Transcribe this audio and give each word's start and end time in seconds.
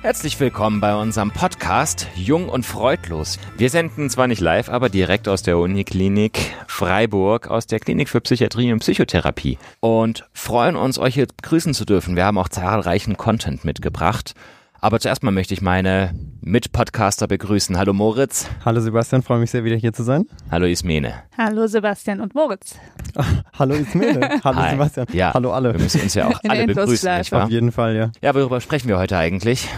Herzlich 0.00 0.38
willkommen 0.38 0.80
bei 0.80 0.94
unserem 0.94 1.32
Podcast 1.32 2.06
Jung 2.14 2.48
und 2.48 2.64
Freudlos. 2.64 3.36
Wir 3.56 3.68
senden 3.68 4.08
zwar 4.08 4.28
nicht 4.28 4.40
live, 4.40 4.68
aber 4.68 4.88
direkt 4.90 5.26
aus 5.26 5.42
der 5.42 5.58
Uniklinik 5.58 6.54
Freiburg, 6.68 7.48
aus 7.48 7.66
der 7.66 7.80
Klinik 7.80 8.08
für 8.08 8.20
Psychiatrie 8.20 8.72
und 8.72 8.78
Psychotherapie 8.78 9.58
und 9.80 10.24
freuen 10.32 10.76
uns, 10.76 11.00
euch 11.00 11.14
hier 11.14 11.26
begrüßen 11.26 11.74
zu 11.74 11.84
dürfen. 11.84 12.14
Wir 12.14 12.26
haben 12.26 12.38
auch 12.38 12.48
zahlreichen 12.48 13.16
Content 13.16 13.64
mitgebracht. 13.64 14.34
Aber 14.80 15.00
zuerst 15.00 15.24
mal 15.24 15.32
möchte 15.32 15.54
ich 15.54 15.62
meine 15.62 16.14
Mitpodcaster 16.40 17.26
begrüßen. 17.26 17.76
Hallo 17.76 17.92
Moritz. 17.92 18.48
Hallo 18.64 18.80
Sebastian, 18.80 19.22
freue 19.22 19.40
mich 19.40 19.50
sehr, 19.50 19.64
wieder 19.64 19.76
hier 19.76 19.92
zu 19.92 20.04
sein. 20.04 20.24
Hallo 20.50 20.66
Ismene. 20.66 21.14
Hallo 21.36 21.66
Sebastian 21.66 22.20
und 22.20 22.34
Moritz. 22.34 22.76
Hallo 23.58 23.74
Ismene. 23.74 24.40
Hallo 24.44 24.58
Hi. 24.58 24.70
Sebastian. 24.70 25.06
Ja. 25.12 25.34
Hallo 25.34 25.52
alle. 25.52 25.72
Wir 25.74 25.80
müssen 25.80 26.00
uns 26.00 26.14
ja 26.14 26.28
auch 26.28 26.40
In 26.44 26.50
alle 26.50 26.66
begrüßen, 26.66 27.18
nicht 27.18 27.32
wahr? 27.32 27.44
Auf 27.44 27.50
jeden 27.50 27.72
Fall, 27.72 27.96
ja. 27.96 28.10
Ja, 28.22 28.34
worüber 28.34 28.60
sprechen 28.60 28.88
wir 28.88 28.98
heute 28.98 29.16
eigentlich? 29.16 29.68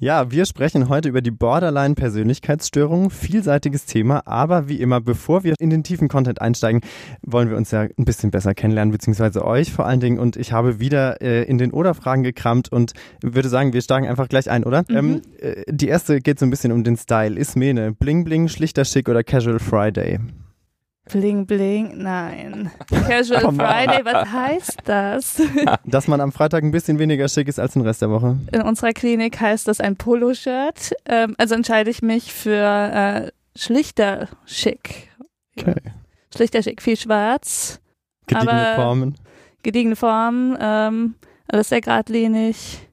Ja, 0.00 0.30
wir 0.30 0.46
sprechen 0.46 0.88
heute 0.88 1.08
über 1.08 1.22
die 1.22 1.30
Borderline-Persönlichkeitsstörung. 1.30 3.10
Vielseitiges 3.10 3.86
Thema, 3.86 4.26
aber 4.26 4.68
wie 4.68 4.80
immer, 4.80 5.00
bevor 5.00 5.44
wir 5.44 5.54
in 5.58 5.70
den 5.70 5.82
tiefen 5.82 6.08
Content 6.08 6.40
einsteigen, 6.40 6.82
wollen 7.22 7.48
wir 7.48 7.56
uns 7.56 7.70
ja 7.70 7.82
ein 7.82 8.04
bisschen 8.04 8.30
besser 8.30 8.54
kennenlernen, 8.54 8.92
beziehungsweise 8.92 9.44
euch 9.44 9.72
vor 9.72 9.86
allen 9.86 10.00
Dingen. 10.00 10.18
Und 10.18 10.36
ich 10.36 10.52
habe 10.52 10.78
wieder 10.80 11.22
äh, 11.22 11.44
in 11.44 11.56
den 11.56 11.70
Oder-Fragen 11.72 12.22
gekramt 12.22 12.70
und 12.70 12.92
würde 13.22 13.48
sagen, 13.48 13.72
wir 13.72 13.80
steigen 13.80 14.08
einfach 14.08 14.28
gleich 14.28 14.50
ein, 14.50 14.64
oder? 14.64 14.84
Ähm, 14.88 15.22
äh, 15.38 15.62
die 15.68 15.88
erste 15.88 16.01
geht 16.06 16.38
so 16.38 16.46
ein 16.46 16.50
bisschen 16.50 16.72
um 16.72 16.84
den 16.84 16.96
Style. 16.96 17.38
Ismene, 17.38 17.92
Bling 17.92 18.24
Bling, 18.24 18.48
schlichter 18.48 18.84
Schick 18.84 19.08
oder 19.08 19.22
Casual 19.22 19.58
Friday? 19.58 20.18
Bling 21.10 21.46
Bling, 21.46 21.98
nein. 21.98 22.70
Casual 23.08 23.44
on. 23.44 23.56
Friday, 23.56 24.04
was 24.04 24.30
heißt 24.30 24.78
das? 24.84 25.42
Dass 25.84 26.06
man 26.06 26.20
am 26.20 26.30
Freitag 26.32 26.62
ein 26.62 26.70
bisschen 26.70 26.98
weniger 26.98 27.28
schick 27.28 27.48
ist 27.48 27.58
als 27.58 27.72
den 27.72 27.82
Rest 27.82 28.02
der 28.02 28.10
Woche. 28.10 28.38
In 28.52 28.62
unserer 28.62 28.92
Klinik 28.92 29.40
heißt 29.40 29.66
das 29.66 29.80
ein 29.80 29.96
Poloshirt. 29.96 30.92
Ähm, 31.06 31.34
also 31.38 31.54
entscheide 31.56 31.90
ich 31.90 32.02
mich 32.02 32.32
für 32.32 32.52
äh, 32.56 33.30
schlichter 33.58 34.28
Schick. 34.46 35.08
Okay. 35.58 35.74
Schlichter 36.34 36.62
Schick, 36.62 36.80
viel 36.80 36.96
schwarz, 36.96 37.80
Gediegene 38.26 38.72
Formen. 38.76 39.14
gediegene 39.62 39.96
Form, 39.96 40.56
ähm, 40.60 41.14
alles 41.48 41.68
sehr 41.68 41.80
geradlinig. 41.82 42.88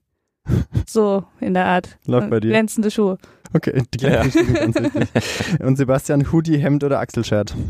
So 0.86 1.24
in 1.40 1.54
der 1.54 1.66
Art. 1.66 1.98
Läuft 2.06 2.30
bei 2.30 2.40
dir. 2.40 2.50
Glänzende 2.50 2.92
Schuhe. 2.92 3.18
Okay, 3.54 3.84
die 3.94 3.98
gleichen 3.98 4.32
Schuhe, 4.32 4.54
ganz 4.54 4.76
wichtig. 4.76 5.60
Und 5.60 5.76
Sebastian, 5.78 6.32
Hoodie, 6.32 6.58
Hemd 6.58 6.84
oder 6.84 7.00
Achselshirt? 7.00 7.56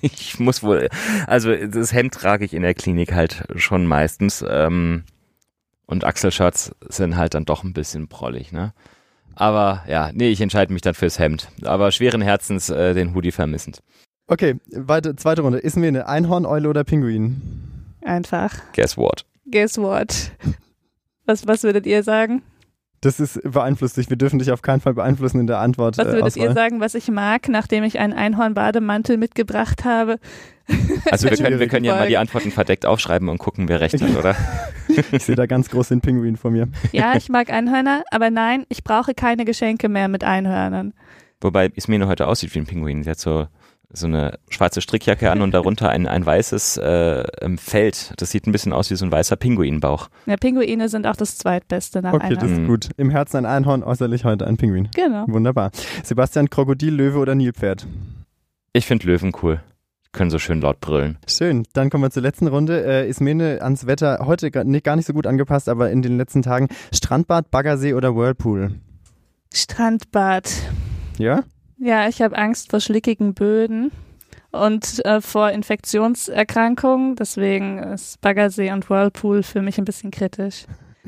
Ich 0.00 0.38
muss 0.38 0.62
wohl, 0.62 0.88
also 1.26 1.54
das 1.54 1.92
Hemd 1.92 2.14
trage 2.14 2.44
ich 2.44 2.54
in 2.54 2.62
der 2.62 2.74
Klinik 2.74 3.12
halt 3.12 3.44
schon 3.56 3.84
meistens. 3.86 4.44
Ähm, 4.48 5.04
und 5.86 6.04
Achselshirts 6.04 6.72
sind 6.88 7.16
halt 7.16 7.34
dann 7.34 7.44
doch 7.46 7.64
ein 7.64 7.72
bisschen 7.72 8.06
prollig, 8.06 8.52
ne? 8.52 8.72
Aber 9.34 9.82
ja, 9.88 10.10
nee, 10.12 10.28
ich 10.28 10.40
entscheide 10.40 10.72
mich 10.72 10.82
dann 10.82 10.94
fürs 10.94 11.18
Hemd. 11.18 11.48
Aber 11.64 11.90
schweren 11.90 12.22
Herzens 12.22 12.70
äh, 12.70 12.94
den 12.94 13.14
Hoodie 13.14 13.32
vermissend. 13.32 13.80
Okay, 14.28 14.56
weite, 14.70 15.16
zweite 15.16 15.42
Runde. 15.42 15.58
Ist 15.58 15.76
mir 15.76 15.88
eine 15.88 16.06
Einhorn, 16.06 16.46
Eule 16.46 16.68
oder 16.68 16.84
Pinguin? 16.84 17.42
Einfach. 18.02 18.54
Guess 18.72 18.96
what? 18.96 19.24
Guess 19.50 19.78
what? 19.78 20.30
Was, 21.30 21.46
was 21.46 21.62
würdet 21.62 21.86
ihr 21.86 22.02
sagen? 22.02 22.42
Das 23.02 23.20
ist 23.20 23.40
beeinflusst 23.44 23.96
dich. 23.96 24.10
Wir 24.10 24.16
dürfen 24.16 24.40
dich 24.40 24.50
auf 24.50 24.62
keinen 24.62 24.80
Fall 24.80 24.94
beeinflussen 24.94 25.38
in 25.38 25.46
der 25.46 25.60
Antwort. 25.60 25.96
Was 25.96 26.08
äh, 26.08 26.10
würdet 26.10 26.24
Auswahl. 26.24 26.48
ihr 26.48 26.52
sagen, 26.54 26.80
was 26.80 26.96
ich 26.96 27.08
mag, 27.08 27.48
nachdem 27.48 27.84
ich 27.84 28.00
einen 28.00 28.12
Einhorn-Bademantel 28.12 29.16
mitgebracht 29.16 29.84
habe? 29.84 30.18
Also 31.08 31.30
wir 31.30 31.36
können, 31.36 31.60
wir 31.60 31.68
können 31.68 31.84
ja 31.84 31.94
mal 31.94 32.08
die 32.08 32.18
Antworten 32.18 32.50
verdeckt 32.50 32.86
aufschreiben 32.86 33.28
und 33.28 33.38
gucken, 33.38 33.68
wer 33.68 33.80
recht 33.80 34.02
hat, 34.02 34.16
oder? 34.16 34.34
Ich 35.12 35.24
sehe 35.24 35.36
da 35.36 35.46
ganz 35.46 35.70
groß 35.70 35.88
den 35.88 36.00
Pinguin 36.00 36.36
vor 36.36 36.50
mir. 36.50 36.66
Ja, 36.90 37.14
ich 37.16 37.28
mag 37.30 37.48
Einhörner, 37.48 38.02
aber 38.10 38.28
nein, 38.30 38.66
ich 38.68 38.82
brauche 38.82 39.14
keine 39.14 39.44
Geschenke 39.44 39.88
mehr 39.88 40.08
mit 40.08 40.24
Einhörnern. 40.24 40.94
Wobei 41.40 41.70
Ismene 41.76 42.08
heute 42.08 42.26
aussieht 42.26 42.52
wie 42.56 42.58
ein 42.58 42.66
Pinguin. 42.66 43.04
Sie 43.04 43.10
hat 43.10 43.20
so, 43.20 43.46
so 43.92 44.06
eine 44.06 44.38
schwarze 44.48 44.80
Strickjacke 44.80 45.30
an 45.30 45.42
und 45.42 45.52
darunter 45.52 45.88
ein, 45.90 46.06
ein 46.06 46.24
weißes 46.24 46.76
äh, 46.76 47.24
ähm, 47.40 47.58
Feld. 47.58 48.12
Das 48.18 48.30
sieht 48.30 48.46
ein 48.46 48.52
bisschen 48.52 48.72
aus 48.72 48.90
wie 48.90 48.96
so 48.96 49.04
ein 49.04 49.12
weißer 49.12 49.36
Pinguinbauch. 49.36 50.08
Ja, 50.26 50.36
Pinguine 50.36 50.88
sind 50.88 51.06
auch 51.06 51.16
das 51.16 51.38
zweitbeste 51.38 52.00
nach 52.02 52.12
Okay, 52.12 52.34
das 52.34 52.44
Einhörnern. 52.44 52.62
ist 52.62 52.68
gut. 52.68 52.88
Im 52.96 53.10
Herzen 53.10 53.38
ein 53.38 53.46
Einhorn, 53.46 53.82
äußerlich 53.82 54.24
heute 54.24 54.46
ein 54.46 54.56
Pinguin. 54.56 54.88
Genau. 54.94 55.24
Wunderbar. 55.28 55.70
Sebastian, 56.04 56.50
Krokodil, 56.50 56.94
Löwe 56.94 57.18
oder 57.18 57.34
Nilpferd? 57.34 57.86
Ich 58.72 58.86
finde 58.86 59.06
Löwen 59.06 59.32
cool. 59.42 59.60
Können 60.12 60.30
so 60.30 60.38
schön 60.40 60.60
laut 60.60 60.80
brüllen. 60.80 61.18
Schön. 61.28 61.64
Dann 61.72 61.88
kommen 61.88 62.02
wir 62.02 62.10
zur 62.10 62.22
letzten 62.22 62.48
Runde. 62.48 62.84
Äh, 62.84 63.08
Ismene 63.08 63.58
ans 63.62 63.86
Wetter 63.86 64.20
heute 64.24 64.50
gar 64.50 64.64
nicht, 64.64 64.84
gar 64.84 64.96
nicht 64.96 65.06
so 65.06 65.12
gut 65.12 65.26
angepasst, 65.26 65.68
aber 65.68 65.90
in 65.90 66.02
den 66.02 66.16
letzten 66.16 66.42
Tagen 66.42 66.68
Strandbad, 66.92 67.50
Baggersee 67.50 67.94
oder 67.94 68.14
Whirlpool? 68.16 68.72
Strandbad. 69.52 70.50
Ja? 71.18 71.44
Ja, 71.82 72.08
ich 72.08 72.20
habe 72.20 72.36
Angst 72.36 72.70
vor 72.70 72.80
schlickigen 72.80 73.32
Böden 73.34 73.90
und 74.52 75.04
äh, 75.04 75.20
vor 75.20 75.50
Infektionserkrankungen. 75.50 77.16
Deswegen 77.16 77.78
ist 77.78 78.20
Baggersee 78.20 78.70
und 78.72 78.90
Whirlpool 78.90 79.42
für 79.42 79.62
mich 79.62 79.78
ein 79.78 79.84
bisschen 79.84 80.10
kritisch. 80.10 80.66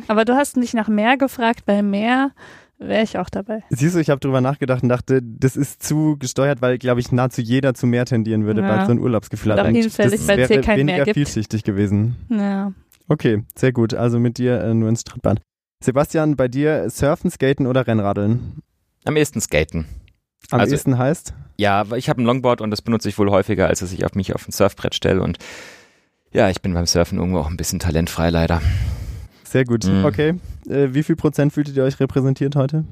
Aber 0.08 0.24
du 0.24 0.34
hast 0.34 0.56
nicht 0.56 0.74
nach 0.74 0.88
Meer 0.88 1.16
gefragt. 1.18 1.66
Bei 1.66 1.82
Meer 1.82 2.30
wäre 2.78 3.02
ich 3.04 3.18
auch 3.18 3.28
dabei. 3.28 3.62
Siehst 3.68 3.94
du, 3.94 3.98
ich 4.00 4.08
habe 4.08 4.20
drüber 4.20 4.40
nachgedacht 4.40 4.82
und 4.82 4.88
dachte, 4.88 5.20
das 5.22 5.56
ist 5.56 5.82
zu 5.82 6.16
gesteuert, 6.18 6.62
weil, 6.62 6.78
glaube 6.78 7.00
ich, 7.00 7.12
nahezu 7.12 7.42
jeder 7.42 7.74
zu 7.74 7.86
mehr 7.86 8.06
tendieren 8.06 8.44
würde, 8.46 8.62
Ja. 8.62 8.68
weil 8.78 8.86
so 8.86 8.92
ein 8.92 8.98
Urlaubsgefühl 8.98 9.52
hat. 9.52 9.58
Eigentlich. 9.60 9.84
hinfällig, 9.84 10.12
das 10.20 10.28
weil 10.28 10.40
es 10.40 10.48
hier 10.48 10.60
kein 10.62 10.78
weniger 10.78 10.96
Meer 10.98 11.04
gibt. 11.04 11.14
vielschichtig 11.16 11.64
gewesen. 11.64 12.16
Ja. 12.30 12.72
Okay, 13.08 13.42
sehr 13.54 13.72
gut. 13.72 13.92
Also 13.92 14.18
mit 14.18 14.38
dir 14.38 14.62
äh, 14.62 14.72
nur 14.72 14.88
ins 14.88 15.02
Strandbad. 15.02 15.40
Sebastian, 15.84 16.36
bei 16.36 16.48
dir 16.48 16.88
Surfen, 16.88 17.30
Skaten 17.30 17.66
oder 17.66 17.86
Rennradeln? 17.86 18.62
Am 19.04 19.16
ehesten 19.16 19.40
skaten. 19.40 19.84
Am 20.50 20.60
Also- 20.60 20.72
ehesten 20.74 20.98
heißt? 20.98 21.34
Ja, 21.58 21.84
ich 21.96 22.08
habe 22.08 22.20
ein 22.22 22.24
Longboard 22.24 22.60
und 22.60 22.70
das 22.70 22.82
benutze 22.82 23.08
ich 23.08 23.18
wohl 23.18 23.30
häufiger, 23.30 23.68
als 23.68 23.80
dass 23.80 23.92
ich 23.92 24.04
auf 24.04 24.14
mich 24.14 24.34
auf 24.34 24.48
ein 24.48 24.52
Surfbrett 24.52 24.94
stelle. 24.94 25.22
Und 25.22 25.38
ja, 26.32 26.48
ich 26.50 26.60
bin 26.62 26.72
beim 26.74 26.86
Surfen 26.86 27.18
irgendwo 27.18 27.38
auch 27.38 27.50
ein 27.50 27.56
bisschen 27.56 27.78
talentfrei 27.78 28.30
leider. 28.30 28.60
Sehr 29.44 29.64
gut. 29.64 29.84
Mhm. 29.86 30.04
Okay. 30.04 30.34
Äh, 30.68 30.88
wie 30.94 31.02
viel 31.02 31.14
Prozent 31.16 31.52
fühltet 31.52 31.76
ihr 31.76 31.84
euch 31.84 32.00
repräsentiert 32.00 32.56
heute? 32.56 32.84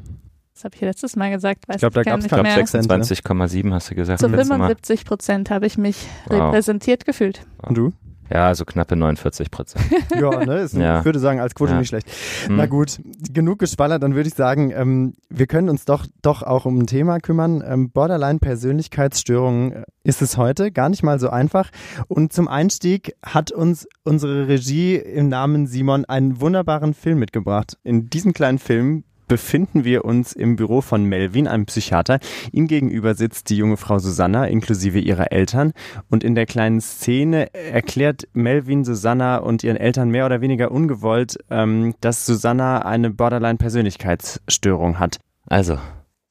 Das 0.54 0.64
habe 0.64 0.74
ich 0.74 0.82
letztes 0.82 1.16
Mal 1.16 1.30
gesagt. 1.30 1.66
Weiß 1.68 1.76
Ich 1.76 1.80
glaub, 1.80 1.94
da 1.94 2.02
glaube 2.02 2.22
mehr. 2.42 2.54
sechs. 2.54 2.72
26,7 2.74 3.72
hast 3.72 3.90
du 3.90 3.94
gesagt. 3.94 4.20
Zu 4.20 4.26
letztes 4.28 4.48
Mal. 4.50 4.56
75 4.56 5.04
Prozent 5.06 5.48
habe 5.50 5.66
ich 5.66 5.78
mich 5.78 6.06
Wow. 6.26 6.40
repräsentiert 6.52 7.06
gefühlt. 7.06 7.40
Und 7.62 7.78
du? 7.78 7.92
Ja, 8.32 8.54
so 8.54 8.64
knappe 8.64 8.96
49 8.96 9.50
Prozent. 9.50 9.84
Ja, 10.20 10.44
ne? 10.44 10.58
Ist, 10.60 10.74
Ja. 10.74 11.00
Ich 11.00 11.04
würde 11.04 11.18
sagen, 11.18 11.40
als 11.40 11.54
Quote 11.54 11.72
Ja. 11.72 11.78
nicht 11.78 11.88
schlecht. 11.88 12.08
Hm. 12.46 12.56
Na 12.56 12.66
gut, 12.66 13.00
genug 13.32 13.58
geschwallert, 13.58 14.02
dann 14.02 14.14
würde 14.14 14.28
ich 14.28 14.34
sagen, 14.34 14.70
ähm, 14.74 15.14
wir 15.28 15.46
können 15.46 15.68
uns 15.68 15.84
doch, 15.84 16.06
doch 16.22 16.42
auch 16.42 16.64
um 16.64 16.78
ein 16.78 16.86
Thema 16.86 17.18
kümmern. 17.18 17.62
Ähm, 17.66 17.90
Borderline-Persönlichkeitsstörungen 17.90 19.72
äh, 19.72 19.82
ist 20.04 20.22
es 20.22 20.36
heute, 20.36 20.70
gar 20.70 20.88
nicht 20.88 21.02
mal 21.02 21.18
so 21.18 21.30
einfach. 21.30 21.70
Und 22.08 22.32
zum 22.32 22.48
Einstieg 22.48 23.14
hat 23.24 23.52
uns 23.52 23.86
unsere 24.04 24.48
Regie 24.48 24.96
im 24.96 25.28
Namen 25.28 25.66
Simon 25.66 26.04
einen 26.04 26.40
wunderbaren 26.40 26.94
Film 26.94 27.18
mitgebracht. 27.18 27.78
In 27.82 28.10
diesem 28.10 28.32
kleinen 28.32 28.58
Film 28.58 29.04
befinden 29.30 29.84
wir 29.84 30.04
uns 30.04 30.32
im 30.32 30.56
Büro 30.56 30.80
von 30.80 31.04
Melvin, 31.04 31.46
einem 31.46 31.64
Psychiater. 31.64 32.18
Ihm 32.50 32.66
gegenüber 32.66 33.14
sitzt 33.14 33.48
die 33.48 33.56
junge 33.56 33.76
Frau 33.76 34.00
Susanna 34.00 34.46
inklusive 34.46 34.98
ihrer 34.98 35.30
Eltern. 35.30 35.72
Und 36.10 36.24
in 36.24 36.34
der 36.34 36.46
kleinen 36.46 36.80
Szene 36.80 37.54
erklärt 37.54 38.26
Melvin 38.32 38.84
Susanna 38.84 39.36
und 39.36 39.62
ihren 39.62 39.76
Eltern 39.76 40.10
mehr 40.10 40.26
oder 40.26 40.40
weniger 40.40 40.72
ungewollt, 40.72 41.38
ähm, 41.48 41.94
dass 42.00 42.26
Susanna 42.26 42.80
eine 42.84 43.10
Borderline-Persönlichkeitsstörung 43.10 44.98
hat. 44.98 45.20
Also, 45.46 45.78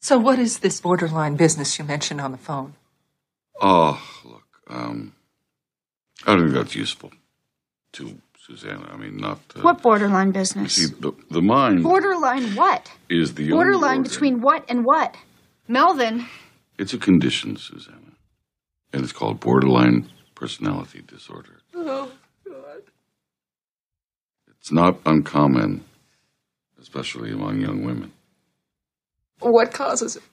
So, 0.01 0.21
what 0.21 0.37
is 0.37 0.59
this 0.59 0.81
borderline 0.81 1.37
business 1.37 1.77
you 1.77 1.85
mentioned 1.85 2.21
on 2.21 2.33
the 2.33 2.37
phone? 2.37 2.73
Oh, 3.61 3.97
look, 4.25 4.43
um, 4.69 5.13
I 6.27 6.31
don't 6.31 6.51
think 6.51 6.53
that's 6.53 6.75
useful 6.75 7.11
to 7.93 8.15
Susanna. 8.49 8.89
I 8.91 8.97
mean, 8.97 9.17
not. 9.17 9.39
Uh, 9.55 9.61
What 9.61 9.81
borderline 9.81 10.27
You 10.27 10.33
business? 10.33 10.73
see, 10.75 10.87
the, 10.99 11.11
the 11.29 11.41
mind 11.41 11.83
Borderline 11.83 12.55
what? 12.55 12.91
is 13.09 13.35
the 13.35 13.43
only 13.53 13.55
Borderline 13.65 14.03
between 14.03 14.41
what 14.41 14.65
and 14.69 14.83
what? 14.85 15.15
Melvin, 15.67 16.25
It's 16.79 16.93
a 16.93 16.97
condition, 16.97 17.57
Susanna, 17.57 18.13
and 18.91 19.03
it's 19.03 19.13
called 19.13 19.39
borderline 19.39 20.09
personality 20.33 21.03
disorder. 21.05 21.57
Oh, 21.75 22.11
God. 22.47 22.81
It's 24.47 24.71
not 24.71 24.97
uncommon, 25.05 25.83
especially 26.81 27.31
among 27.31 27.61
young 27.61 27.83
women. 27.85 28.11
What 29.41 29.71
causes 29.73 30.15
it? 30.15 30.23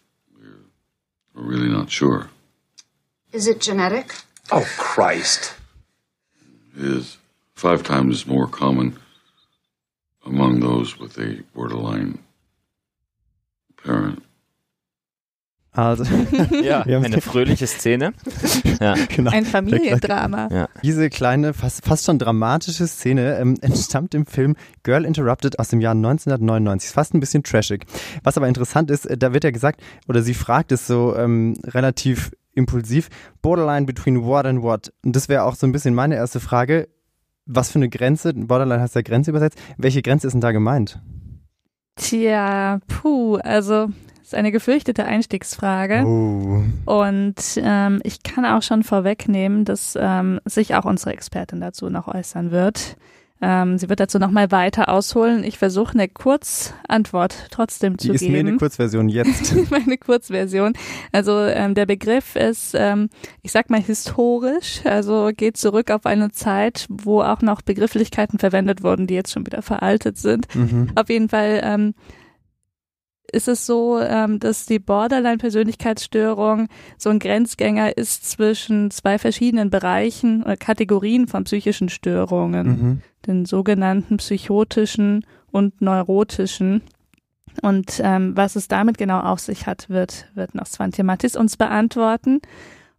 We're 1.34 1.42
really 1.42 1.68
not 1.68 1.90
sure. 1.90 2.30
is 3.32 3.46
it 3.46 3.60
genetic? 3.60 4.14
Oh, 4.50 4.64
Christ. 4.78 5.52
It 6.74 6.82
is 6.84 7.18
five 7.56 7.82
times 7.82 8.26
more 8.26 8.46
common 8.46 8.96
among 10.24 10.60
those 10.60 10.98
with 11.00 11.18
a 11.18 11.42
borderline 11.54 12.18
parent. 13.82 14.22
Also, 15.72 16.04
Ja, 16.64 16.82
eine 16.84 17.20
fröhliche 17.20 17.66
Szene. 17.66 18.14
Ja. 18.80 18.94
genau. 19.14 19.30
Ein 19.30 19.44
Familiendrama. 19.44 20.48
Ja. 20.50 20.68
Diese 20.82 21.10
kleine, 21.10 21.52
fast, 21.52 21.84
fast 21.84 22.06
schon 22.06 22.18
dramatische 22.18 22.86
Szene 22.86 23.38
ähm, 23.38 23.58
entstammt 23.60 24.14
im 24.14 24.24
Film 24.24 24.56
Girl 24.84 25.04
Interrupted 25.04 25.58
aus 25.58 25.68
dem 25.68 25.82
Jahr 25.82 25.92
1999. 25.92 26.88
Ist 26.88 26.94
fast 26.94 27.12
ein 27.14 27.20
bisschen 27.20 27.42
trashig. 27.42 27.84
Was 28.22 28.38
aber 28.38 28.48
interessant 28.48 28.90
ist, 28.90 29.04
äh, 29.04 29.18
da 29.18 29.34
wird 29.34 29.44
ja 29.44 29.50
gesagt, 29.50 29.82
oder 30.08 30.22
sie 30.22 30.32
fragt 30.32 30.72
es 30.72 30.86
so 30.86 31.14
ähm, 31.14 31.58
relativ 31.64 32.30
impulsiv, 32.54 33.08
borderline 33.42 33.84
between 33.84 34.24
what 34.24 34.46
and 34.46 34.62
what. 34.62 34.92
Und 35.04 35.14
das 35.14 35.28
wäre 35.28 35.42
auch 35.42 35.56
so 35.56 35.66
ein 35.66 35.72
bisschen 35.72 35.94
meine 35.94 36.14
erste 36.14 36.40
Frage. 36.40 36.88
Was 37.46 37.70
für 37.70 37.78
eine 37.78 37.88
Grenze, 37.88 38.34
borderline 38.34 38.82
heißt 38.82 38.96
ja 38.96 39.02
Grenze 39.02 39.30
übersetzt, 39.30 39.58
welche 39.78 40.02
Grenze 40.02 40.26
ist 40.26 40.32
denn 40.32 40.40
da 40.40 40.52
gemeint? 40.52 41.00
Tja, 41.94 42.80
puh, 42.88 43.36
also 43.36 43.88
ist 44.26 44.34
eine 44.34 44.50
gefürchtete 44.50 45.04
Einstiegsfrage. 45.04 46.04
Oh. 46.04 46.64
Und 46.84 47.36
ähm, 47.56 48.00
ich 48.02 48.24
kann 48.24 48.44
auch 48.44 48.62
schon 48.62 48.82
vorwegnehmen, 48.82 49.64
dass 49.64 49.96
ähm, 49.98 50.40
sich 50.44 50.74
auch 50.74 50.84
unsere 50.84 51.12
Expertin 51.12 51.60
dazu 51.60 51.88
noch 51.88 52.08
äußern 52.08 52.50
wird. 52.50 52.96
Ähm, 53.42 53.76
sie 53.76 53.88
wird 53.88 54.00
dazu 54.00 54.18
noch 54.18 54.30
mal 54.30 54.50
weiter 54.50 54.88
ausholen. 54.88 55.44
Ich 55.44 55.58
versuche 55.58 55.92
eine 55.94 56.08
Kurzantwort 56.08 57.48
trotzdem 57.50 57.96
Die 57.96 58.08
zu 58.08 58.14
ist 58.14 58.20
geben. 58.20 58.32
mir 58.32 58.38
eine 58.40 58.56
Kurzversion 58.56 59.08
jetzt. 59.08 59.54
meine 59.70 59.98
Kurzversion. 59.98 60.72
Also 61.12 61.38
ähm, 61.40 61.74
der 61.74 61.86
Begriff 61.86 62.34
ist, 62.36 62.74
ähm, 62.74 63.08
ich 63.42 63.52
sag 63.52 63.68
mal 63.68 63.80
historisch, 63.82 64.80
also 64.84 65.30
geht 65.36 65.56
zurück 65.56 65.90
auf 65.90 66.06
eine 66.06 66.30
Zeit, 66.32 66.86
wo 66.88 67.20
auch 67.22 67.42
noch 67.42 67.62
Begrifflichkeiten 67.62 68.38
verwendet 68.38 68.82
wurden, 68.82 69.06
die 69.06 69.14
jetzt 69.14 69.32
schon 69.32 69.44
wieder 69.44 69.62
veraltet 69.62 70.16
sind. 70.16 70.52
mhm. 70.54 70.92
Auf 70.94 71.08
jeden 71.10 71.28
Fall 71.28 71.60
ähm, 71.62 71.94
ist 73.32 73.48
es 73.48 73.66
so, 73.66 73.98
ähm, 74.00 74.38
dass 74.40 74.66
die 74.66 74.78
Borderline-Persönlichkeitsstörung 74.78 76.68
so 76.96 77.10
ein 77.10 77.18
Grenzgänger 77.18 77.96
ist 77.96 78.28
zwischen 78.30 78.90
zwei 78.90 79.18
verschiedenen 79.18 79.70
Bereichen 79.70 80.42
oder 80.42 80.56
Kategorien 80.56 81.28
von 81.28 81.44
psychischen 81.44 81.88
Störungen 81.88 82.66
Mhm. 82.66 83.02
den 83.26 83.44
sogenannten 83.44 84.18
psychotischen 84.18 85.24
und 85.50 85.80
neurotischen. 85.80 86.82
Und 87.62 88.00
ähm, 88.04 88.36
was 88.36 88.54
es 88.54 88.68
damit 88.68 88.98
genau 88.98 89.20
auf 89.20 89.40
sich 89.40 89.66
hat, 89.66 89.88
wird, 89.88 90.26
wird 90.34 90.54
noch 90.54 90.66
Svante 90.66 91.02
Mattis 91.02 91.36
uns 91.36 91.56
beantworten. 91.56 92.40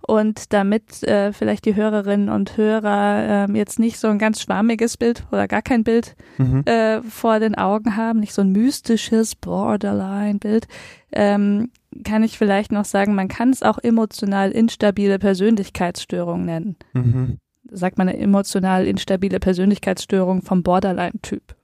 Und 0.07 0.53
damit 0.53 1.03
äh, 1.03 1.33
vielleicht 1.33 1.65
die 1.65 1.75
Hörerinnen 1.75 2.29
und 2.29 2.55
Hörer 2.55 3.45
ähm, 3.49 3.55
jetzt 3.57 3.77
nicht 3.77 3.99
so 3.99 4.07
ein 4.07 4.17
ganz 4.19 4.41
schwammiges 4.41 4.95
Bild 4.95 5.25
oder 5.33 5.47
gar 5.49 5.61
kein 5.61 5.83
Bild 5.83 6.15
Mhm. 6.37 6.63
äh, 6.65 7.01
vor 7.01 7.39
den 7.41 7.55
Augen 7.55 7.97
haben, 7.97 8.21
nicht 8.21 8.33
so 8.33 8.41
ein 8.41 8.53
mystisches 8.53 9.35
Borderline-Bild, 9.35 10.67
ähm, 11.11 11.71
kann 12.05 12.23
ich 12.23 12.37
vielleicht 12.37 12.71
noch 12.71 12.85
sagen, 12.85 13.15
man 13.15 13.27
kann 13.27 13.49
es 13.49 13.63
auch 13.63 13.79
emotional 13.79 14.51
instabile 14.51 15.19
Persönlichkeitsstörung 15.19 16.45
nennen 16.45 16.77
Mhm. 16.93 17.39
sagt 17.69 17.97
man 17.97 18.07
eine 18.07 18.17
emotional 18.17 18.87
instabile 18.87 19.39
Persönlichkeitsstörung 19.41 20.41
vom 20.41 20.63
Borderline-Typ. 20.63 21.55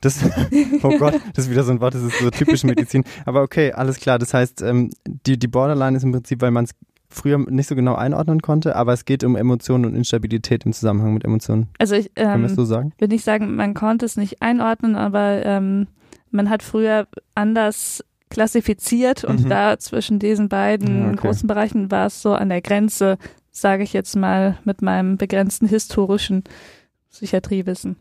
Das, 0.00 0.22
oh 0.82 0.96
Gott, 0.98 1.20
das 1.34 1.44
ist 1.46 1.50
wieder 1.50 1.64
so 1.64 1.72
ein 1.72 1.80
Wort, 1.80 1.94
das 1.94 2.02
ist 2.02 2.18
so 2.18 2.30
typisch 2.30 2.64
Medizin. 2.64 3.04
Aber 3.26 3.42
okay, 3.42 3.72
alles 3.72 3.98
klar. 4.00 4.18
Das 4.18 4.32
heißt, 4.32 4.62
ähm, 4.62 4.90
die, 5.06 5.38
die 5.38 5.48
Borderline 5.48 5.96
ist 5.98 6.02
im 6.02 6.12
Prinzip, 6.12 6.40
weil 6.40 6.50
man 6.50 6.64
es 6.64 6.70
früher 7.14 7.38
nicht 7.38 7.68
so 7.68 7.74
genau 7.74 7.94
einordnen 7.94 8.42
konnte, 8.42 8.76
aber 8.76 8.92
es 8.92 9.04
geht 9.04 9.24
um 9.24 9.36
Emotionen 9.36 9.84
und 9.86 9.94
Instabilität 9.94 10.66
im 10.66 10.72
Zusammenhang 10.72 11.14
mit 11.14 11.24
Emotionen. 11.24 11.68
Also 11.78 11.94
ich 11.94 12.14
Kann 12.14 12.44
ähm, 12.44 12.48
so 12.48 12.64
sagen? 12.64 12.92
will 12.98 13.08
nicht 13.08 13.24
sagen, 13.24 13.54
man 13.56 13.74
konnte 13.74 14.04
es 14.06 14.16
nicht 14.16 14.42
einordnen, 14.42 14.96
aber 14.96 15.44
ähm, 15.44 15.86
man 16.30 16.50
hat 16.50 16.62
früher 16.62 17.06
anders 17.34 18.04
klassifiziert 18.30 19.22
und 19.24 19.44
Mhm. 19.44 19.48
da 19.48 19.78
zwischen 19.78 20.18
diesen 20.18 20.48
beiden 20.48 21.10
okay. 21.10 21.16
großen 21.16 21.46
Bereichen 21.46 21.90
war 21.90 22.06
es 22.06 22.20
so 22.20 22.34
an 22.34 22.48
der 22.48 22.60
Grenze, 22.62 23.16
sage 23.52 23.84
ich 23.84 23.92
jetzt 23.92 24.16
mal 24.16 24.58
mit 24.64 24.82
meinem 24.82 25.16
begrenzten 25.16 25.68
historischen 25.68 26.42
Psychiatriewissen. 27.10 27.96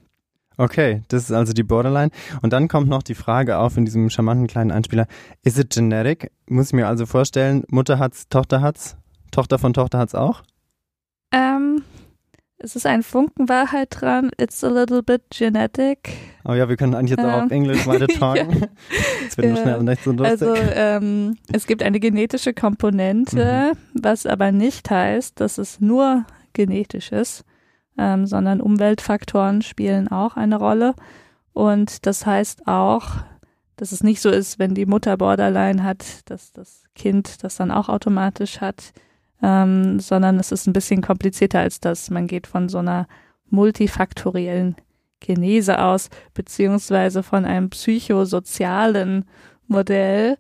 Okay, 0.57 1.01
das 1.07 1.24
ist 1.24 1.31
also 1.31 1.54
die 1.54 1.63
Borderline. 1.63 2.12
Und 2.42 2.54
dann 2.54 2.68
kommt 2.68 2.88
noch 2.88 3.01
die 3.04 3.15
Frage 3.15 3.57
auf 3.57 3.75
in 3.77 3.86
diesem 3.86 4.10
charmanten 4.10 4.48
kleinen 4.48 4.71
Einspieler, 4.71 5.07
is 5.44 5.57
it 5.57 5.71
genetic? 5.71 6.31
Muss 6.48 6.68
ich 6.68 6.74
mir 6.74 6.88
also 6.88 7.06
vorstellen, 7.06 7.63
Mutter 7.69 7.98
hat's, 7.98 8.27
Tochter 8.30 8.62
hat's, 8.62 8.95
Tochter 9.33 9.59
von 9.59 9.74
Tochter 9.74 10.00
hat's 10.00 10.15
auch? 10.15 10.44
Ähm, 11.33 11.83
es 12.57 12.75
ist 12.77 12.85
ein 12.85 13.03
Funken 13.03 13.50
Wahrheit 13.50 13.89
dran. 14.00 14.31
It's 14.39 14.63
a 14.63 14.69
little 14.69 15.03
bit 15.03 15.24
genetic. 15.31 16.15
Oh 16.45 16.53
ja, 16.53 16.69
wir 16.69 16.77
können 16.77 16.95
eigentlich 16.95 17.12
jetzt 17.18 17.25
auch 17.25 17.39
Ähm, 17.39 17.45
auf 17.45 17.51
Englisch 17.51 17.85
weiter 17.88 18.07
talken. 18.19 18.68
Das 19.25 19.38
wird 19.38 19.47
Ja. 19.57 19.62
schnell 19.62 19.83
nicht 19.83 20.03
so 20.03 20.12
lustig. 20.12 20.47
Also 20.47 20.53
ähm, 20.56 21.38
es 21.51 21.65
gibt 21.68 21.83
eine 21.83 22.00
genetische 22.00 22.53
Komponente, 22.53 23.71
Mhm. 23.74 23.77
was 24.01 24.25
aber 24.25 24.51
nicht 24.51 24.89
heißt, 24.89 25.39
dass 25.41 25.57
es 25.57 25.81
nur 25.81 26.25
genetisch 26.53 27.12
ist, 27.12 27.44
ähm, 27.97 28.25
sondern 28.27 28.62
Umweltfaktoren 28.62 29.62
spielen 29.62 30.07
auch 30.07 30.38
eine 30.38 30.56
Rolle. 30.57 30.94
Und 31.53 32.06
das 32.06 32.25
heißt 32.25 32.68
auch, 32.68 33.07
dass 33.75 33.91
es 33.91 34.03
nicht 34.03 34.21
so 34.21 34.29
ist, 34.29 34.59
wenn 34.59 34.75
die 34.75 34.86
Mutter 34.86 35.18
Borderline 35.18 35.83
hat, 35.83 36.29
dass 36.29 36.51
das 36.51 36.83
Kind 36.95 37.44
das 37.44 37.56
dann 37.56 37.71
auch 37.71 37.89
automatisch 37.89 38.62
hat, 38.62 38.94
ähm, 39.44 40.00
sondern 40.00 40.40
es 40.40 40.51
ist 40.51 40.66
ein 40.68 40.74
bisschen 40.74 41.01
komplizierter 41.01 41.60
als 41.60 41.80
das. 41.81 42.10
Man 42.10 42.28
geht 42.28 42.48
von 42.48 42.69
so 42.69 42.78
einer 42.80 43.07
multifaktoriellen 43.50 44.75
Genese 45.19 45.81
aus, 45.81 46.10
beziehungsweise 46.34 47.24
von 47.24 47.45
einem 47.45 47.69
psychosozialen 47.69 49.25
Modell. 49.68 50.38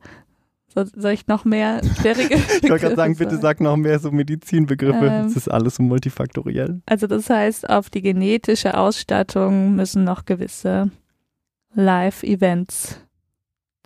So, 0.73 0.85
soll 0.85 1.11
ich 1.11 1.27
noch 1.27 1.45
mehr 1.45 1.81
schwierige 1.99 2.35
ich 2.61 2.69
wollte 2.69 2.85
gerade 2.85 2.95
sagen, 2.95 3.15
bitte 3.15 3.37
sag 3.37 3.61
noch 3.61 3.77
mehr 3.77 3.99
so 3.99 4.09
Medizinbegriffe. 4.11 5.05
Ähm, 5.05 5.25
Es 5.27 5.35
ist 5.35 5.49
alles 5.49 5.75
so 5.75 5.83
multifaktoriell. 5.83 6.81
Also 6.85 7.05
das 7.05 7.29
heißt, 7.29 7.69
auf 7.69 7.89
die 7.89 8.01
genetische 8.01 8.75
Ausstattung 8.75 9.75
müssen 9.75 10.03
noch 10.03 10.25
gewisse 10.25 10.89
Live-Events 11.75 12.99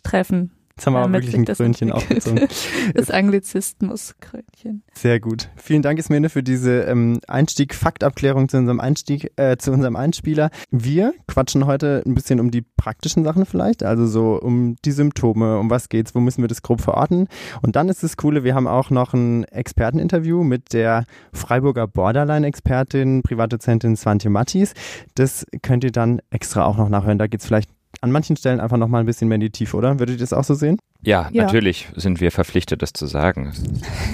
treffen. 0.03 0.51
Jetzt 0.77 0.85
haben 0.85 0.93
wir 0.93 0.99
aber 0.99 1.13
wirklich 1.13 1.35
ein 1.35 1.45
Krönchen 1.45 1.91
aufgezogen. 1.91 2.47
Das 2.93 3.09
Anglizismus-Krönchen. 3.09 4.83
Sehr 4.93 5.19
gut. 5.19 5.49
Vielen 5.55 5.81
Dank, 5.81 5.97
Ismene, 5.97 6.29
für 6.29 6.43
diese 6.43 6.81
ähm, 6.81 7.19
Einstieg, 7.27 7.73
Faktabklärung 7.73 8.47
zu 8.47 8.57
unserem 8.57 8.79
Einstieg, 8.79 9.31
äh, 9.37 9.57
zu 9.57 9.71
unserem 9.71 9.95
Einspieler. 9.95 10.51
Wir 10.69 11.15
quatschen 11.27 11.65
heute 11.65 12.03
ein 12.05 12.13
bisschen 12.13 12.39
um 12.39 12.51
die 12.51 12.61
praktischen 12.61 13.23
Sachen 13.23 13.47
vielleicht, 13.47 13.81
also 13.81 14.05
so 14.05 14.39
um 14.39 14.75
die 14.85 14.91
Symptome, 14.91 15.57
um 15.57 15.71
was 15.71 15.89
geht's, 15.89 16.13
wo 16.13 16.19
müssen 16.19 16.43
wir 16.43 16.47
das 16.47 16.61
grob 16.61 16.79
verorten. 16.79 17.27
Und 17.63 17.75
dann 17.75 17.89
ist 17.89 18.03
das 18.03 18.15
Coole, 18.15 18.43
wir 18.43 18.53
haben 18.53 18.67
auch 18.67 18.91
noch 18.91 19.15
ein 19.15 19.45
Experteninterview 19.45 20.43
mit 20.43 20.73
der 20.73 21.05
Freiburger 21.33 21.87
Borderline-Expertin, 21.87 23.23
Privatdozentin 23.23 23.95
Svante 23.95 24.29
Mattis. 24.29 24.75
Das 25.15 25.43
könnt 25.63 25.83
ihr 25.83 25.91
dann 25.91 26.21
extra 26.29 26.65
auch 26.65 26.77
noch 26.77 26.89
nachhören. 26.89 27.17
Da 27.17 27.25
geht's 27.25 27.47
vielleicht 27.47 27.71
an 28.01 28.11
manchen 28.11 28.35
Stellen 28.37 28.59
einfach 28.59 28.77
noch 28.77 28.87
mal 28.87 28.99
ein 28.99 29.05
bisschen 29.05 29.27
mehr 29.27 29.35
in 29.35 29.41
die 29.41 29.49
Tiefe, 29.49 29.75
oder? 29.77 29.99
Würdet 29.99 30.15
ihr 30.15 30.19
das 30.19 30.33
auch 30.33 30.43
so 30.43 30.53
sehen? 30.53 30.77
Ja, 31.01 31.29
Ja. 31.31 31.43
natürlich 31.43 31.87
sind 31.95 32.19
wir 32.21 32.31
verpflichtet, 32.31 32.81
das 32.81 32.93
zu 32.93 33.05
sagen. 33.07 33.53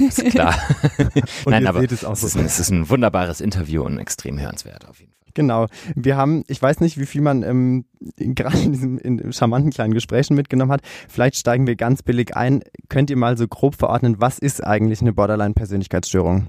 Das 0.04 0.20
ist 0.20 0.32
klar. 0.32 0.56
Und 1.46 1.52
Nein, 1.52 1.63
ihr 1.63 1.70
aber 1.70 1.82
seht 1.82 1.92
es 1.92 2.06
auch 2.06 2.13
es 2.13 2.22
so. 2.22 2.28
ist, 2.28 2.38
ein, 2.38 2.46
es 2.46 2.60
ist 2.60 2.70
ein 2.72 2.90
wunderbares 2.90 3.42
Interview 3.42 3.84
und 3.84 3.98
extrem 4.00 4.40
hörenswert 4.40 4.88
auf 4.88 5.00
jeden 5.00 5.12
Fall. 5.12 5.20
Genau. 5.36 5.66
Wir 5.96 6.16
haben, 6.16 6.44
ich 6.48 6.62
weiß 6.62 6.80
nicht, 6.80 7.00
wie 7.00 7.08
viel 7.08 7.22
man 7.22 7.42
ähm, 7.42 7.86
in- 8.18 8.36
gerade 8.36 8.60
in 8.60 8.72
diesem 8.72 9.00
in 9.00 9.34
charmanten 9.34 9.72
kleinen 9.72 9.94
Gesprächen 9.96 10.36
mitgenommen 10.36 10.72
hat. 10.72 10.82
Vielleicht 11.10 11.38
steigen 11.38 11.66
wir 11.66 11.75
ganz 11.75 12.04
billig 12.04 12.36
ein. 12.38 12.62
Könnt 12.88 13.10
ihr 13.10 13.18
mal 13.18 13.36
so 13.36 13.48
grob 13.48 13.74
verordnen, 13.75 14.22
was 14.22 14.38
ist 14.38 14.63
eigentlich 14.63 15.02
eine 15.02 15.12
Borderline-Persönlichkeitsstörung? 15.13 16.48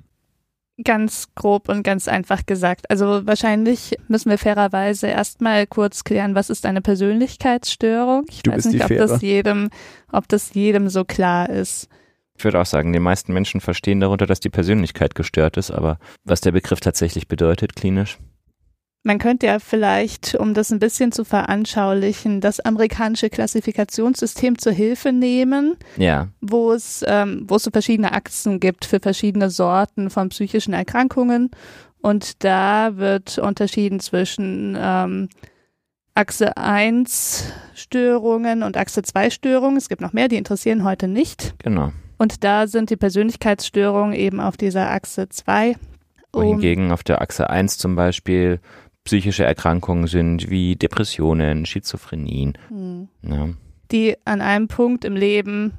Ganz 0.83 1.29
grob 1.37 1.69
und 1.69 1.85
ganz 1.85 2.09
einfach 2.09 2.47
gesagt. 2.47 2.91
Also 2.91 3.25
wahrscheinlich 3.27 3.97
müssen 4.09 4.29
wir 4.31 4.39
fairerweise 4.39 5.07
erstmal 5.07 5.69
kurz 5.69 6.03
klären, 6.03 6.35
was 6.35 6.51
ist 6.51 6.67
eine 6.67 6.81
Persönlichkeitsstörung? 6.81 8.25
Ich 8.29 8.43
Du 8.43 8.51
weiß 8.51 8.65
nicht, 8.67 8.83
ob 8.83 8.89
Faire. 8.89 9.07
das 9.07 9.23
jedem, 9.23 9.71
ob 10.11 10.27
das 10.29 10.53
jedem 10.55 10.89
so 10.89 11.05
klar 11.05 11.49
ist. 11.49 11.89
Ich 12.37 12.43
würde 12.43 12.61
auch 12.61 12.67
sagen, 12.67 12.93
die 12.93 12.99
meisten 12.99 13.33
Menschen 13.33 13.61
verstehen 13.61 14.01
darunter, 14.01 14.27
dass 14.27 14.41
die 14.41 14.51
Persönlichkeit 14.51 15.15
gestört 15.15 15.57
ist, 15.57 15.71
aber 15.71 15.99
was 16.25 16.41
der 16.41 16.51
Begriff 16.51 16.81
tatsächlich 16.81 17.29
bedeutet 17.29 17.77
klinisch, 17.77 18.19
Man 19.07 19.19
könnte 19.19 19.47
ja 19.47 19.59
vielleicht, 19.59 20.35
um 20.35 20.55
das 20.55 20.73
ein 20.73 20.79
bisschen 20.79 21.13
zu 21.13 21.25
veranschaulichen, 21.25 22.41
das 22.41 22.59
amerikanische 22.61 23.29
Klassifikationssystem 23.29 24.59
zur 24.59 24.73
Hilfe 24.73 25.13
nehmen, 25.13 25.77
ja, 25.99 26.29
wo 26.41 26.73
es, 26.73 27.05
ähm, 27.07 27.45
wo 27.47 27.57
es 27.57 27.65
so 27.65 27.71
verschiedene 27.71 28.13
Achsen 28.13 28.61
gibt 28.61 28.87
für 28.87 29.01
verschiedene 29.01 29.51
Sorten 29.51 30.09
von 30.09 30.31
psychischen 30.31 30.73
Erkrankungen. 30.73 31.51
Und 32.01 32.43
da 32.45 32.97
wird 32.97 33.37
unterschieden 33.37 34.01
zwischen 34.01 34.75
ähm, 34.81 35.29
Achse 36.15 36.57
1 36.57 37.53
Störungen 37.75 38.63
und 38.63 38.79
Achse 38.79 39.03
2 39.03 39.29
Störungen. 39.29 39.77
Es 39.77 39.91
gibt 39.91 40.01
noch 40.01 40.15
mehr, 40.15 40.29
die 40.29 40.37
interessieren 40.37 40.83
heute 40.83 41.09
nicht. 41.09 41.55
genau. 41.63 41.93
Und 42.17 42.43
da 42.43 42.69
sind 42.69 42.89
die 42.89 42.97
Persönlichkeitsstörungen 42.97 44.15
eben 44.15 44.41
auf 44.41 44.57
dieser 44.57 44.91
Achse 44.91 45.29
2. 45.29 45.75
Wohingegen 46.33 46.91
auf 46.91 47.03
der 47.03 47.21
Achse 47.21 47.51
1 47.51 47.79
zum 47.79 47.97
Beispiel 47.97 48.61
psychische 49.05 49.45
Erkrankungen 49.45 50.07
sind 50.07 50.51
wie 50.51 50.77
Depressionen, 50.77 51.67
Schizophrenien. 51.67 52.59
Hm. 52.69 53.09
Ja. 53.23 53.49
die 53.93 54.17
an 54.25 54.41
einem 54.41 54.67
Punkt 54.69 55.05
im 55.05 55.15
Leben 55.15 55.75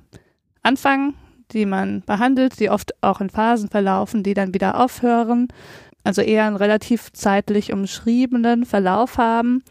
anfangen, 0.62 1.16
die 1.52 1.66
man 1.66 2.02
behandelt, 2.02 2.60
die 2.60 2.70
oft 2.70 2.94
auch 3.02 3.22
in 3.22 3.30
Phasen 3.30 3.70
verlaufen, 3.70 4.24
die 4.24 4.34
dann 4.34 4.54
wieder 4.54 4.80
aufhören, 4.80 5.48
also 6.04 6.22
eher 6.22 6.46
einen 6.46 6.56
relativ 6.56 7.12
zeitlich 7.14 7.74
umschriebenen 7.74 8.66
Verlauf 8.66 9.18
haben. 9.18 9.64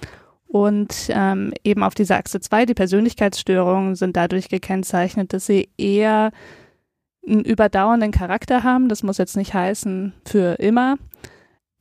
Und 0.47 1.09
ähm, 1.09 1.53
eben 1.65 1.83
auf 1.83 1.95
dieser 1.95 2.17
Achse 2.17 2.41
2, 2.41 2.67
die 2.67 2.75
Persönlichkeitsstörungen 2.75 3.97
sind 3.97 4.17
dadurch 4.17 4.49
gekennzeichnet, 4.49 5.33
dass 5.33 5.47
sie 5.47 5.69
eher 5.77 6.31
einen 7.27 7.45
überdauernden 7.45 8.13
Charakter 8.13 8.63
haben. 8.63 8.89
Das 8.89 9.03
muss 9.03 9.19
jetzt 9.19 9.37
nicht 9.37 9.55
heißen 9.55 10.13
für 10.25 10.55
immer, 10.61 10.97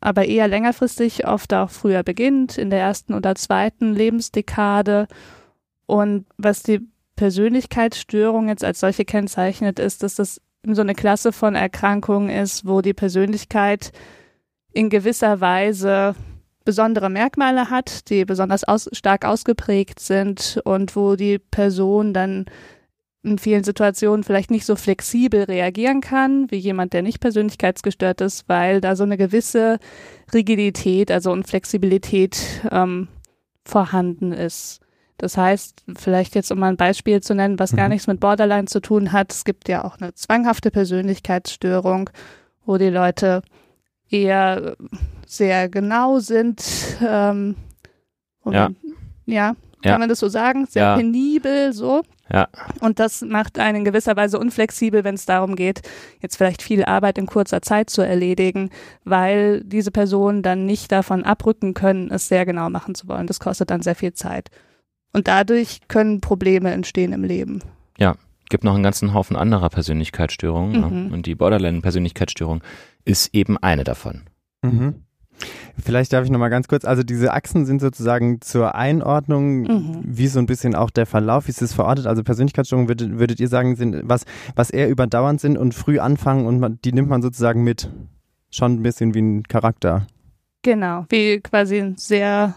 aber 0.04 0.26
eher 0.26 0.48
längerfristig, 0.48 1.26
oft 1.26 1.54
auch 1.54 1.70
früher 1.70 2.04
beginnt, 2.04 2.58
in 2.58 2.70
der 2.70 2.80
ersten 2.80 3.14
oder 3.14 3.36
zweiten 3.36 3.94
Lebensdekade. 3.94 5.08
Und 5.86 6.26
was 6.38 6.62
die 6.62 6.82
Persönlichkeitsstörung 7.16 8.50
jetzt 8.50 8.64
als 8.66 8.82
solche 8.82 9.06
kennzeichnet, 9.06 9.80
ist, 9.80 10.04
dass 10.04 10.16
das 10.16 10.42
so 10.66 10.82
eine 10.82 10.96
Klasse 10.96 11.32
von 11.32 11.56
Erkrankungen 11.56 12.30
ist, 12.30 12.66
wo 12.68 12.82
die 12.82 12.94
Persönlichkeit 12.94 13.92
in 14.74 14.90
gewisser 14.90 15.40
Weise 15.40 16.16
besondere 16.66 17.10
Merkmale 17.10 17.70
hat, 17.70 18.10
die 18.10 18.26
besonders 18.26 18.64
aus, 18.64 18.90
stark 18.92 19.26
ausgeprägt 19.26 20.00
sind 20.00 20.60
und 20.66 20.96
wo 20.96 21.16
die 21.16 21.40
Person 21.40 22.14
dann 22.14 22.46
in 23.24 23.38
vielen 23.38 23.64
Situationen 23.64 24.24
vielleicht 24.24 24.52
nicht 24.52 24.66
so 24.66 24.76
flexibel 24.76 25.44
reagieren 25.44 26.02
kann 26.02 26.52
wie 26.52 26.58
jemand, 26.58 26.94
der 26.94 27.02
nicht 27.02 27.20
persönlichkeitsgestört 27.20 28.22
ist, 28.22 28.50
weil 28.50 28.82
da 28.82 28.96
so 28.96 29.04
eine 29.04 29.18
gewisse 29.18 29.80
Rigidität, 30.34 31.10
also 31.10 31.32
Unflexibilität 31.32 32.38
ähm, 32.70 33.08
vorhanden 33.66 34.34
ist. 34.34 34.82
Das 35.18 35.38
heißt, 35.38 35.84
vielleicht 35.96 36.36
jetzt 36.36 36.52
um 36.52 36.60
mal 36.60 36.68
ein 36.68 36.78
Beispiel 36.78 37.22
zu 37.22 37.34
nennen, 37.34 37.60
was 37.60 37.72
mhm. 37.72 37.78
gar 37.78 37.90
nichts 37.90 38.08
mit 38.08 38.20
Borderline 38.20 38.66
zu 38.66 38.82
tun 38.82 39.14
hat, 39.14 39.32
es 39.32 39.46
gibt 39.46 39.70
ja 39.70 39.86
auch 39.86 39.98
eine 40.00 40.14
zwanghafte 40.14 40.70
Persönlichkeitsstörung, 40.70 42.10
wo 42.66 42.78
die 42.78 42.90
Leute 42.90 43.42
eher 44.10 44.76
sehr 45.26 45.70
genau 45.70 46.20
sind. 46.20 46.64
Ähm, 47.02 47.56
ja. 48.46 48.70
ja, 49.26 49.48
kann 49.82 49.92
ja. 49.92 49.98
man 49.98 50.10
das 50.10 50.20
so 50.20 50.28
sagen? 50.28 50.66
Sehr 50.66 50.84
Ja. 50.84 50.96
penibel, 50.98 51.72
so. 51.74 52.04
Ja. 52.32 52.48
Und 52.80 53.00
das 53.00 53.22
macht 53.22 53.60
einen 53.60 53.80
in 53.80 53.86
gewisser 53.86 54.16
Weise 54.16 54.40
unflexibel, 54.40 55.04
wenn 55.04 55.16
es 55.16 55.26
darum 55.26 55.56
geht, 55.56 55.82
jetzt 56.22 56.38
vielleicht 56.38 56.62
viel 56.62 56.86
Arbeit 56.86 57.18
in 57.18 57.26
kurzer 57.26 57.62
Zeit 57.62 57.90
zu 57.90 58.02
erledigen, 58.02 58.70
weil 59.04 59.64
diese 59.64 59.92
Personen 59.92 60.42
dann 60.42 60.66
nicht 60.66 60.92
davon 60.92 61.24
abrücken 61.24 61.74
können, 61.74 62.10
es 62.12 62.28
sehr 62.28 62.46
genau 62.46 62.70
machen 62.70 62.96
zu 62.96 63.08
wollen. 63.08 63.28
Das 63.28 63.40
kostet 63.40 63.72
dann 63.72 63.82
sehr 63.82 63.96
viel 63.96 64.14
Zeit. 64.14 64.50
Und 65.12 65.28
dadurch 65.28 65.82
können 65.90 66.22
Probleme 66.22 66.72
entstehen 66.72 67.14
im 67.14 67.24
Leben. 67.24 67.62
Gibt 68.54 68.64
noch 68.64 68.76
einen 68.76 68.84
ganzen 68.84 69.16
Haufen 69.16 69.36
anderer 69.36 69.70
Persönlichkeitsstörungen. 69.70 70.78
Mhm. 70.78 71.08
Ja. 71.08 71.14
Und 71.16 71.26
die 71.26 71.34
Borderline-Persönlichkeitsstörung 71.34 72.62
ist 73.04 73.34
eben 73.34 73.58
eine 73.58 73.84
davon. 73.84 74.26
Mhm. 74.62 75.06
Vielleicht 75.84 76.14
darf 76.14 76.24
ich 76.26 76.32
nochmal 76.32 76.50
ganz 76.50 76.68
kurz, 76.68 76.86
also 76.86 77.04
diese 77.04 77.34
Achsen 77.34 77.66
sind 77.66 77.82
sozusagen 77.82 78.42
zur 78.42 78.76
Einordnung, 78.76 79.62
Mhm. 79.62 80.02
wie 80.04 80.28
so 80.28 80.40
ein 80.40 80.46
bisschen 80.46 80.76
auch 80.76 80.90
der 80.90 81.06
Verlauf, 81.06 81.48
wie 81.48 81.52
ist 81.52 81.62
es 81.62 81.74
verortet? 81.74 82.08
Also 82.08 82.24
Persönlichkeitsstörungen 82.24 82.88
würdet, 82.90 83.18
würdet 83.20 83.40
ihr 83.40 83.48
sagen, 83.48 83.76
sind 83.76 84.02
was, 84.04 84.26
was 84.56 84.70
eher 84.70 84.90
überdauernd 84.90 85.42
sind 85.42 85.58
und 85.58 85.74
früh 85.74 86.00
anfangen 86.00 86.46
und 86.46 86.60
man, 86.60 86.80
die 86.86 86.94
nimmt 86.94 87.10
man 87.10 87.22
sozusagen 87.22 87.64
mit. 87.64 87.90
Schon 88.50 88.74
ein 88.76 88.84
bisschen 88.84 89.14
wie 89.16 89.22
ein 89.22 89.44
Charakter. 89.44 90.06
Genau, 90.62 91.06
wie 91.10 91.40
quasi 91.40 91.80
ein 91.80 91.96
sehr 91.98 92.54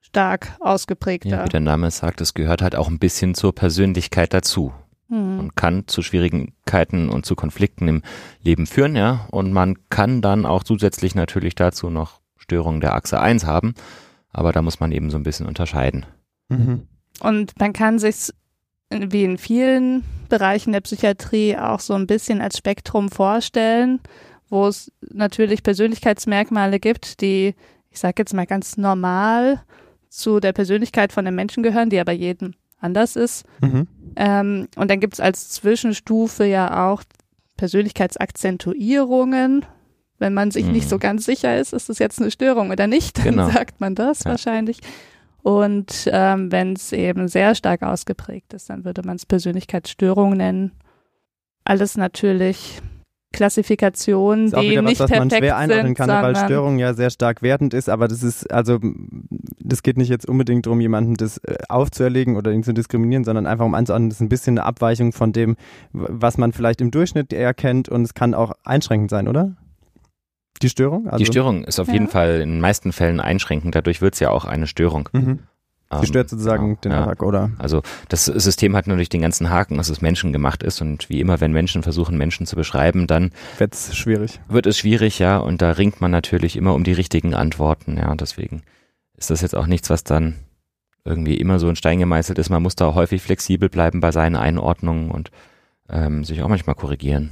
stark 0.00 0.56
Ja, 0.60 0.66
ausgeprägter. 0.66 1.44
wie 1.44 1.48
der 1.48 1.60
Name 1.60 1.90
sagt, 1.90 2.20
es 2.20 2.34
gehört 2.34 2.62
halt 2.62 2.76
auch 2.76 2.88
ein 2.88 2.98
bisschen 2.98 3.34
zur 3.34 3.54
Persönlichkeit 3.54 4.34
dazu 4.34 4.72
Mhm. 5.08 5.38
und 5.38 5.56
kann 5.56 5.84
zu 5.86 6.02
Schwierigkeiten 6.02 7.08
und 7.08 7.24
zu 7.24 7.36
Konflikten 7.36 7.86
im 7.88 8.02
Leben 8.42 8.66
führen, 8.66 8.96
ja. 8.96 9.26
Und 9.30 9.52
man 9.52 9.76
kann 9.88 10.20
dann 10.20 10.44
auch 10.46 10.64
zusätzlich 10.64 11.14
natürlich 11.14 11.54
dazu 11.54 11.90
noch 11.90 12.20
Störungen 12.46 12.80
der 12.80 12.94
Achse 12.94 13.20
1 13.20 13.44
haben. 13.44 13.74
Aber 14.30 14.52
da 14.52 14.62
muss 14.62 14.80
man 14.80 14.92
eben 14.92 15.10
so 15.10 15.16
ein 15.16 15.24
bisschen 15.24 15.46
unterscheiden. 15.46 16.06
Mhm. 16.48 16.86
Und 17.20 17.58
man 17.58 17.72
kann 17.72 17.98
sich 17.98 18.30
wie 18.90 19.24
in 19.24 19.38
vielen 19.38 20.04
Bereichen 20.28 20.72
der 20.72 20.80
Psychiatrie 20.80 21.56
auch 21.56 21.80
so 21.80 21.94
ein 21.94 22.06
bisschen 22.06 22.40
als 22.40 22.58
Spektrum 22.58 23.08
vorstellen, 23.08 24.00
wo 24.48 24.68
es 24.68 24.92
natürlich 25.00 25.64
Persönlichkeitsmerkmale 25.64 26.78
gibt, 26.78 27.20
die, 27.20 27.56
ich 27.90 27.98
sage 27.98 28.14
jetzt 28.18 28.34
mal 28.34 28.46
ganz 28.46 28.76
normal 28.76 29.62
zu 30.08 30.38
der 30.38 30.52
Persönlichkeit 30.52 31.12
von 31.12 31.26
einem 31.26 31.34
Menschen 31.34 31.64
gehören, 31.64 31.90
die 31.90 31.98
aber 31.98 32.12
jedem 32.12 32.54
anders 32.78 33.16
ist. 33.16 33.44
Mhm. 33.60 33.88
Ähm, 34.14 34.68
und 34.76 34.88
dann 34.90 35.00
gibt 35.00 35.14
es 35.14 35.20
als 35.20 35.50
Zwischenstufe 35.50 36.44
ja 36.44 36.88
auch 36.88 37.02
Persönlichkeitsakzentuierungen. 37.56 39.64
Wenn 40.18 40.34
man 40.34 40.50
sich 40.50 40.66
Mhm. 40.66 40.72
nicht 40.72 40.88
so 40.88 40.98
ganz 40.98 41.24
sicher 41.24 41.58
ist, 41.58 41.72
ist 41.72 41.88
das 41.88 41.98
jetzt 41.98 42.20
eine 42.20 42.30
Störung 42.30 42.70
oder 42.70 42.86
nicht, 42.86 43.18
dann 43.18 43.24
Genau. 43.24 43.50
sagt 43.50 43.80
man 43.80 43.94
das 43.94 44.24
Ja. 44.24 44.30
wahrscheinlich. 44.30 44.78
Und 45.42 46.08
ähm, 46.12 46.50
wenn 46.50 46.72
es 46.72 46.92
eben 46.92 47.28
sehr 47.28 47.54
stark 47.54 47.82
ausgeprägt 47.82 48.52
ist, 48.54 48.68
dann 48.70 48.84
würde 48.84 49.02
man 49.04 49.16
es 49.16 49.26
Persönlichkeitsstörung 49.26 50.36
nennen. 50.36 50.72
Alles 51.64 51.96
natürlich 51.96 52.80
Klassifikationen, 53.32 54.50
die 54.50 54.70
wieder 54.70 54.82
was, 54.82 54.90
nicht 54.90 55.00
was 55.00 55.10
man 55.10 55.28
perfekt 55.28 55.38
schwer 55.44 55.56
einordnen 55.56 55.86
sind, 55.94 55.94
kann, 55.96 56.08
weil 56.08 56.36
Störung 56.36 56.78
ja 56.78 56.94
sehr 56.94 57.10
stark 57.10 57.42
wertend 57.42 57.74
ist, 57.74 57.88
aber 57.88 58.08
das 58.08 58.22
ist, 58.22 58.50
also, 58.50 58.78
das 59.60 59.82
geht 59.82 59.98
nicht 59.98 60.08
jetzt 60.08 60.26
unbedingt 60.28 60.66
darum, 60.66 60.80
jemanden 60.80 61.14
das 61.14 61.38
äh, 61.38 61.56
aufzuerlegen 61.68 62.36
oder 62.36 62.50
ihn 62.52 62.62
zu 62.62 62.72
diskriminieren, 62.72 63.24
sondern 63.24 63.46
einfach 63.46 63.66
um 63.66 63.74
anzuordnen, 63.74 64.08
das 64.10 64.18
ist 64.18 64.22
ein 64.22 64.28
bisschen 64.28 64.58
eine 64.58 64.66
Abweichung 64.66 65.12
von 65.12 65.32
dem, 65.32 65.56
was 65.92 66.38
man 66.38 66.52
vielleicht 66.52 66.80
im 66.80 66.90
Durchschnitt 66.90 67.32
eher 67.32 67.52
kennt 67.54 67.88
und 67.88 68.02
es 68.02 68.14
kann 68.14 68.32
auch 68.34 68.52
einschränkend 68.64 69.10
sein, 69.10 69.28
oder? 69.28 69.52
Die 70.62 70.68
Störung? 70.68 71.06
Also, 71.06 71.18
die 71.18 71.26
Störung 71.26 71.64
ist 71.64 71.78
auf 71.78 71.88
Ja. 71.88 71.94
jeden 71.94 72.08
Fall 72.08 72.40
in 72.40 72.50
den 72.50 72.60
meisten 72.60 72.92
Fällen 72.92 73.20
einschränkend. 73.20 73.74
Dadurch 73.74 74.00
wird 74.00 74.14
es 74.14 74.20
ja 74.20 74.30
auch 74.30 74.44
eine 74.44 74.66
Störung. 74.66 75.08
Mhm. 75.12 75.40
Ähm, 75.90 76.00
Sie 76.00 76.06
stört 76.06 76.28
sozusagen 76.28 76.66
genau, 76.66 76.80
den 76.80 76.92
ja. 76.92 77.00
Alltag, 77.02 77.22
oder? 77.22 77.50
Also 77.58 77.82
das 78.08 78.24
System 78.24 78.74
hat 78.74 78.88
natürlich 78.88 79.08
den 79.08 79.20
ganzen 79.20 79.50
Haken, 79.50 79.76
dass 79.76 79.88
es 79.88 80.00
menschengemacht 80.00 80.64
ist 80.64 80.80
und 80.80 81.08
wie 81.08 81.20
immer, 81.20 81.40
wenn 81.40 81.52
Menschen 81.52 81.84
versuchen, 81.84 82.18
Menschen 82.18 82.44
zu 82.44 82.56
beschreiben, 82.56 83.06
dann 83.06 83.30
Wird's 83.58 83.94
schwierig. 83.96 84.40
wird 84.48 84.66
es 84.66 84.78
schwierig, 84.78 85.20
ja, 85.20 85.36
und 85.38 85.62
da 85.62 85.70
ringt 85.70 86.00
man 86.00 86.10
natürlich 86.10 86.56
immer 86.56 86.74
um 86.74 86.82
die 86.82 86.92
richtigen 86.92 87.34
Antworten, 87.34 87.98
ja, 87.98 88.12
deswegen 88.16 88.62
ist 89.16 89.30
das 89.30 89.42
jetzt 89.42 89.54
auch 89.54 89.66
nichts, 89.68 89.88
was 89.88 90.02
dann 90.02 90.34
irgendwie 91.04 91.36
immer 91.36 91.60
so 91.60 91.68
in 91.68 91.76
Stein 91.76 92.00
gemeißelt 92.00 92.36
ist. 92.40 92.50
Man 92.50 92.64
muss 92.64 92.74
da 92.74 92.92
häufig 92.94 93.22
flexibel 93.22 93.68
bleiben 93.68 94.00
bei 94.00 94.10
seinen 94.10 94.34
Einordnungen 94.34 95.12
und 95.12 95.30
ähm, 95.88 96.24
sich 96.24 96.42
auch 96.42 96.48
manchmal 96.48 96.74
korrigieren. 96.74 97.30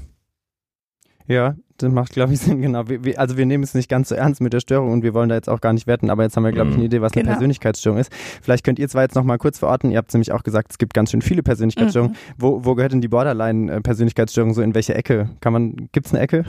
Ja, 1.26 1.54
das 1.78 1.90
macht, 1.92 2.12
glaube 2.12 2.32
ich, 2.34 2.40
Sinn, 2.40 2.60
genau. 2.60 2.88
Wir, 2.88 3.02
wir, 3.04 3.18
also 3.18 3.36
wir 3.36 3.46
nehmen 3.46 3.64
es 3.64 3.74
nicht 3.74 3.88
ganz 3.88 4.10
so 4.10 4.14
ernst 4.14 4.40
mit 4.40 4.52
der 4.52 4.60
Störung 4.60 4.92
und 4.92 5.02
wir 5.02 5.14
wollen 5.14 5.28
da 5.28 5.34
jetzt 5.34 5.48
auch 5.48 5.60
gar 5.60 5.72
nicht 5.72 5.86
wetten, 5.86 6.10
aber 6.10 6.22
jetzt 6.22 6.36
haben 6.36 6.44
wir, 6.44 6.52
glaube 6.52 6.68
ich, 6.70 6.74
Mhm. 6.76 6.80
eine 6.80 6.86
Idee, 6.86 7.00
was 7.00 7.12
eine 7.14 7.22
Genau. 7.22 7.32
Persönlichkeitsstörung 7.34 7.98
ist. 7.98 8.12
Vielleicht 8.42 8.64
könnt 8.64 8.78
ihr 8.78 8.88
zwar 8.88 9.02
jetzt 9.02 9.14
noch 9.14 9.24
mal 9.24 9.38
kurz 9.38 9.58
verorten, 9.58 9.90
ihr 9.90 9.98
habt 9.98 10.12
nämlich 10.12 10.32
auch 10.32 10.42
gesagt, 10.42 10.70
es 10.72 10.78
gibt 10.78 10.92
ganz 10.94 11.10
schön 11.10 11.22
viele 11.22 11.42
Persönlichkeitsstörungen. 11.42 12.12
Mhm. 12.12 12.34
Wo, 12.38 12.64
wo 12.64 12.74
gehört 12.74 12.92
denn 12.92 13.00
die 13.00 13.08
Borderline-Persönlichkeitsstörung 13.08 14.54
so 14.54 14.62
in 14.62 14.74
welche 14.74 14.94
Ecke? 14.94 15.30
Kann 15.40 15.52
man, 15.52 15.88
gibt's 15.92 16.12
eine 16.12 16.20
Ecke? 16.22 16.44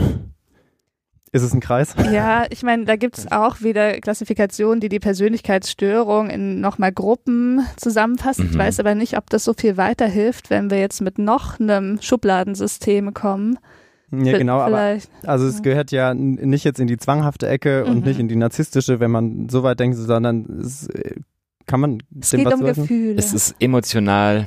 Ist 1.32 1.42
es 1.42 1.54
ein 1.54 1.60
Kreis? 1.60 1.96
Ja, 2.14 2.46
ich 2.50 2.64
meine, 2.64 2.86
da 2.86 2.96
gibt's 2.96 3.30
auch 3.30 3.62
wieder 3.62 4.00
Klassifikationen, 4.00 4.80
die 4.80 4.88
die 4.88 5.00
Persönlichkeitsstörung 5.00 6.30
in 6.30 6.62
nochmal 6.62 6.94
Gruppen 6.94 7.60
zusammenfassen. 7.76 8.46
Ich 8.46 8.54
Mhm. 8.56 8.60
weiß 8.60 8.80
aber 8.80 8.96
nicht, 8.96 9.18
ob 9.18 9.30
das 9.30 9.44
so 9.44 9.54
viel 9.54 9.76
weiterhilft, 9.76 10.50
wenn 10.50 10.70
wir 10.70 10.80
jetzt 10.80 11.02
mit 11.02 11.18
noch 11.18 11.60
einem 11.60 12.00
Schubladensystem 12.02 13.14
kommen. 13.14 13.58
Ja, 14.12 14.38
genau, 14.38 14.60
aber 14.60 14.76
vielleicht. 14.78 15.10
also 15.24 15.48
es 15.48 15.62
gehört 15.62 15.92
ja 15.92 16.14
nicht 16.14 16.64
jetzt 16.64 16.80
in 16.80 16.88
die 16.88 16.98
zwanghafte 16.98 17.48
Ecke 17.48 17.86
und 17.86 18.00
Mhm. 18.00 18.04
nicht 18.06 18.20
in 18.20 18.28
die 18.28 18.36
narzisstische, 18.36 19.00
wenn 19.00 19.12
man 19.12 19.50
so 19.50 19.64
weit 19.64 19.80
denkt, 19.80 19.98
sondern 19.98 20.46
es, 20.62 20.88
äh, 20.90 21.16
kann 21.66 21.80
man 21.80 22.04
Es 22.22 22.30
dem 22.30 22.40
geht 22.40 22.48
was 22.48 22.54
um 22.54 22.60
zuordnen? 22.62 22.86
Gefühle. 22.88 23.16
Es 23.18 23.34
ist 23.34 23.56
emotional, 23.60 24.46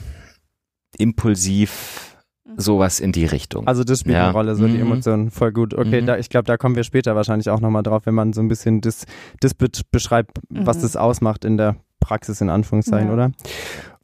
impulsiv, 0.96 2.16
Mhm. 2.46 2.52
sowas 2.56 3.00
in 3.00 3.12
die 3.12 3.26
Richtung. 3.26 3.66
Also 3.66 3.84
das 3.84 4.00
spielt 4.00 4.14
Ja. 4.16 4.24
eine 4.24 4.32
Rolle, 4.32 4.54
so 4.56 4.66
die 4.66 4.74
Mhm. 4.74 4.82
Emotionen. 4.92 5.30
Voll 5.30 5.52
gut. 5.52 5.74
Okay, 5.74 6.00
Mhm. 6.02 6.06
da, 6.06 6.16
ich 6.18 6.30
glaube, 6.30 6.44
da 6.44 6.56
kommen 6.56 6.76
wir 6.76 6.84
später 6.84 7.14
wahrscheinlich 7.14 7.50
auch 7.50 7.60
nochmal 7.60 7.82
drauf, 7.82 8.06
wenn 8.06 8.14
man 8.14 8.32
so 8.32 8.40
ein 8.40 8.48
bisschen 8.48 8.80
das, 8.80 9.04
das 9.40 9.54
be 9.54 9.68
beschreibt, 9.90 10.38
was 10.48 10.78
Mhm. 10.78 10.82
das 10.82 10.96
ausmacht 10.96 11.44
in 11.44 11.56
der 11.56 11.76
Praxis, 12.00 12.40
in 12.40 12.48
Anführungszeichen, 12.48 13.08
Ja. 13.08 13.14
oder? 13.14 13.32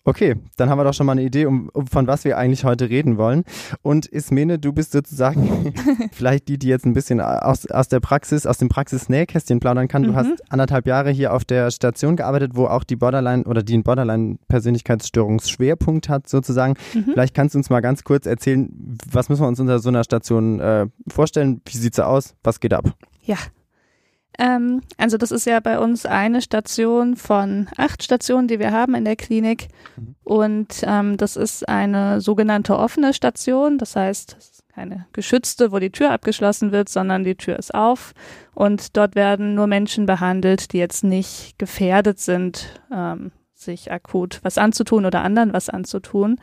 Okay, 0.06 0.34
dann 0.58 0.68
haben 0.68 0.76
wir 0.78 0.84
doch 0.84 0.92
schon 0.92 1.06
mal 1.06 1.12
eine 1.12 1.22
Idee, 1.22 1.46
um, 1.46 1.70
um 1.72 1.86
von 1.86 2.06
was 2.06 2.26
wir 2.26 2.36
eigentlich 2.36 2.64
heute 2.64 2.90
reden 2.90 3.16
wollen. 3.16 3.42
Und 3.80 4.04
Ismene, 4.04 4.58
du 4.58 4.74
bist 4.74 4.92
sozusagen 4.92 5.72
vielleicht 6.12 6.48
die, 6.48 6.58
die 6.58 6.68
jetzt 6.68 6.84
ein 6.84 6.92
bisschen 6.92 7.22
aus, 7.22 7.64
aus 7.70 7.88
der 7.88 8.00
Praxis, 8.00 8.44
aus 8.44 8.58
dem 8.58 8.68
Praxisnähkästchen 8.68 9.60
plaudern 9.60 9.88
kann. 9.88 10.02
Du 10.02 10.10
Mhm. 10.10 10.16
hast 10.16 10.52
anderthalb 10.52 10.86
Jahre 10.86 11.10
hier 11.10 11.32
auf 11.32 11.46
der 11.46 11.70
Station 11.70 12.16
gearbeitet, 12.16 12.52
wo 12.54 12.66
auch 12.66 12.84
die 12.84 12.96
Borderline 12.96 13.44
oder 13.44 13.62
die 13.62 13.72
einen 13.74 13.82
Borderline-Persönlichkeitsstörungsschwerpunkt 13.82 16.08
hat, 16.10 16.28
sozusagen. 16.28 16.74
Mhm. 16.92 17.04
Vielleicht 17.12 17.34
kannst 17.34 17.54
du 17.54 17.58
uns 17.58 17.70
mal 17.70 17.80
ganz 17.80 18.04
kurz 18.04 18.26
erzählen, 18.26 18.68
was 19.10 19.30
müssen 19.30 19.40
wir 19.42 19.48
uns 19.48 19.58
unter 19.60 19.78
so 19.78 19.88
einer 19.88 20.04
Station 20.04 20.60
äh, 20.60 20.86
vorstellen? 21.08 21.62
Wie 21.66 21.78
sieht's 21.78 21.96
da 21.96 22.04
aus? 22.06 22.34
Was 22.42 22.60
geht 22.60 22.74
ab? 22.74 22.90
Ja. 23.22 23.36
Ähm, 24.38 24.82
also 24.96 25.16
das 25.16 25.30
ist 25.30 25.46
ja 25.46 25.60
bei 25.60 25.78
uns 25.78 26.06
eine 26.06 26.42
Station 26.42 27.16
von 27.16 27.68
acht 27.76 28.02
Stationen, 28.02 28.48
die 28.48 28.58
wir 28.58 28.72
haben 28.72 28.94
in 28.94 29.04
der 29.04 29.16
Klinik. 29.16 29.68
Mhm. 29.96 30.14
Und 30.24 30.82
ähm, 30.82 31.16
das 31.16 31.36
ist 31.36 31.68
eine 31.68 32.20
sogenannte 32.20 32.76
offene 32.76 33.14
Station. 33.14 33.78
Das 33.78 33.96
heißt, 33.96 34.36
es 34.38 34.50
ist 34.50 34.68
keine 34.74 35.06
geschützte, 35.12 35.70
wo 35.70 35.78
die 35.78 35.90
Tür 35.90 36.10
abgeschlossen 36.10 36.72
wird, 36.72 36.88
sondern 36.88 37.24
die 37.24 37.36
Tür 37.36 37.58
ist 37.58 37.74
auf. 37.74 38.12
Und 38.54 38.96
dort 38.96 39.14
werden 39.14 39.54
nur 39.54 39.66
Menschen 39.66 40.06
behandelt, 40.06 40.72
die 40.72 40.78
jetzt 40.78 41.04
nicht 41.04 41.58
gefährdet 41.58 42.18
sind, 42.18 42.80
ähm, 42.92 43.30
sich 43.54 43.92
akut 43.92 44.40
was 44.42 44.58
anzutun 44.58 45.06
oder 45.06 45.22
anderen 45.22 45.52
was 45.52 45.68
anzutun. 45.68 46.40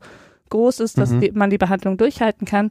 groß 0.50 0.80
ist, 0.80 0.98
dass 0.98 1.12
Mhm. 1.12 1.20
die, 1.20 1.32
man 1.34 1.50
die 1.50 1.58
Behandlung 1.58 1.98
durchhalten 1.98 2.48
kann. 2.48 2.70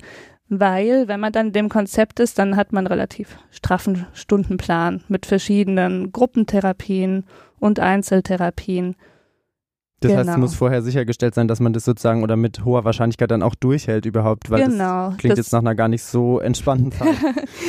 Weil, 0.48 1.08
wenn 1.08 1.18
man 1.20 1.32
dann 1.32 1.52
dem 1.52 1.68
Konzept 1.68 2.20
ist, 2.20 2.38
dann 2.38 2.56
hat 2.56 2.72
man 2.72 2.86
einen 2.86 2.92
relativ 2.92 3.36
straffen 3.50 4.06
Stundenplan 4.12 5.02
mit 5.08 5.26
verschiedenen 5.26 6.12
Gruppentherapien 6.12 7.24
und 7.58 7.80
Einzeltherapien. 7.80 8.94
Das 10.00 10.12
heißt, 10.12 10.20
es 10.20 10.26
Genau. 10.26 10.38
muss 10.38 10.54
vorher 10.54 10.82
sichergestellt 10.82 11.34
sein, 11.34 11.48
dass 11.48 11.58
man 11.58 11.72
das 11.72 11.84
sozusagen 11.86 12.22
oder 12.22 12.36
mit 12.36 12.64
hoher 12.64 12.84
Wahrscheinlichkeit 12.84 13.30
dann 13.30 13.42
auch 13.42 13.54
durchhält 13.54 14.04
überhaupt, 14.06 14.50
weil 14.50 14.62
genau. 14.68 15.08
das 15.08 15.16
klingt 15.16 15.32
das 15.32 15.46
jetzt 15.46 15.52
nach 15.52 15.60
einer 15.60 15.74
gar 15.74 15.88
nicht 15.88 16.02
so 16.04 16.38
entspannten 16.38 16.92
Zeit. 16.92 17.16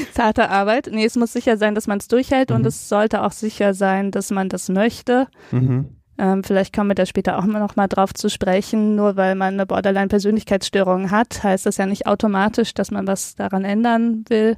ist 0.09 0.19
harte 0.19 0.49
Arbeit. 0.49 0.89
Nee, 0.91 1.05
es 1.05 1.15
muss 1.15 1.31
sicher 1.33 1.57
sein, 1.57 1.73
dass 1.73 1.87
man 1.87 1.99
es 1.99 2.07
durchhält 2.09 2.51
und 2.51 2.61
Mhm. 2.61 2.67
es 2.67 2.89
sollte 2.89 3.23
auch 3.23 3.31
sicher 3.31 3.73
sein, 3.73 4.11
dass 4.11 4.29
man 4.29 4.49
das 4.49 4.69
möchte. 4.69 5.27
mhm. 5.51 5.96
Ähm, 6.19 6.43
vielleicht 6.43 6.73
kommen 6.73 6.89
wir 6.89 6.95
da 6.95 7.05
später 7.05 7.37
auch 7.37 7.45
mal 7.45 7.59
noch 7.59 7.75
mal 7.75 7.87
drauf 7.87 8.13
zu 8.13 8.29
sprechen. 8.29 8.95
Nur 8.95 9.15
weil 9.15 9.35
man 9.35 9.53
eine 9.53 9.65
Borderline-Persönlichkeitsstörung 9.65 11.11
hat, 11.11 11.43
heißt 11.43 11.65
das 11.65 11.77
ja 11.77 11.85
nicht 11.85 12.07
automatisch, 12.07 12.73
dass 12.73 12.91
man 12.91 13.07
was 13.07 13.35
daran 13.35 13.63
ändern 13.63 14.25
will 14.29 14.55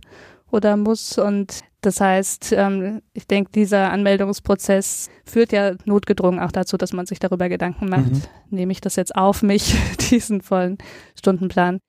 oder 0.51 0.77
muss. 0.77 1.17
Und 1.17 1.61
das 1.81 2.01
heißt, 2.01 2.53
ähm, 2.53 3.01
ich 3.13 3.27
denke, 3.27 3.51
dieser 3.51 3.91
Anmeldungsprozess 3.91 5.09
führt 5.25 5.51
ja 5.51 5.73
notgedrungen 5.85 6.39
auch 6.39 6.51
dazu, 6.51 6.77
dass 6.77 6.93
man 6.93 7.05
sich 7.05 7.19
darüber 7.19 7.49
Gedanken 7.49 7.89
macht. 7.89 8.11
Mhm. 8.11 8.21
Nehme 8.49 8.71
ich 8.71 8.81
das 8.81 8.95
jetzt 8.95 9.15
auf 9.15 9.41
mich, 9.43 9.75
diesen 10.09 10.41
vollen 10.41 10.77
Stundenplan? 11.17 11.79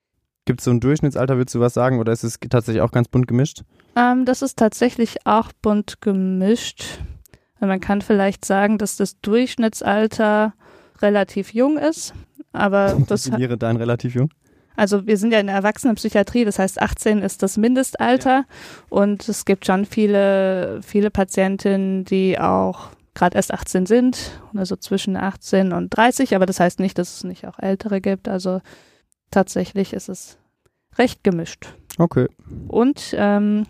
Gibt 0.47 0.61
es 0.61 0.65
so 0.65 0.71
ein 0.71 0.81
Durchschnittsalter, 0.81 1.39
willst 1.39 1.55
du 1.55 1.61
was 1.61 1.75
sagen, 1.75 2.01
oder 2.01 2.13
ist 2.13 2.25
es 2.25 2.39
tatsächlich 2.41 2.83
auch 2.83 2.93
ganz 2.93 3.09
bunt 3.09 3.29
gemischt? 3.29 3.63
Ähm, 3.95 4.25
das 4.25 4.43
ist 4.43 4.59
tatsächlich 4.59 5.27
auch 5.27 5.53
bunt 5.61 6.01
gemischt. 6.01 7.01
Man 7.61 7.81
kann 7.81 8.01
vielleicht 8.03 8.45
sagen, 8.45 8.79
dass 8.79 8.97
das 8.97 9.21
Durchschnittsalter 9.21 10.55
relativ 11.03 11.53
jung 11.53 11.79
ist, 11.79 12.15
aber 12.53 12.97
das, 13.09 13.25
Definiere 13.25 13.59
dein 13.59 13.77
relativ 13.77 14.15
jung. 14.15 14.31
also 14.77 15.07
wir 15.07 15.17
sind 15.17 15.33
ja 15.33 15.41
in 15.41 15.47
der 15.47 15.57
Erwachsenenpsychiatrie, 15.57 16.45
das 16.45 16.59
heißt 16.59 16.81
18 16.81 17.23
ist 17.23 17.43
das 17.43 17.57
Mindestalter 17.57 18.45
und 18.89 19.29
es 19.29 19.45
gibt 19.45 19.67
schon 19.67 19.85
viele, 19.85 20.81
viele 20.83 21.11
Patientinnen, 21.11 22.05
die 22.05 22.39
auch 22.39 22.89
gerade 23.15 23.37
erst 23.37 23.53
18 23.53 23.87
sind, 23.87 24.41
also 24.55 24.77
zwischen 24.77 25.17
18 25.17 25.73
und 25.73 25.91
30, 25.91 26.35
aber 26.35 26.47
das 26.47 26.61
heißt 26.61 26.81
nicht, 26.81 26.99
dass 26.99 27.17
es 27.17 27.25
nicht 27.25 27.47
auch 27.47 27.59
ältere 27.59 28.01
gibt, 28.01 28.29
also 28.29 28.61
tatsächlich 29.31 29.93
ist 29.93 30.09
es 30.09 30.39
recht 30.97 31.23
gemischt. 31.25 31.75
Okay. 31.99 32.29
Und 32.69 33.15
ähm, 33.17 33.67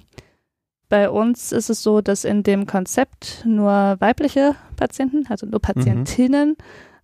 bei 0.90 1.08
uns 1.08 1.52
ist 1.52 1.70
es 1.70 1.82
so, 1.82 2.02
dass 2.02 2.24
in 2.24 2.42
dem 2.42 2.66
Konzept 2.66 3.42
nur 3.46 3.96
weibliche 4.00 4.54
Patienten, 4.76 5.24
also 5.30 5.46
nur 5.46 5.60
Patientinnen, 5.60 6.56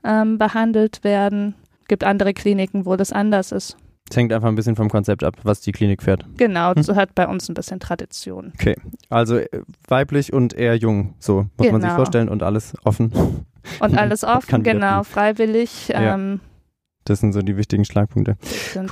ähm, 0.05 0.37
behandelt 0.38 1.03
werden. 1.05 1.55
Gibt 1.88 2.05
andere 2.05 2.35
Kliniken, 2.35 2.85
wo 2.85 2.96
das 2.96 3.12
anders 3.12 3.53
ist. 3.53 3.77
Es 4.11 4.16
hängt 4.16 4.33
einfach 4.33 4.49
ein 4.49 4.55
bisschen 4.55 4.77
vom 4.77 4.88
Konzept 4.88 5.25
ab, 5.25 5.35
was 5.42 5.61
die 5.62 5.72
Klinik 5.72 6.03
fährt. 6.03 6.25
Genau, 6.37 6.75
Hm. 6.75 6.83
so 6.83 6.94
hat 6.94 7.14
bei 7.14 7.27
uns 7.27 7.49
ein 7.49 7.55
bisschen 7.55 7.81
Tradition. 7.81 8.53
Also 9.09 9.38
äh, 9.38 9.49
weiblich 9.88 10.33
und 10.33 10.53
eher 10.55 10.77
jung, 10.77 11.14
so 11.18 11.46
muss 11.57 11.70
man 11.72 11.81
sich 11.81 11.88
Genau. 11.88 11.96
vorstellen 11.96 12.29
und 12.29 12.42
alles 12.42 12.75
offen. 12.85 13.12
Und 13.81 13.99
alles 13.99 14.22
offen, 14.22 14.62
genau, 14.62 15.03
freiwillig. 15.03 15.88
Ja. 15.88 16.14
Ähm, 16.14 16.40
Das 17.09 17.21
sind 17.21 17.33
so 17.33 17.40
die 17.40 17.57
wichtigen 17.57 17.85
Schlagpunkte. 17.85 18.37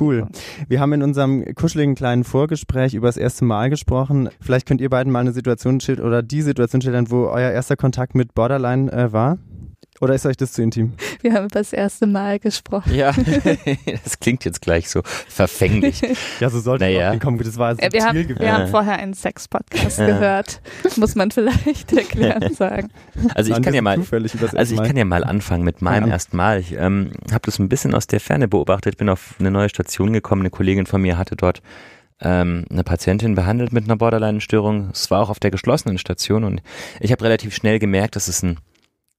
Cool. 0.01 0.29
Wir 0.69 0.81
haben 0.81 0.93
in 0.93 1.03
unserem 1.03 1.45
kuscheligen 1.55 1.95
kleinen 1.95 2.25
Vorgespräch 2.25 2.95
über 2.95 3.09
das 3.09 3.17
erste 3.17 3.45
Mal 3.45 3.71
gesprochen. 3.71 4.31
Vielleicht 4.41 4.67
könnt 4.67 4.81
ihr 4.81 4.89
beiden 4.89 5.13
mal 5.13 5.21
eine 5.21 5.33
Situation 5.33 5.81
schildern 5.81 6.07
oder 6.07 6.23
die 6.23 6.43
Situation 6.43 6.81
schildern, 6.81 7.11
wo 7.11 7.27
euer 7.27 7.51
erster 7.51 7.77
Kontakt 7.77 8.15
mit 8.15 8.35
Borderline 8.35 8.91
äh, 8.93 9.13
war. 9.13 9.39
Oder 10.05 10.15
ist 10.15 10.27
euch 10.27 10.37
das 10.37 10.53
zu 10.53 10.63
intim? 10.63 10.93
Wir 11.23 11.33
haben 11.33 11.47
über 11.47 11.59
das 11.59 11.73
erste 11.73 12.07
Mal 12.07 12.39
gesprochen. 12.39 12.95
Ja, 12.95 13.13
das 14.05 14.21
klingt 14.21 14.45
jetzt 14.45 14.61
gleich 14.61 14.91
so 14.91 15.01
verfänglich. 15.29 16.03
Ja, 16.41 16.51
so 16.51 16.61
sollte 16.61 16.85
Naja. 16.85 17.01
es 17.01 17.07
auch 17.09 17.11
hinkommen. 17.13 17.41
Das 17.43 17.57
war 17.57 17.73
Äh, 17.79 17.91
wir, 17.93 18.05
haben, 18.05 18.29
wir 18.39 18.53
haben 18.53 18.69
vorher 18.69 18.99
einen 18.99 19.15
Sex-Podcast 19.15 19.99
Ja. 19.99 20.07
gehört. 20.07 20.61
Muss 20.97 21.15
man 21.15 21.31
vielleicht 21.31 21.93
erklären 21.93 22.53
sagen. 22.55 22.91
Also 23.35 23.53
ich 23.55 23.63
kann 23.63 23.73
ja 23.73 23.79
so 23.79 23.85
mal, 23.85 23.99
also 24.57 24.75
ich 24.75 24.83
kann 24.83 24.97
ja 24.97 25.05
mal 25.07 25.25
anfangen 25.25 25.65
mit 25.65 25.81
meinem 25.81 26.09
Ja. 26.09 26.13
ersten 26.13 26.37
Mal. 26.37 26.61
Ich 26.61 26.73
ähm, 26.73 27.13
habe 27.31 27.41
das 27.47 27.59
ein 27.59 27.69
bisschen 27.71 27.95
aus 27.95 28.07
der 28.07 28.21
Ferne 28.21 28.47
beobachtet, 28.47 28.99
bin 28.99 29.09
auf 29.09 29.35
eine 29.39 29.51
neue 29.51 29.69
Station 29.71 30.13
gekommen. 30.13 30.43
Eine 30.43 30.51
Kollegin 30.51 30.85
von 30.87 31.01
mir 31.01 31.17
hatte 31.17 31.35
dort 31.37 31.63
ähm, 32.21 32.65
eine 32.71 32.85
Patientin 32.85 33.35
behandelt 33.35 33.73
mit 33.73 33.85
einer 33.85 33.97
Borderline-Störung. 33.97 34.91
Es 34.93 35.11
war 35.11 35.21
auch 35.23 35.31
auf 35.31 35.41
der 35.41 35.51
geschlossenen 35.51 35.97
Station 35.99 36.45
und 36.45 36.63
ich 37.01 37.11
habe 37.13 37.25
relativ 37.25 37.55
schnell 37.55 37.79
gemerkt, 37.79 38.17
dass 38.17 38.29
es 38.29 38.43
ein 38.43 38.59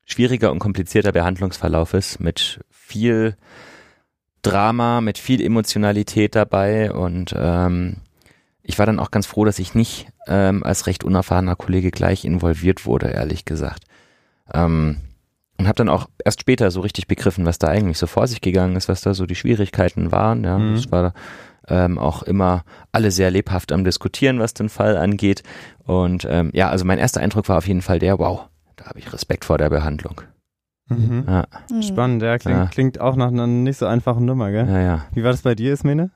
schwieriger 0.05 0.51
und 0.51 0.59
komplizierter 0.59 1.11
Behandlungsverlauf 1.11 1.93
ist 1.93 2.19
mit 2.19 2.59
viel 2.69 3.35
Drama, 4.41 5.01
mit 5.01 5.17
viel 5.17 5.41
Emotionalität 5.43 6.35
dabei 6.35 6.91
und 6.91 7.33
ähm, 7.37 7.97
ich 8.61 8.77
war 8.79 8.85
dann 8.85 8.99
auch 8.99 9.11
ganz 9.11 9.25
froh, 9.25 9.45
dass 9.45 9.59
ich 9.59 9.75
nicht 9.75 10.07
ähm, 10.27 10.63
als 10.63 10.87
recht 10.87 11.03
unerfahrener 11.03 11.55
Kollege 11.55 11.91
gleich 11.91 12.25
involviert 12.25 12.85
wurde, 12.85 13.07
ehrlich 13.09 13.45
gesagt. 13.45 13.83
Ähm, 14.53 14.97
und 15.57 15.67
habe 15.67 15.75
dann 15.77 15.89
auch 15.89 16.07
erst 16.23 16.41
später 16.41 16.69
so 16.71 16.81
richtig 16.81 17.07
begriffen, 17.07 17.45
was 17.45 17.59
da 17.59 17.67
eigentlich 17.67 17.97
so 17.97 18.07
vor 18.07 18.27
sich 18.27 18.41
gegangen 18.41 18.75
ist, 18.75 18.89
was 18.89 19.01
da 19.01 19.13
so 19.13 19.25
die 19.25 19.35
Schwierigkeiten 19.35 20.11
waren. 20.11 20.43
Ja, 20.43 20.57
Mhm. 20.57 20.73
es 20.73 20.91
war 20.91 21.13
ähm, 21.67 21.97
auch 21.97 22.23
immer 22.23 22.63
alle 22.91 23.09
sehr 23.11 23.31
lebhaft 23.31 23.71
am 23.71 23.83
Diskutieren, 23.83 24.39
was 24.39 24.53
den 24.53 24.69
Fall 24.69 24.97
angeht. 24.97 25.43
Und 25.85 26.27
ähm, 26.29 26.49
ja, 26.53 26.69
also 26.69 26.85
mein 26.85 26.99
erster 26.99 27.21
Eindruck 27.21 27.47
war 27.49 27.57
auf 27.59 27.67
jeden 27.67 27.81
Fall 27.81 27.99
der, 27.99 28.19
wow, 28.19 28.47
da 28.85 28.89
habe 28.89 28.99
ich 28.99 29.11
Respekt 29.11 29.45
vor 29.45 29.57
der 29.57 29.71
Behandlung. 29.71 30.21
Mhm. 30.89 31.25
Ja. 31.27 31.45
Spannend, 31.81 32.21
ja, 32.21 32.37
klingt, 32.37 32.57
Ja. 32.59 32.65
klingt 32.67 33.01
auch 33.01 33.15
nach 33.15 33.29
einer 33.29 33.47
nicht 33.47 33.79
so 33.79 33.87
einfachen 33.87 34.25
Nummer, 34.25 34.51
gell? 34.51 34.67
ja, 34.69 34.79
ja. 34.79 35.05
Wie 35.13 35.23
war 35.23 35.31
das 35.31 35.41
bei 35.41 35.55
dir, 35.55 35.73
Ismene? 35.73 36.11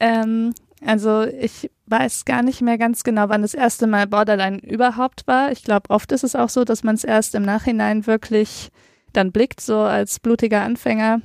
Ähm, 0.00 0.52
also 0.84 1.22
ich 1.22 1.70
weiß 1.86 2.24
gar 2.24 2.42
nicht 2.42 2.60
mehr 2.60 2.76
ganz 2.76 3.04
genau, 3.04 3.28
wann 3.28 3.42
das 3.42 3.54
erste 3.54 3.86
Mal 3.86 4.08
Borderline 4.08 4.58
überhaupt 4.58 5.28
war. 5.28 5.52
Ich 5.52 5.62
glaube, 5.62 5.90
oft 5.90 6.10
ist 6.10 6.24
es 6.24 6.34
auch 6.34 6.48
so, 6.48 6.64
dass 6.64 6.82
man 6.82 6.96
es 6.96 7.04
erst 7.04 7.36
im 7.36 7.44
Nachhinein 7.44 8.08
wirklich 8.08 8.70
dann 9.12 9.30
blickt, 9.30 9.60
so 9.60 9.78
als 9.78 10.18
blutiger 10.18 10.62
Anfänger. 10.62 11.20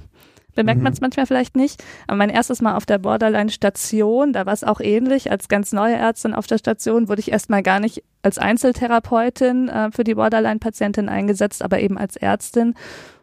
Bemerkt 0.56 0.80
Mhm. 0.80 0.84
man 0.84 0.94
es 0.94 1.02
manchmal 1.02 1.26
vielleicht 1.26 1.56
nicht. 1.56 1.84
Aber 2.08 2.18
mein 2.18 2.30
erstes 2.30 2.62
Mal 2.62 2.76
auf 2.76 2.86
der 2.86 2.98
Borderline-Station, 2.98 4.34
da 4.34 4.46
war 4.46 4.54
es 4.54 4.64
auch 4.64 4.80
ähnlich. 4.80 5.32
Als 5.32 5.48
ganz 5.48 5.72
neue 5.72 5.96
Ärztin 5.96 6.34
auf 6.34 6.48
der 6.48 6.58
Station 6.58 7.08
wurde 7.08 7.22
ich 7.22 7.32
erstmal 7.32 7.64
gar 7.64 7.80
nicht 7.80 8.04
als 8.22 8.38
Einzeltherapeutin 8.38 9.70
äh, 9.70 9.92
für 9.92 10.04
die 10.04 10.16
Borderline-Patientin 10.16 11.10
eingesetzt, 11.10 11.64
aber 11.64 11.80
eben 11.80 11.98
als 11.98 12.16
Ärztin. 12.16 12.76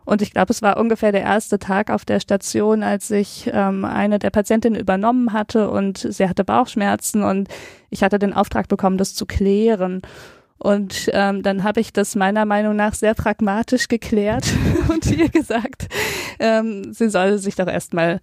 Und 0.05 0.23
ich 0.23 0.33
glaube, 0.33 0.53
es 0.53 0.63
war 0.63 0.77
ungefähr 0.79 1.13
der 1.13 1.23
erste 1.23 1.59
Tag 1.59 1.91
auf 1.91 2.05
der 2.05 2.21
Station, 2.21 2.83
als 2.83 3.11
ich 3.11 3.49
ähm, 3.53 3.85
eine 3.85 4.19
der 4.19 4.31
Patientinnen 4.31 4.81
übernommen 4.81 5.33
hatte 5.33 5.71
und 5.71 5.99
sie 5.99 6.29
hatte 6.29 6.43
Bauchschmerzen 6.43 7.23
und 7.23 7.49
ich 7.91 8.03
hatte 8.03 8.19
den 8.19 8.33
Auftrag 8.33 8.67
bekommen, 8.69 8.99
das 8.99 9.15
zu 9.15 9.27
klären. 9.27 10.03
Und 10.63 11.11
ähm, 11.15 11.43
dann 11.43 11.65
habe 11.65 11.81
ich 11.81 11.93
das 11.93 12.15
meiner 12.15 12.45
Meinung 12.45 12.77
nach 12.77 12.95
sehr 12.95 13.15
pragmatisch 13.15 13.89
geklärt 13.89 14.47
und 14.89 15.11
ihr 15.11 15.31
gesagt, 15.31 15.89
ähm, 16.39 16.93
sie 16.93 17.09
soll 17.09 17.39
sich 17.39 17.57
doch 17.57 17.67
erstmal 17.67 18.21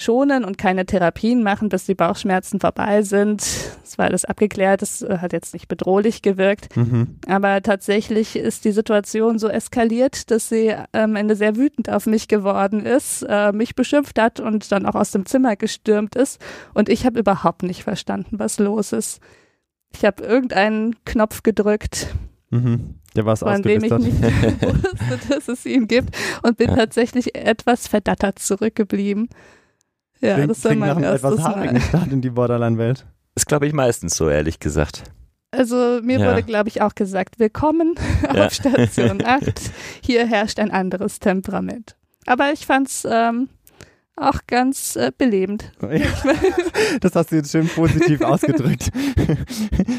schonen 0.00 0.44
und 0.44 0.58
keine 0.58 0.86
Therapien 0.86 1.42
machen, 1.42 1.68
bis 1.68 1.84
die 1.84 1.94
Bauchschmerzen 1.94 2.60
vorbei 2.60 3.02
sind. 3.02 3.42
Es 3.82 3.98
war 3.98 4.06
alles 4.06 4.24
abgeklärt, 4.24 4.82
es 4.82 5.02
äh, 5.02 5.18
hat 5.18 5.32
jetzt 5.32 5.52
nicht 5.52 5.68
bedrohlich 5.68 6.22
gewirkt. 6.22 6.76
Mhm. 6.76 7.18
Aber 7.26 7.62
tatsächlich 7.62 8.36
ist 8.36 8.64
die 8.64 8.72
Situation 8.72 9.38
so 9.38 9.48
eskaliert, 9.48 10.30
dass 10.30 10.48
sie 10.48 10.74
am 10.92 11.16
Ende 11.16 11.36
sehr 11.36 11.56
wütend 11.56 11.90
auf 11.90 12.06
mich 12.06 12.28
geworden 12.28 12.84
ist, 12.86 13.24
äh, 13.28 13.52
mich 13.52 13.74
beschimpft 13.74 14.18
hat 14.18 14.40
und 14.40 14.70
dann 14.72 14.86
auch 14.86 14.94
aus 14.94 15.12
dem 15.12 15.26
Zimmer 15.26 15.56
gestürmt 15.56 16.14
ist. 16.14 16.40
Und 16.74 16.88
ich 16.88 17.04
habe 17.04 17.20
überhaupt 17.20 17.62
nicht 17.62 17.84
verstanden, 17.84 18.38
was 18.38 18.58
los 18.58 18.92
ist. 18.92 19.20
Ich 19.92 20.04
habe 20.04 20.22
irgendeinen 20.22 20.96
Knopf 21.04 21.42
gedrückt, 21.42 22.08
Mhm. 22.52 22.96
Der 23.14 23.24
war 23.24 23.34
es 23.34 23.40
von 23.40 23.62
dem 23.62 23.84
ich 23.84 23.92
nicht 23.92 24.22
wusste, 24.22 25.18
dass 25.28 25.46
es 25.46 25.64
ihn 25.66 25.86
gibt 25.86 26.16
und 26.42 26.56
bin 26.56 26.70
Ja. 26.70 26.74
tatsächlich 26.76 27.36
etwas 27.36 27.86
verdattert 27.86 28.40
zurückgeblieben. 28.40 29.28
Ja, 30.20 30.34
Klingt, 30.34 30.50
das 30.50 30.64
war 30.64 30.72
nach 30.74 30.78
mein 30.80 30.90
einem 30.96 31.04
erstes 31.04 31.30
etwas 31.32 31.44
Mal. 31.44 31.80
Start 31.80 32.12
in 32.12 32.20
die 32.20 32.30
Borderline-Welt. 32.30 33.06
Ist, 33.36 33.46
glaube 33.46 33.68
ich, 33.68 33.72
meistens 33.72 34.16
so, 34.16 34.28
ehrlich 34.28 34.58
gesagt. 34.58 35.04
Also 35.52 36.00
mir 36.02 36.18
Ja. 36.18 36.32
wurde, 36.32 36.42
glaube 36.42 36.68
ich, 36.68 36.82
auch 36.82 36.94
gesagt, 36.96 37.38
willkommen 37.38 37.94
Ja. 38.34 38.46
auf 38.46 38.52
Station 38.52 39.22
8. 39.24 39.70
Hier 40.02 40.26
herrscht 40.26 40.58
ein 40.58 40.72
anderes 40.72 41.20
Temperament. 41.20 41.96
Aber 42.26 42.52
ich 42.52 42.66
fand's 42.66 43.06
ähm, 43.08 43.48
auch 44.20 44.40
ganz 44.46 44.96
äh, 44.96 45.12
belebend. 45.16 45.72
Das 47.00 47.14
hast 47.14 47.30
du 47.30 47.36
jetzt 47.36 47.52
schön 47.52 47.68
positiv 47.68 48.20
ausgedrückt. 48.22 48.90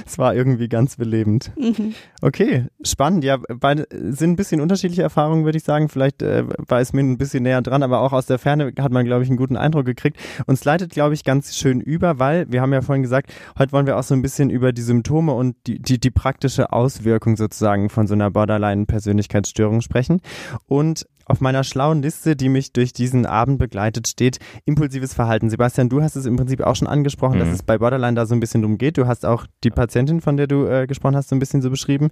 Es 0.05 0.17
war 0.17 0.35
irgendwie 0.35 0.67
ganz 0.67 0.97
belebend. 0.97 1.51
Mhm. 1.57 1.93
Okay, 2.21 2.65
spannend. 2.83 3.23
Ja, 3.23 3.37
beide 3.37 3.87
sind 3.89 4.31
ein 4.31 4.35
bisschen 4.35 4.59
unterschiedliche 4.59 5.03
Erfahrungen, 5.03 5.45
würde 5.45 5.57
ich 5.57 5.63
sagen. 5.63 5.87
Vielleicht 5.87 6.21
äh, 6.21 6.43
war 6.57 6.81
es 6.81 6.91
mir 6.91 7.01
ein 7.01 7.17
bisschen 7.17 7.43
näher 7.43 7.61
dran, 7.61 7.81
aber 7.81 8.01
auch 8.01 8.11
aus 8.11 8.25
der 8.25 8.37
Ferne 8.37 8.73
hat 8.77 8.91
man, 8.91 9.05
glaube 9.05 9.23
ich, 9.23 9.29
einen 9.29 9.37
guten 9.37 9.55
Eindruck 9.55 9.85
gekriegt. 9.85 10.17
Uns 10.47 10.65
leitet, 10.65 10.91
glaube 10.91 11.13
ich, 11.13 11.23
ganz 11.23 11.55
schön 11.55 11.79
über, 11.79 12.19
weil 12.19 12.51
wir 12.51 12.61
haben 12.61 12.73
ja 12.73 12.81
vorhin 12.81 13.03
gesagt, 13.03 13.31
heute 13.57 13.71
wollen 13.71 13.85
wir 13.85 13.97
auch 13.97 14.03
so 14.03 14.13
ein 14.13 14.21
bisschen 14.21 14.49
über 14.49 14.73
die 14.73 14.81
Symptome 14.81 15.33
und 15.33 15.55
die, 15.65 15.79
die, 15.79 15.99
die 15.99 16.11
praktische 16.11 16.73
Auswirkung 16.73 17.37
sozusagen 17.37 17.89
von 17.89 18.07
so 18.07 18.13
einer 18.13 18.31
Borderline-Persönlichkeitsstörung 18.31 19.81
sprechen. 19.81 20.21
Und 20.67 21.05
auf 21.25 21.41
meiner 21.41 21.63
schlauen 21.63 22.01
Liste, 22.01 22.35
die 22.35 22.49
mich 22.49 22.73
durch 22.73 22.93
diesen 22.93 23.25
Abend 23.25 23.59
begleitet, 23.59 24.07
steht 24.07 24.39
impulsives 24.65 25.13
Verhalten. 25.13 25.49
Sebastian, 25.49 25.89
du 25.89 26.01
hast 26.01 26.15
es 26.15 26.25
im 26.25 26.35
Prinzip 26.35 26.61
auch 26.61 26.75
schon 26.75 26.87
angesprochen, 26.87 27.39
dass 27.39 27.47
Mhm. 27.49 27.53
es 27.55 27.63
bei 27.63 27.77
Borderline 27.77 28.15
da 28.15 28.25
so 28.25 28.33
ein 28.33 28.39
bisschen 28.39 28.61
drum 28.61 28.77
geht. 28.77 28.97
Du 28.97 29.07
hast 29.07 29.25
auch 29.25 29.45
die 29.63 29.69
Patientin, 29.69 30.21
von 30.21 30.37
der 30.37 30.47
du 30.47 30.65
äh, 30.65 30.87
gesprochen 30.87 31.15
hast, 31.15 31.29
so 31.29 31.35
ein 31.35 31.39
bisschen 31.39 31.61
so 31.61 31.69
beschrieben. 31.69 32.09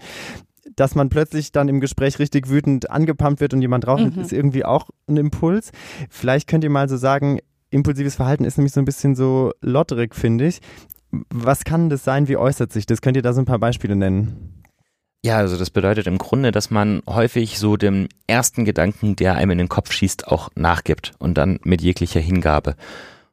Dass 0.75 0.93
man 0.95 1.09
plötzlich 1.09 1.51
dann 1.51 1.67
im 1.67 1.79
Gespräch 1.79 2.19
richtig 2.19 2.49
wütend 2.49 2.91
angepumpt 2.91 3.39
wird 3.41 3.53
und 3.53 3.61
jemand 3.61 3.85
drauf 3.85 3.99
Mhm. 3.99 4.19
ist 4.21 4.31
irgendwie 4.31 4.63
auch 4.65 4.89
ein 5.07 5.17
Impuls. 5.17 5.71
Vielleicht 6.09 6.47
könnt 6.47 6.63
ihr 6.63 6.69
mal 6.69 6.87
so 6.87 6.97
sagen, 6.97 7.39
impulsives 7.71 8.15
Verhalten 8.15 8.45
ist 8.45 8.57
nämlich 8.57 8.73
so 8.73 8.79
ein 8.81 8.85
bisschen 8.85 9.15
so 9.15 9.51
lotterig, 9.61 10.15
finde 10.15 10.47
ich. 10.47 10.59
Was 11.31 11.63
kann 11.63 11.89
das 11.89 12.03
sein? 12.03 12.27
Wie 12.27 12.37
äußert 12.37 12.71
sich 12.71 12.85
das? 12.85 13.01
Könnt 13.01 13.17
ihr 13.17 13.23
da 13.23 13.33
so 13.33 13.41
ein 13.41 13.45
paar 13.45 13.57
Beispiele 13.59 13.95
nennen? 13.95 14.58
Ja, 15.23 15.37
also 15.37 15.57
das 15.57 15.69
bedeutet 15.69 16.07
im 16.07 16.17
Grunde, 16.17 16.51
dass 16.51 16.71
man 16.71 17.01
häufig 17.05 17.59
so 17.59 17.75
dem 17.75 18.07
ersten 18.27 18.63
Gedanken, 18.63 19.17
der 19.17 19.35
einem 19.35 19.51
in 19.51 19.57
den 19.57 19.69
Kopf 19.69 19.91
schießt, 19.91 20.27
auch 20.29 20.49
nachgibt 20.55 21.11
und 21.19 21.37
dann 21.37 21.59
mit 21.63 21.81
jeglicher 21.81 22.21
Hingabe. 22.21 22.75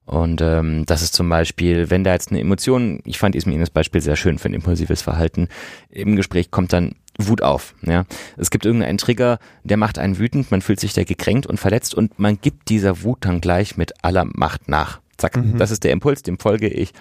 Und 0.05 0.41
ähm, 0.41 0.85
das 0.87 1.03
ist 1.03 1.15
zum 1.15 1.29
Beispiel, 1.29 1.91
wenn 1.91 2.03
da 2.05 2.13
jetzt 2.13 2.31
eine 2.31 2.41
Emotion, 2.41 3.01
ich 3.05 3.19
fand 3.19 3.35
Ismin 3.37 3.61
das 3.61 3.71
Beispiel 3.71 4.01
sehr 4.01 4.17
schön 4.17 4.39
für 4.39 4.49
ein 4.49 4.55
impulsives 4.55 5.03
Verhalten, 5.03 5.49
im 5.91 6.17
Gespräch 6.17 6.51
kommt 6.51 6.73
dann 6.73 6.95
Wut 7.19 7.43
auf. 7.43 7.75
Ja, 7.83 8.05
es 8.37 8.51
gibt 8.51 8.67
irgendeinen 8.67 8.99
Trigger, 8.99 9.39
der 9.65 9.77
macht 9.77 9.99
einen 9.99 10.19
wütend, 10.19 10.51
man 10.51 10.63
fühlt 10.63 10.81
sich 10.81 10.93
da 10.93 11.03
gekränkt 11.05 11.47
und 11.47 11.59
verletzt 11.59 11.95
und 11.95 12.19
man 12.19 12.41
gibt 12.41 12.69
dieser 12.69 13.03
Wut 13.05 13.25
dann 13.25 13.41
gleich 13.41 13.77
mit 13.77 14.05
aller 14.05 14.25
Macht 14.25 14.69
nach. 14.69 15.01
Zack, 15.17 15.37
Mhm. 15.37 15.57
das 15.59 15.71
ist 15.71 15.83
der 15.85 15.93
Impuls, 15.93 16.23
dem 16.23 16.39
folge 16.39 16.69
ich 16.69 16.93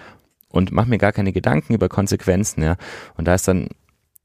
und 0.48 0.72
mache 0.72 0.88
mir 0.88 0.98
gar 0.98 1.12
keine 1.12 1.32
Gedanken 1.32 1.74
über 1.74 1.88
Konsequenzen. 1.88 2.62
Ja, 2.62 2.76
und 3.16 3.26
da 3.28 3.34
ist 3.34 3.46
dann 3.46 3.68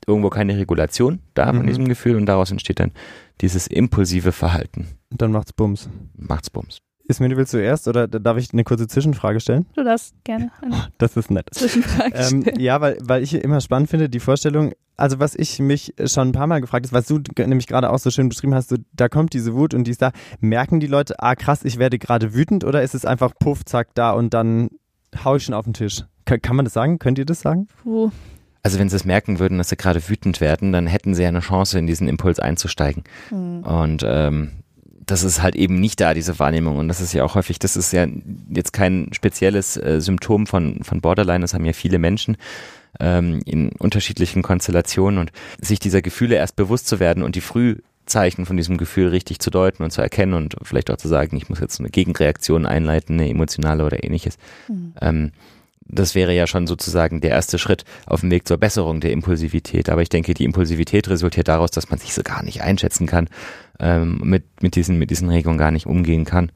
irgendwo 0.08 0.30
keine 0.30 0.58
Regulation 0.58 1.20
da 1.34 1.48
von 1.54 1.64
Mhm. 1.64 1.68
diesem 1.68 1.88
Gefühl 1.88 2.16
und 2.16 2.26
daraus 2.26 2.52
entsteht 2.52 2.80
dann 2.80 2.92
dieses 3.42 3.68
impulsive 3.68 4.32
Verhalten. 4.32 4.88
Und 5.12 5.22
dann 5.22 5.32
macht's 5.32 5.54
Bums. 5.54 5.90
Macht's 6.16 6.50
Bums. 6.50 6.80
Ismir, 7.08 7.30
du 7.30 7.36
willst 7.38 7.52
zuerst 7.52 7.88
oder 7.88 8.08
darf 8.08 8.38
ich 8.38 8.54
eine 8.54 8.64
kurze 8.64 8.88
Zwischenfrage 8.88 9.40
stellen? 9.42 9.66
Du 9.76 9.84
darfst 9.84 10.14
gerne 10.24 10.52
Das 10.98 11.18
ist 11.18 11.30
nett. 11.32 11.48
Zwischenfrage 11.52 12.14
Ähm, 12.16 12.42
stellen. 12.44 12.60
ja, 12.60 12.80
weil, 12.80 12.98
weil 13.02 13.22
ich 13.24 13.34
immer 13.34 13.60
spannend 13.60 13.90
finde, 13.90 14.08
die 14.08 14.20
Vorstellung, 14.22 14.72
also 14.96 15.20
was 15.20 15.36
ich 15.36 15.60
mich 15.60 15.94
schon 16.06 16.30
ein 16.30 16.32
paar 16.32 16.48
Mal 16.48 16.62
gefragt 16.62 16.86
habe, 16.86 16.94
was 16.96 17.08
du 17.08 17.20
nämlich 17.38 17.68
gerade 17.68 17.90
auch 17.90 17.98
so 18.00 18.12
schön 18.12 18.30
beschrieben 18.30 18.54
hast, 18.56 18.70
so, 18.70 18.78
da 18.94 19.10
kommt 19.10 19.34
diese 19.34 19.54
Wut 19.56 19.74
und 19.74 19.86
die 19.86 19.92
ist 19.92 20.02
da. 20.02 20.12
Merken 20.40 20.80
die 20.80 20.88
Leute, 20.88 21.16
ah 21.20 21.36
krass, 21.36 21.66
ich 21.66 21.80
werde 21.80 21.98
gerade 22.00 22.34
wütend 22.34 22.64
oder 22.64 22.82
ist 22.84 22.96
es 22.96 23.04
einfach 23.04 23.34
puff, 23.38 23.66
zack, 23.66 23.90
da 23.96 24.12
und 24.12 24.34
dann 24.34 24.70
hau 25.26 25.36
ich 25.36 25.44
schon 25.44 25.56
auf 25.56 25.66
den 25.66 25.74
Tisch? 25.74 26.04
Kann, 26.24 26.42
kann 26.42 26.56
man 26.56 26.66
das 26.66 26.74
sagen? 26.74 27.00
Könnt 27.00 27.18
ihr 27.18 27.26
das 27.26 27.42
sagen? 27.42 27.68
Puh. 27.84 28.12
Also 28.63 28.78
wenn 28.78 28.89
sie 28.89 28.95
es 28.95 29.06
merken 29.06 29.39
würden, 29.39 29.58
dass 29.58 29.69
sie 29.69 29.78
gerade 29.78 30.08
wütend 30.08 30.39
werden, 30.39 30.71
dann 30.71 30.88
hätten 30.88 31.15
sie 31.15 31.24
ja 31.24 31.30
eine 31.30 31.39
Chance, 31.39 31.80
in 31.80 31.88
diesen 31.88 32.08
Impuls 32.08 32.39
einzusteigen. 32.39 33.04
Hm. 33.30 33.63
Und 33.63 34.04
ähm, 34.06 34.52
das 35.06 35.24
ist 35.24 35.41
halt 35.41 35.56
eben 35.56 35.80
nicht 35.80 36.00
da, 36.00 36.13
diese 36.13 36.39
Wahrnehmung. 36.39 36.78
Und 36.78 36.88
das 36.88 37.02
ist 37.02 37.13
ja 37.13 37.24
auch 37.24 37.36
häufig, 37.36 37.60
das 37.60 37.76
ist 37.76 37.91
ja 37.91 38.08
jetzt 38.50 38.71
kein 38.71 39.10
spezielles 39.13 39.78
äh, 39.78 40.00
Symptom 40.00 40.47
von, 40.47 40.84
von 40.84 41.02
Borderline, 41.02 41.41
das 41.41 41.54
haben 41.54 41.65
ja 41.65 41.74
viele 41.74 42.00
Menschen 42.00 42.38
ähm, 43.00 43.41
in 43.45 43.69
unterschiedlichen 43.69 44.43
Konstellationen. 44.43 45.19
Und 45.19 45.32
sich 45.60 45.80
dieser 45.80 46.02
Gefühle 46.02 46.36
erst 46.36 46.56
bewusst 46.56 46.88
zu 46.88 47.00
werden 47.00 47.24
und 47.24 47.36
die 47.36 47.41
Frühzeichen 47.41 48.45
von 48.45 48.58
diesem 48.58 48.78
Gefühl 48.78 49.08
richtig 49.08 49.39
zu 49.39 49.50
deuten 49.50 49.84
und 49.84 49.91
zu 49.91 50.02
erkennen 50.02 50.34
und 50.34 50.56
vielleicht 50.62 50.91
auch 50.91 50.97
zu 50.97 51.08
sagen, 51.08 51.36
ich 51.36 51.50
muss 51.50 51.60
jetzt 51.60 51.80
eine 51.80 51.89
Gegenreaktion 51.89 52.65
einleiten, 52.65 53.19
eine 53.19 53.30
emotionale 53.30 53.86
oder 53.86 54.04
ähnliches. 54.04 54.38
Hm. 54.67 54.93
Ähm, 55.02 55.32
das 55.91 56.15
wäre 56.15 56.34
ja 56.34 56.47
schon 56.47 56.67
sozusagen 56.67 57.21
der 57.21 57.32
erste 57.32 57.60
Schritt 57.60 57.84
auf 58.06 58.21
dem 58.21 58.32
Weg 58.32 58.47
zur 58.47 58.58
Besserung 58.58 59.01
der 59.01 59.12
Impulsivität. 59.12 59.89
Aber 59.89 60.01
ich 60.01 60.10
denke, 60.10 60.34
die 60.34 60.45
Impulsivität 60.45 61.10
resultiert 61.10 61.47
daraus, 61.47 61.71
dass 61.71 61.89
man 61.89 61.99
sich 61.99 62.13
so 62.13 62.23
gar 62.23 62.43
nicht 62.43 62.62
einschätzen 62.62 63.08
kann, 63.08 63.27
ähm, 63.80 64.21
mit, 64.23 64.43
mit, 64.62 64.75
diesen, 64.75 64.97
mit 64.97 65.10
diesen 65.10 65.30
Regungen 65.30 65.58
gar 65.58 65.71
nicht 65.71 65.86
umgehen 65.86 66.25
kann. 66.25 66.51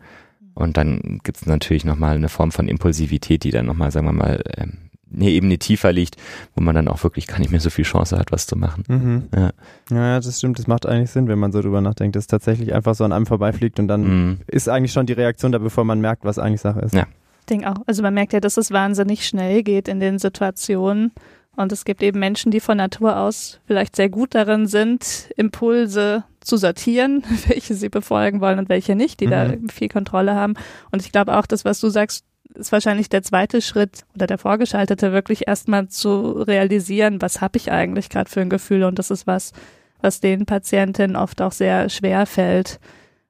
Und 0.53 0.77
dann 0.77 1.19
gibt 1.23 1.37
es 1.37 1.45
natürlich 1.45 1.83
nochmal 1.85 2.15
eine 2.15 2.29
Form 2.29 2.51
von 2.51 2.67
Impulsivität, 2.67 3.43
die 3.43 3.51
dann 3.51 3.65
nochmal, 3.65 3.91
sagen 3.91 4.07
wir 4.07 4.13
mal, 4.13 4.41
ähm, 4.57 4.77
eine 5.13 5.29
Ebene 5.29 5.57
tiefer 5.59 5.91
liegt, 5.93 6.15
wo 6.55 6.63
man 6.63 6.75
dann 6.75 6.87
auch 6.87 7.03
wirklich 7.03 7.27
gar 7.27 7.39
nicht 7.39 7.51
mehr 7.51 7.59
so 7.59 7.69
viel 7.69 7.85
Chance 7.85 8.17
hat, 8.17 8.31
was 8.31 8.47
zu 8.47 8.55
machen. 8.57 8.83
Mhm. 8.87 9.23
Ja. 9.33 9.51
Ja, 9.91 10.19
das 10.19 10.37
stimmt. 10.37 10.59
Das 10.59 10.67
macht 10.67 10.85
eigentlich 10.85 11.11
Sinn, 11.11 11.27
wenn 11.27 11.39
man 11.39 11.51
so 11.51 11.61
drüber 11.61 11.79
nachdenkt, 11.81 12.15
dass 12.15 12.23
es 12.23 12.27
tatsächlich 12.27 12.73
einfach 12.73 12.95
so 12.95 13.03
an 13.03 13.11
einem 13.11 13.25
vorbeifliegt 13.25 13.79
und 13.79 13.87
dann 13.87 14.01
Mhm. 14.03 14.37
ist 14.47 14.67
eigentlich 14.67 14.91
schon 14.93 15.05
die 15.05 15.13
Reaktion 15.13 15.51
da, 15.51 15.57
bevor 15.57 15.83
man 15.85 16.01
merkt, 16.01 16.25
was 16.25 16.39
eigentlich 16.39 16.61
Sache 16.61 16.79
ist. 16.81 16.93
Ja. 16.93 17.05
Denke 17.49 17.69
auch. 17.69 17.77
Also 17.85 18.01
man 18.01 18.13
merkt 18.13 18.33
ja, 18.33 18.39
dass 18.39 18.57
es 18.57 18.71
wahnsinnig 18.71 19.27
schnell 19.27 19.63
geht 19.63 19.87
in 19.87 19.99
den 19.99 20.19
Situationen. 20.19 21.11
Und 21.55 21.71
es 21.71 21.85
gibt 21.85 22.03
eben 22.03 22.19
Menschen, 22.19 22.51
die 22.51 22.59
von 22.59 22.77
Natur 22.77 23.17
aus 23.17 23.59
vielleicht 23.65 23.95
sehr 23.95 24.09
gut 24.09 24.35
darin 24.35 24.67
sind, 24.67 25.29
Impulse 25.37 26.25
zu 26.41 26.57
sortieren, 26.57 27.23
welche 27.47 27.75
sie 27.75 27.89
befolgen 27.89 28.41
wollen 28.41 28.59
und 28.59 28.67
welche 28.69 28.95
nicht, 28.95 29.19
die 29.21 29.27
da 29.27 29.45
Mhm. 29.45 29.69
viel 29.69 29.87
Kontrolle 29.87 30.35
haben. 30.35 30.55
Und 30.91 31.01
ich 31.01 31.11
glaube 31.11 31.37
auch, 31.37 31.45
das, 31.45 31.63
was 31.63 31.79
du 31.79 31.89
sagst, 31.89 32.25
ist 32.55 32.71
wahrscheinlich 32.71 33.09
der 33.09 33.23
zweite 33.23 33.61
Schritt 33.61 34.03
oder 34.15 34.27
der 34.27 34.37
vorgeschaltete, 34.37 35.11
wirklich 35.11 35.47
erstmal 35.47 35.87
zu 35.87 36.31
realisieren, 36.41 37.21
was 37.21 37.41
habe 37.41 37.57
ich 37.57 37.71
eigentlich 37.71 38.09
gerade 38.09 38.29
für 38.29 38.41
ein 38.41 38.49
Gefühl. 38.49 38.83
Und 38.83 38.99
das 38.99 39.11
ist 39.11 39.27
was, 39.27 39.51
was 40.01 40.19
den 40.19 40.45
Patientinnen 40.45 41.15
oft 41.15 41.41
auch 41.41 41.51
sehr 41.51 41.89
schwer 41.89 42.25
fällt, 42.25 42.79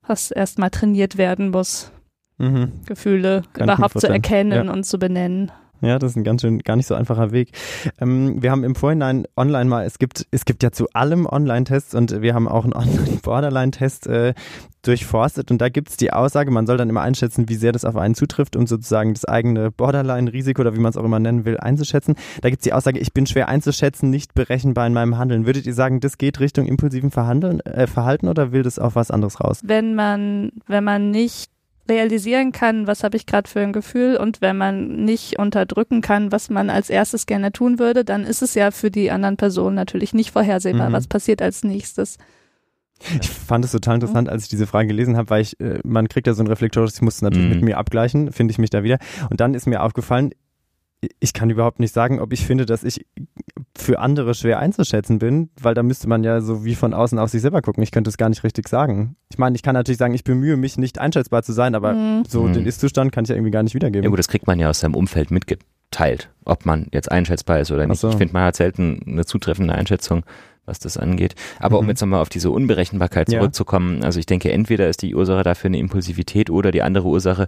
was 0.06 0.32
erstmal 0.32 0.70
trainiert 0.70 1.18
werden 1.18 1.50
muss. 1.50 1.92
Mhm. 2.38 2.72
Gefühle 2.86 3.44
Kann 3.54 3.70
überhaupt 3.70 4.00
zu 4.00 4.08
erkennen 4.08 4.66
Ja. 4.68 4.72
und 4.74 4.86
zu 4.86 4.98
benennen. 5.00 5.52
Ja, 5.82 6.00
das 6.00 6.12
ist 6.12 6.16
ein 6.18 6.24
ganz 6.24 6.42
schön, 6.42 6.60
gar 6.60 6.78
nicht 6.78 6.88
so 6.88 6.96
einfacher 6.96 7.32
Weg. 7.32 7.52
Ähm, 8.00 8.42
wir 8.42 8.50
haben 8.50 8.64
im 8.64 8.76
Vorhinein 8.76 9.26
online 9.36 9.66
mal, 9.70 9.86
es 9.86 10.00
gibt, 10.00 10.26
es 10.32 10.46
gibt 10.46 10.64
ja 10.64 10.72
zu 10.72 10.88
allem 10.94 11.26
Online-Tests 11.26 11.94
und 11.94 12.22
wir 12.22 12.34
haben 12.34 12.48
auch 12.48 12.64
einen 12.64 12.74
Online-Borderline-Test 13.36 14.08
äh, 14.08 14.34
durchforstet 14.84 15.52
und 15.52 15.60
da 15.60 15.70
gibt 15.70 15.90
es 15.90 15.98
die 15.98 16.14
Aussage, 16.14 16.50
man 16.50 16.66
soll 16.66 16.78
dann 16.78 16.90
immer 16.90 17.02
einschätzen, 17.02 17.50
wie 17.50 17.56
sehr 17.56 17.72
das 17.72 17.86
auf 17.86 17.98
einen 17.98 18.16
zutrifft, 18.16 18.56
um 18.56 18.68
sozusagen 18.68 19.14
das 19.14 19.26
eigene 19.26 19.70
Borderline-Risiko 19.72 20.62
oder 20.62 20.76
wie 20.76 20.80
man 20.80 20.92
es 20.92 20.98
auch 20.98 21.04
immer 21.04 21.20
nennen 21.20 21.44
will, 21.44 21.58
einzuschätzen. 21.58 22.16
Da 22.42 22.50
gibt 22.50 22.62
es 22.62 22.64
die 22.64 22.74
Aussage, 22.74 23.00
ich 23.00 23.12
bin 23.14 23.26
schwer 23.26 23.50
einzuschätzen, 23.50 24.10
nicht 24.10 24.34
berechenbar 24.34 24.88
in 24.88 24.94
meinem 24.94 25.18
Handeln. 25.18 25.46
Würdet 25.46 25.66
ihr 25.66 25.74
sagen, 25.74 26.00
das 26.00 26.18
geht 26.18 26.40
Richtung 26.40 26.68
impulsiven 26.68 27.12
Verhandeln, 27.12 27.60
äh, 27.62 27.86
Verhalten 27.88 28.28
oder 28.28 28.52
will 28.54 28.64
das 28.64 28.80
auf 28.80 28.96
was 28.96 29.12
anderes 29.12 29.42
raus? 29.42 29.60
Wenn 29.64 29.96
man, 29.96 30.52
wenn 30.68 30.84
man 30.84 31.12
nicht 31.12 31.50
realisieren 31.88 32.52
kann, 32.52 32.88
was 32.88 33.04
habe 33.04 33.16
ich 33.18 33.26
gerade 33.26 33.50
für 33.50 33.60
ein 33.62 33.74
Gefühl 33.74 34.18
und 34.18 34.42
wenn 34.42 34.58
man 34.58 35.06
nicht 35.06 35.38
unterdrücken 35.40 36.02
kann, 36.02 36.32
was 36.32 36.50
man 36.50 36.70
als 36.70 36.90
erstes 36.90 37.26
gerne 37.26 37.52
tun 37.52 37.78
würde, 37.80 38.04
dann 38.04 38.24
ist 38.24 38.42
es 38.42 38.56
ja 38.56 38.72
für 38.72 38.90
die 38.92 39.12
anderen 39.12 39.38
Personen 39.38 39.76
natürlich 39.76 40.14
nicht 40.14 40.32
vorhersehbar, 40.32 40.90
Mhm. 40.90 40.94
was 40.94 41.08
passiert 41.08 41.42
als 41.42 41.64
nächstes. 41.64 42.18
Ich 43.22 43.30
fand 43.30 43.66
es 43.66 43.72
total 43.74 43.96
interessant, 43.96 44.30
als 44.30 44.44
ich 44.44 44.50
diese 44.50 44.68
Frage 44.68 44.88
gelesen 44.88 45.18
habe, 45.18 45.30
weil 45.30 45.42
ich, 45.42 45.60
äh, 45.60 45.80
man 45.84 46.08
kriegt 46.08 46.28
ja 46.28 46.34
so 46.34 46.42
ein 46.44 46.48
Reflektorisches, 46.48 46.96
ich 46.96 47.02
muss 47.02 47.16
es 47.16 47.22
natürlich 47.22 47.46
Mhm. 47.46 47.54
mit 47.56 47.62
mir 47.64 47.78
abgleichen, 47.78 48.32
finde 48.32 48.52
ich 48.54 48.58
mich 48.58 48.70
da 48.70 48.84
wieder. 48.84 49.00
Und 49.30 49.42
dann 49.42 49.54
ist 49.54 49.68
mir 49.68 49.84
aufgefallen, 49.84 50.32
ich 51.20 51.34
kann 51.34 51.50
überhaupt 51.50 51.80
nicht 51.80 51.94
sagen, 51.94 52.20
ob 52.20 52.32
ich 52.34 52.46
finde, 52.46 52.66
dass 52.66 52.84
ich 52.84 53.06
für 53.78 54.00
andere 54.00 54.34
schwer 54.34 54.60
einzuschätzen 54.60 55.20
bin, 55.20 55.50
weil 55.62 55.74
da 55.74 55.84
müsste 55.84 56.08
man 56.08 56.24
ja 56.24 56.42
so 56.42 56.64
wie 56.66 56.76
von 56.76 56.94
außen 56.94 57.20
auf 57.20 57.30
sich 57.30 57.42
selber 57.42 57.62
gucken. 57.62 57.84
Ich 57.84 57.92
könnte 57.92 58.10
es 58.10 58.18
gar 58.18 58.30
nicht 58.30 58.44
richtig 58.44 58.68
sagen. 58.70 59.16
Ich 59.30 59.38
meine, 59.38 59.56
ich 59.56 59.64
kann 59.64 59.74
natürlich 59.74 59.98
sagen, 59.98 60.14
ich 60.14 60.24
bemühe 60.24 60.58
mich 60.58 60.78
nicht 60.78 61.00
einschätzbar 61.00 61.44
zu 61.44 61.52
sein, 61.54 61.76
aber 61.76 61.94
Mhm. 61.94 62.24
so 62.28 62.44
Mhm. 62.44 62.54
den 62.54 62.66
Ist-Zustand 62.66 63.12
kann 63.12 63.24
ich 63.26 63.30
ja 63.30 63.36
irgendwie 63.36 63.52
gar 63.52 63.64
nicht 63.64 63.74
Ja 63.74 63.80
wiedergeben. 63.80 64.10
gut, 64.10 64.20
das 64.20 64.28
kriegt 64.28 64.48
man 64.48 64.60
ja 64.60 64.70
aus 64.70 64.80
seinem 64.80 64.96
Umfeld 64.96 65.32
mitgeteilt, 65.92 66.30
ob 66.46 66.66
man 66.66 66.88
jetzt 66.92 67.12
einschätzbar 67.12 67.60
ist 67.60 67.72
oder 67.72 67.88
nicht. 67.88 68.00
so. 68.00 68.10
Ich 68.10 68.16
finde, 68.16 68.34
man 68.34 68.44
hat 68.44 68.56
selten 68.56 69.02
eine 69.08 69.26
zutreffende 69.26 69.74
Einschätzung, 69.74 70.24
was 70.66 70.80
das 70.80 70.98
angeht. 70.98 71.36
Aber 71.60 71.78
um 71.78 71.86
Mhm. 71.86 71.90
jetzt 71.90 72.02
nochmal 72.02 72.22
auf 72.22 72.30
diese 72.30 72.50
Unberechenbarkeit 72.50 73.32
Ja. 73.32 73.40
zurückzukommen, 73.40 74.04
also 74.04 74.20
ich 74.20 74.26
denke, 74.26 74.52
entweder 74.52 74.90
ist 74.90 75.02
die 75.04 75.14
Ursache 75.16 75.44
dafür 75.44 75.68
eine 75.70 75.78
Impulsivität 75.78 76.50
oder 76.50 76.72
die 76.72 76.82
andere 76.82 77.08
Ursache, 77.08 77.48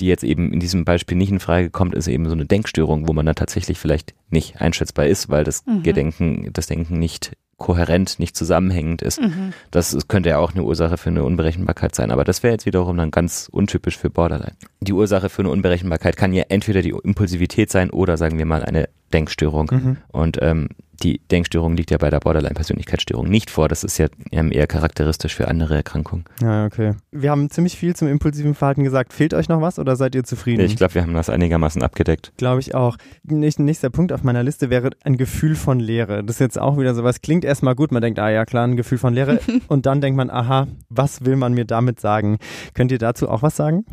die 0.00 0.06
jetzt 0.06 0.22
eben 0.24 0.52
in 0.52 0.60
diesem 0.60 0.84
Beispiel 0.84 1.16
nicht 1.16 1.30
in 1.30 1.40
Frage 1.40 1.70
kommt, 1.70 1.94
ist 1.94 2.08
eben 2.08 2.26
so 2.26 2.32
eine 2.34 2.44
Denkstörung, 2.46 3.08
wo 3.08 3.12
man 3.14 3.24
dann 3.26 3.34
tatsächlich 3.36 3.78
vielleicht 3.78 4.14
nicht 4.30 4.60
einschätzbar 4.60 5.06
ist, 5.06 5.30
weil 5.30 5.44
das 5.44 5.64
Mhm. 5.66 5.82
Gedenken, 5.82 6.50
das 6.52 6.66
Denken 6.66 6.98
nicht 6.98 7.32
kohärent, 7.58 8.18
nicht 8.18 8.36
zusammenhängend 8.36 9.02
ist. 9.02 9.20
Mhm. 9.20 9.52
Das 9.70 9.96
könnte 10.08 10.30
ja 10.30 10.38
auch 10.38 10.54
eine 10.54 10.62
Ursache 10.62 10.96
für 10.96 11.10
eine 11.10 11.24
Unberechenbarkeit 11.24 11.94
sein, 11.94 12.10
aber 12.10 12.24
das 12.24 12.42
wäre 12.42 12.52
jetzt 12.52 12.66
wiederum 12.66 12.96
dann 12.96 13.10
ganz 13.10 13.48
untypisch 13.50 13.98
für 13.98 14.10
Borderline. 14.10 14.54
Die 14.80 14.92
Ursache 14.92 15.28
für 15.28 15.42
eine 15.42 15.50
Unberechenbarkeit 15.50 16.16
kann 16.16 16.32
ja 16.32 16.44
entweder 16.48 16.82
die 16.82 16.94
Impulsivität 17.02 17.70
sein 17.70 17.90
oder 17.90 18.16
sagen 18.16 18.38
wir 18.38 18.46
mal 18.46 18.64
eine 18.64 18.88
Denkstörung. 19.12 19.70
Mhm. 19.72 19.96
Und 20.08 20.38
ähm, 20.40 20.68
die 21.02 21.20
Denkstörung 21.30 21.76
liegt 21.76 21.90
ja 21.90 21.98
bei 21.98 22.10
der 22.10 22.18
Borderline-Persönlichkeitsstörung 22.20 23.28
nicht 23.28 23.50
vor. 23.50 23.68
Das 23.68 23.84
ist 23.84 23.98
ja 23.98 24.06
eher 24.30 24.66
charakteristisch 24.66 25.34
für 25.34 25.46
andere 25.48 25.76
Erkrankungen. 25.76 26.24
Ja, 26.42 26.66
okay. 26.66 26.94
Wir 27.12 27.30
haben 27.30 27.50
ziemlich 27.50 27.76
viel 27.76 27.94
zum 27.94 28.08
impulsiven 28.08 28.54
Verhalten 28.54 28.82
gesagt. 28.84 29.12
Fehlt 29.12 29.32
euch 29.34 29.48
noch 29.48 29.60
was 29.60 29.78
oder 29.78 29.94
seid 29.96 30.14
ihr 30.14 30.24
zufrieden? 30.24 30.60
Ich 30.64 30.76
glaube, 30.76 30.94
wir 30.94 31.02
haben 31.02 31.14
das 31.14 31.30
einigermaßen 31.30 31.82
abgedeckt. 31.82 32.32
Glaube 32.36 32.60
ich 32.60 32.74
auch. 32.74 32.96
Näch- 33.24 33.60
Nächster 33.60 33.90
Punkt 33.90 34.12
auf 34.12 34.22
meiner 34.24 34.42
Liste 34.42 34.70
wäre 34.70 34.90
ein 35.04 35.16
Gefühl 35.16 35.54
von 35.54 35.78
Leere. 35.80 36.24
Das 36.24 36.36
ist 36.36 36.40
jetzt 36.40 36.58
auch 36.58 36.78
wieder 36.78 36.94
sowas, 36.94 37.20
klingt 37.20 37.44
erstmal 37.44 37.74
gut, 37.74 37.92
man 37.92 38.02
denkt, 38.02 38.18
ah 38.18 38.30
ja, 38.30 38.44
klar, 38.44 38.64
ein 38.66 38.76
Gefühl 38.76 38.98
von 38.98 39.14
Leere. 39.14 39.40
und 39.68 39.86
dann 39.86 40.00
denkt 40.00 40.16
man, 40.16 40.30
aha, 40.30 40.66
was 40.88 41.24
will 41.24 41.36
man 41.36 41.54
mir 41.54 41.64
damit 41.64 42.00
sagen? 42.00 42.38
Könnt 42.74 42.90
ihr 42.92 42.98
dazu 42.98 43.28
auch 43.28 43.42
was 43.42 43.54
sagen? 43.56 43.84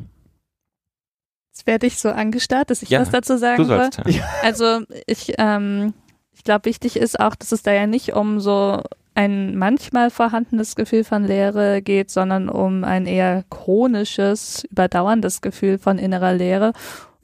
Jetzt 1.54 1.68
werde 1.68 1.88
ich 1.88 1.98
so 2.00 2.10
angestarrt, 2.10 2.70
dass 2.70 2.82
ich 2.82 2.90
Ja, 2.90 3.00
was 3.02 3.12
dazu 3.12 3.34
Du 3.34 3.40
sagen 3.40 3.66
soll. 3.66 3.78
sollst. 3.80 4.02
Ja. 4.08 4.24
Also 4.44 4.82
ich, 5.08 5.34
ähm, 5.38 5.94
ich 6.05 6.05
glaube, 6.46 6.66
wichtig 6.66 6.96
ist 6.96 7.20
auch, 7.20 7.36
dass 7.36 7.52
es 7.52 7.62
da 7.64 7.74
ja 7.74 7.86
nicht 7.88 8.14
um 8.14 8.40
so 8.40 8.82
ein 9.16 9.58
manchmal 9.58 10.10
vorhandenes 10.10 10.76
Gefühl 10.76 11.04
von 11.04 11.24
Leere 11.26 11.82
geht, 11.82 12.10
sondern 12.12 12.50
um 12.50 12.84
ein 12.84 13.06
eher 13.06 13.44
chronisches, 13.50 14.66
überdauerndes 14.72 15.42
Gefühl 15.42 15.78
von 15.78 15.98
innerer 15.98 16.34
Leere. 16.34 16.74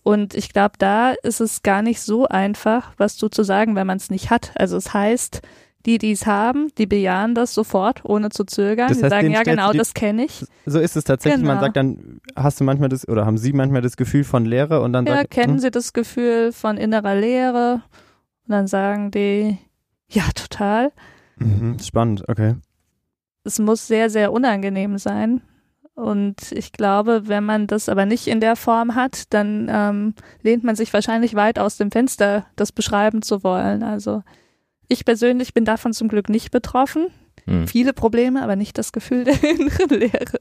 Und 0.04 0.34
ich 0.34 0.52
glaube, 0.54 0.74
da 0.80 1.12
ist 1.12 1.42
es 1.42 1.64
gar 1.64 1.82
nicht 1.82 2.02
so 2.02 2.28
einfach, 2.28 2.92
was 2.98 3.18
du 3.18 3.28
zu 3.28 3.44
sagen, 3.44 3.76
wenn 3.76 3.88
man 3.88 3.98
es 3.98 4.10
nicht 4.10 4.30
hat. 4.30 4.52
Also 4.56 4.78
es 4.78 4.94
heißt, 4.94 5.42
die, 5.86 5.98
die 5.98 6.12
es 6.12 6.26
haben, 6.28 6.70
die 6.78 6.86
bejahen 6.86 7.34
das 7.36 7.54
sofort, 7.54 8.02
ohne 8.06 8.30
zu 8.30 8.44
zögern. 8.46 8.88
Das 8.90 8.98
die 9.00 9.04
heißt, 9.04 9.10
sagen, 9.12 9.24
denen 9.24 9.34
ja 9.36 9.44
genau, 9.44 9.72
die- 9.72 9.78
das 9.80 9.94
kenne 9.94 10.26
ich. 10.26 10.46
So 10.66 10.80
ist 10.80 10.96
es 10.96 11.04
tatsächlich. 11.04 11.42
Man 11.44 11.50
Genau. 11.58 11.62
sagt 11.62 11.76
dann, 11.76 12.22
hast 12.36 12.60
du 12.60 12.64
manchmal 12.64 12.90
das, 12.90 13.08
oder 13.08 13.26
haben 13.26 13.38
sie 13.38 13.52
manchmal 13.54 13.82
das 13.82 13.98
Gefühl 13.98 14.24
von 14.24 14.46
Leere 14.46 14.82
und 14.82 14.94
dann 14.94 15.06
Ja, 15.06 15.18
sagt, 15.18 15.32
kennen 15.32 15.54
hm, 15.54 15.60
Sie 15.60 15.72
das 15.72 15.92
Gefühl 15.94 16.52
von 16.52 16.78
innerer 16.78 17.16
Leere? 17.16 17.82
Und 18.52 18.58
dann 18.58 18.68
sagen 18.68 19.12
die, 19.12 19.58
ja, 20.10 20.24
total. 20.36 20.92
mhm, 21.38 21.80
spannend, 21.80 22.28
okay. 22.28 22.56
Es 23.46 23.60
muss 23.60 23.88
sehr, 23.88 24.10
sehr 24.10 24.34
unangenehm 24.34 24.98
sein. 24.98 25.40
Und 25.94 26.52
ich 26.52 26.74
glaube, 26.74 27.30
wenn 27.30 27.46
man 27.46 27.68
das 27.68 27.88
aber 27.88 28.06
nicht 28.06 28.28
in 28.28 28.42
der 28.42 28.58
Form 28.58 28.94
hat, 28.94 29.34
dann 29.34 29.70
ähm, 29.72 30.16
lehnt 30.42 30.66
man 30.66 30.76
sich 30.76 30.92
wahrscheinlich 30.92 31.34
weit 31.36 31.60
aus 31.60 31.78
dem 31.78 31.92
Fenster, 31.92 32.46
das 32.58 32.74
beschreiben 32.74 33.22
zu 33.22 33.42
wollen. 33.42 33.84
Also 33.84 34.22
ich 34.90 35.06
persönlich 35.06 35.54
bin 35.54 35.64
davon 35.64 35.94
zum 35.94 36.10
Glück 36.10 36.28
nicht 36.28 36.52
betroffen. 36.52 37.08
Hm. 37.46 37.68
Viele 37.68 37.94
Probleme, 37.94 38.44
aber 38.44 38.56
nicht 38.56 38.78
das 38.78 38.92
Gefühl 38.92 39.24
der 39.24 39.34
inneren 39.44 39.90
Leere. 40.00 40.38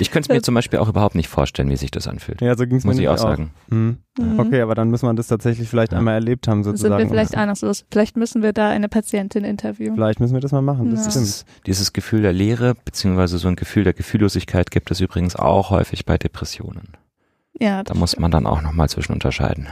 Ich 0.00 0.10
könnte 0.10 0.28
es 0.30 0.34
mir 0.36 0.42
zum 0.42 0.54
Beispiel 0.54 0.78
auch 0.80 0.88
überhaupt 0.88 1.14
nicht 1.14 1.28
vorstellen, 1.28 1.70
wie 1.70 1.76
sich 1.76 1.90
das 1.90 2.08
anfühlt. 2.08 2.40
Ja, 2.40 2.56
so 2.56 2.66
ging 2.66 2.76
es 2.78 2.84
mir 2.84 2.88
Muss 2.88 2.96
ich 2.96 3.00
nämlich 3.06 3.08
auch 3.20 3.22
sagen. 3.22 3.50
Hm. 3.70 3.98
Mhm. 4.18 4.40
Okay, 4.40 4.60
aber 4.60 4.74
dann 4.74 4.90
muss 4.90 5.02
man 5.02 5.16
das 5.16 5.28
tatsächlich 5.28 5.68
vielleicht 5.68 5.92
Ja. 5.92 5.98
einmal 5.98 6.14
erlebt 6.14 6.48
haben, 6.48 6.64
Sind 6.64 6.76
sozusagen. 6.76 7.02
wir 7.04 7.08
vielleicht 7.08 7.36
ahnungslos. 7.36 7.84
Vielleicht 7.90 8.16
müssen 8.16 8.42
wir 8.42 8.52
da 8.52 8.68
eine 8.70 8.88
Patientin 8.88 9.44
interviewen. 9.44 9.94
Vielleicht 9.94 10.20
müssen 10.20 10.34
wir 10.34 10.40
das 10.40 10.52
mal 10.52 10.62
machen, 10.62 10.90
das 10.90 11.04
Ja. 11.04 11.10
stimmt. 11.12 11.44
Dieses, 11.66 11.92
Gefühl 11.92 12.22
der 12.22 12.32
Leere, 12.32 12.74
beziehungsweise 12.84 13.38
so 13.38 13.48
ein 13.48 13.56
Gefühl 13.56 13.84
der 13.84 13.92
Gefühllosigkeit 13.92 14.70
gibt 14.70 14.90
es 14.90 15.00
übrigens 15.00 15.36
auch 15.36 15.70
häufig 15.70 16.04
bei 16.04 16.18
Depressionen. 16.18 16.96
Ja, 17.60 17.82
Da 17.84 17.94
muss 17.94 18.18
man 18.18 18.30
dann 18.30 18.46
auch 18.46 18.62
nochmal 18.62 18.88
zwischen 18.88 19.12
unterscheiden. 19.12 19.68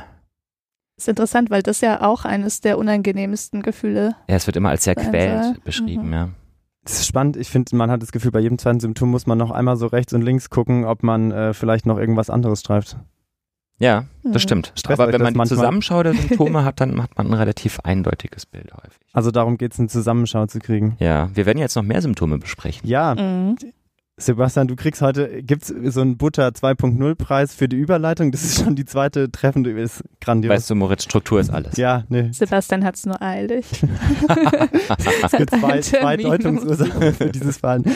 ist 0.96 1.08
interessant, 1.08 1.50
weil 1.50 1.62
das 1.62 1.80
ja 1.80 2.02
auch 2.02 2.24
eines 2.26 2.60
der 2.60 2.76
unangenehmsten 2.78 3.62
Gefühle 3.62 4.14
Ja, 4.28 4.36
es 4.36 4.46
wird 4.46 4.56
immer 4.56 4.68
als 4.68 4.84
sehr 4.84 4.94
quält 4.94 5.64
beschrieben, 5.64 6.08
Mhm. 6.08 6.12
ja. 6.12 6.28
Das 6.84 6.94
ist 6.94 7.06
spannend. 7.06 7.36
Ich 7.36 7.48
finde, 7.50 7.76
man 7.76 7.90
hat 7.90 8.02
das 8.02 8.10
Gefühl, 8.12 8.30
bei 8.30 8.40
jedem 8.40 8.58
zweiten 8.58 8.80
Symptom 8.80 9.10
muss 9.10 9.26
man 9.26 9.36
noch 9.38 9.50
einmal 9.50 9.76
so 9.76 9.86
rechts 9.86 10.12
und 10.14 10.22
links 10.22 10.48
gucken, 10.50 10.84
ob 10.84 11.02
man 11.02 11.30
äh, 11.30 11.52
vielleicht 11.54 11.84
noch 11.86 11.98
irgendwas 11.98 12.30
anderes 12.30 12.60
streift. 12.60 12.96
Ja, 13.78 14.04
Mhm. 14.22 14.32
das 14.32 14.42
stimmt. 14.42 14.72
Stresst 14.76 15.00
Aber 15.00 15.10
wenn 15.12 15.22
man 15.22 15.32
die? 15.34 15.48
Zusammenschau 15.48 16.02
der 16.02 16.12
Symptome 16.14 16.64
hat, 16.64 16.80
dann 16.80 17.02
hat 17.02 17.16
man 17.16 17.28
ein 17.28 17.32
relativ 17.34 17.80
eindeutiges 17.80 18.44
Bild 18.46 18.72
häufig. 18.74 19.00
Also 19.12 19.30
darum 19.30 19.56
geht 19.56 19.72
es, 19.72 19.78
eine 19.78 19.88
Zusammenschau 19.88 20.46
zu 20.46 20.58
kriegen. 20.58 20.96
Ja, 21.00 21.30
wir 21.34 21.46
werden 21.46 21.58
jetzt 21.58 21.76
noch 21.76 21.82
mehr 21.82 22.02
Symptome 22.02 22.38
besprechen. 22.38 22.86
Ja, 22.88 23.14
Mhm. 23.14 23.56
Sebastian, 24.20 24.68
du 24.68 24.76
kriegst 24.76 25.02
heute, 25.02 25.42
gibt's 25.42 25.68
so 25.68 26.00
einen 26.00 26.16
Butter 26.16 26.48
2.0 26.48 27.14
Preis 27.14 27.54
für 27.54 27.68
die 27.68 27.76
Überleitung. 27.76 28.32
Das 28.32 28.44
ist 28.44 28.62
schon 28.62 28.76
die 28.76 28.84
zweite 28.84 29.30
treffende, 29.30 29.70
ist 29.70 30.02
grandios. 30.20 30.54
Weißt 30.54 30.70
du, 30.70 30.74
Moritz, 30.74 31.04
Struktur 31.04 31.40
ist 31.40 31.50
alles. 31.50 31.76
ja, 31.76 32.04
ne. 32.08 32.30
Sebastian 32.32 32.84
hat 32.84 32.96
es 32.96 33.06
nur 33.06 33.20
eilig. 33.22 33.66
Es 35.22 35.32
gibt 35.32 35.50
zwei, 35.50 35.80
zwei. 35.80 36.16
Deutungsursachen 36.16 37.14
für 37.14 37.30
dieses 37.30 37.58
Verhalten. 37.58 37.92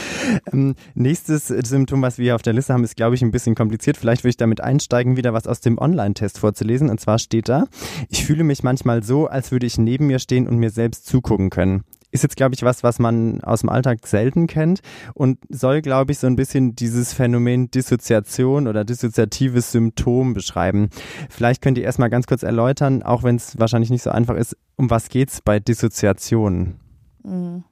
Ähm, 0.52 0.74
nächstes 0.94 1.48
Symptom, 1.48 2.02
was 2.02 2.18
wir 2.18 2.24
hier 2.24 2.34
auf 2.34 2.42
der 2.42 2.52
Liste 2.52 2.72
haben, 2.72 2.84
ist, 2.84 2.96
glaube 2.96 3.14
ich, 3.14 3.22
ein 3.22 3.30
bisschen 3.30 3.54
kompliziert. 3.54 3.96
Vielleicht 3.96 4.22
würde 4.22 4.30
ich 4.30 4.36
damit 4.36 4.60
einsteigen, 4.60 5.16
wieder 5.16 5.32
was 5.32 5.46
aus 5.46 5.60
dem 5.60 5.78
Online-Test 5.78 6.38
vorzulesen. 6.38 6.90
Und 6.90 7.00
zwar 7.00 7.18
steht 7.18 7.48
da, 7.48 7.64
ich 8.08 8.24
fühle 8.24 8.44
mich 8.44 8.62
manchmal 8.62 9.02
so, 9.02 9.26
als 9.26 9.52
würde 9.52 9.66
ich 9.66 9.78
neben 9.78 10.06
mir 10.06 10.18
stehen 10.18 10.46
und 10.48 10.56
mir 10.56 10.70
selbst 10.70 11.06
zugucken 11.06 11.50
können. 11.50 11.84
Ist 12.14 12.22
jetzt, 12.22 12.36
glaube 12.36 12.54
ich, 12.54 12.62
was, 12.62 12.84
was 12.84 13.00
man 13.00 13.40
aus 13.42 13.62
dem 13.62 13.70
Alltag 13.70 14.06
selten 14.06 14.46
kennt 14.46 14.82
und 15.14 15.38
soll, 15.48 15.82
glaube 15.82 16.12
ich, 16.12 16.18
so 16.20 16.28
ein 16.28 16.36
bisschen 16.36 16.76
dieses 16.76 17.12
Phänomen 17.12 17.72
Dissoziation 17.72 18.68
oder 18.68 18.84
dissoziatives 18.84 19.72
Symptom 19.72 20.32
beschreiben. 20.32 20.90
Vielleicht 21.28 21.60
könnt 21.60 21.76
ihr 21.76 21.82
erstmal 21.82 22.10
ganz 22.10 22.28
kurz 22.28 22.44
erläutern, 22.44 23.02
auch 23.02 23.24
wenn 23.24 23.34
es 23.34 23.58
wahrscheinlich 23.58 23.90
nicht 23.90 24.02
so 24.02 24.10
einfach 24.10 24.36
ist, 24.36 24.56
um 24.76 24.90
was 24.90 25.08
geht's 25.08 25.40
bei 25.42 25.58
Dissoziation? 25.58 26.76
Mhm. 27.24 27.64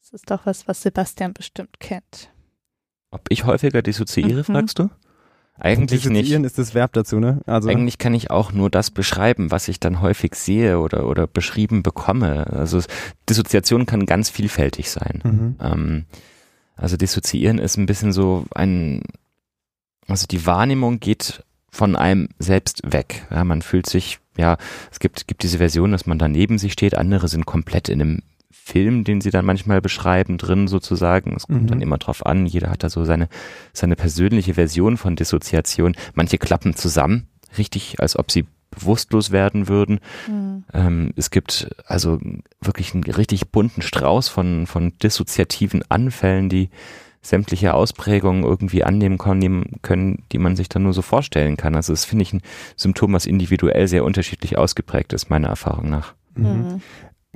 Das 0.00 0.12
ist 0.12 0.28
doch 0.28 0.44
was, 0.44 0.66
was 0.66 0.82
Sebastian 0.82 1.32
bestimmt 1.32 1.78
kennt. 1.78 2.32
Ob 3.12 3.20
ich 3.28 3.44
häufiger 3.44 3.80
dissoziiere, 3.80 4.40
Mhm. 4.40 4.44
fragst 4.44 4.78
du? 4.80 4.88
Eigentlich 5.64 6.04
nicht. 6.06 6.22
Dissoziieren 6.22 6.44
ist 6.44 6.58
das 6.58 6.74
Verb 6.74 6.92
dazu, 6.92 7.20
ne? 7.20 7.40
Also 7.46 7.68
Eigentlich 7.68 7.98
kann 7.98 8.14
ich 8.14 8.32
auch 8.32 8.52
nur 8.52 8.68
das 8.68 8.90
beschreiben, 8.90 9.52
was 9.52 9.68
ich 9.68 9.78
dann 9.78 10.00
häufig 10.00 10.34
sehe 10.34 10.80
oder, 10.80 11.06
oder 11.06 11.28
beschrieben 11.28 11.84
bekomme. 11.84 12.48
Also 12.48 12.80
Dissoziation 13.28 13.86
kann 13.86 14.04
ganz 14.04 14.28
vielfältig 14.28 14.90
sein. 14.90 15.20
Mhm. 15.22 15.56
Ähm, 15.60 16.04
also 16.74 16.96
dissoziieren 16.96 17.58
ist 17.58 17.76
ein 17.76 17.86
bisschen 17.86 18.12
so 18.12 18.44
ein, 18.52 19.02
also 20.08 20.26
die 20.26 20.44
Wahrnehmung 20.46 20.98
geht 20.98 21.44
von 21.70 21.94
einem 21.94 22.28
selbst 22.40 22.82
weg. 22.84 23.26
Ja, 23.30 23.44
man 23.44 23.62
fühlt 23.62 23.88
sich, 23.88 24.18
ja, 24.36 24.56
es 24.90 24.98
gibt, 24.98 25.28
gibt 25.28 25.44
diese 25.44 25.58
Version, 25.58 25.92
dass 25.92 26.06
man 26.06 26.18
da 26.18 26.26
neben 26.26 26.58
sich 26.58 26.72
steht, 26.72 26.96
andere 26.98 27.28
sind 27.28 27.46
komplett 27.46 27.88
in 27.88 28.00
einem 28.00 28.22
Film, 28.52 29.04
den 29.04 29.20
sie 29.20 29.30
dann 29.30 29.44
manchmal 29.44 29.80
beschreiben, 29.80 30.38
drin 30.38 30.68
sozusagen. 30.68 31.34
Es 31.36 31.46
kommt 31.46 31.62
Mhm. 31.64 31.66
dann 31.68 31.80
immer 31.82 31.98
drauf 31.98 32.24
an, 32.24 32.46
jeder 32.46 32.70
hat 32.70 32.82
da 32.84 32.88
so 32.90 33.04
seine, 33.04 33.28
seine 33.72 33.96
persönliche 33.96 34.54
Version 34.54 34.96
von 34.96 35.16
Dissoziation. 35.16 35.96
Manche 36.14 36.38
klappen 36.38 36.74
zusammen, 36.74 37.26
richtig, 37.58 38.00
als 38.00 38.18
ob 38.18 38.30
sie 38.30 38.46
bewusstlos 38.70 39.30
werden 39.32 39.68
würden. 39.68 40.00
Mhm. 40.28 40.64
Ähm, 40.72 41.12
es 41.16 41.30
gibt 41.30 41.68
also 41.86 42.18
wirklich 42.60 42.94
einen 42.94 43.04
richtig 43.04 43.50
bunten 43.50 43.82
Strauß 43.82 44.28
von, 44.28 44.66
von 44.66 44.92
dissoziativen 45.02 45.82
Anfällen, 45.90 46.48
die 46.48 46.70
sämtliche 47.20 47.74
Ausprägungen 47.74 48.42
irgendwie 48.42 48.82
annehmen 48.82 49.16
können, 49.18 49.76
können, 49.82 50.24
die 50.32 50.38
man 50.38 50.56
sich 50.56 50.68
dann 50.68 50.82
nur 50.82 50.92
so 50.92 51.02
vorstellen 51.02 51.56
kann. 51.56 51.76
Also 51.76 51.92
das 51.92 52.04
finde 52.04 52.22
ich 52.24 52.32
ein 52.32 52.42
Symptom, 52.76 53.12
was 53.12 53.26
individuell 53.26 53.86
sehr 53.86 54.04
unterschiedlich 54.04 54.58
ausgeprägt 54.58 55.12
ist, 55.12 55.30
meiner 55.30 55.48
Erfahrung 55.48 55.88
nach. 55.88 56.14
Mhm. 56.34 56.80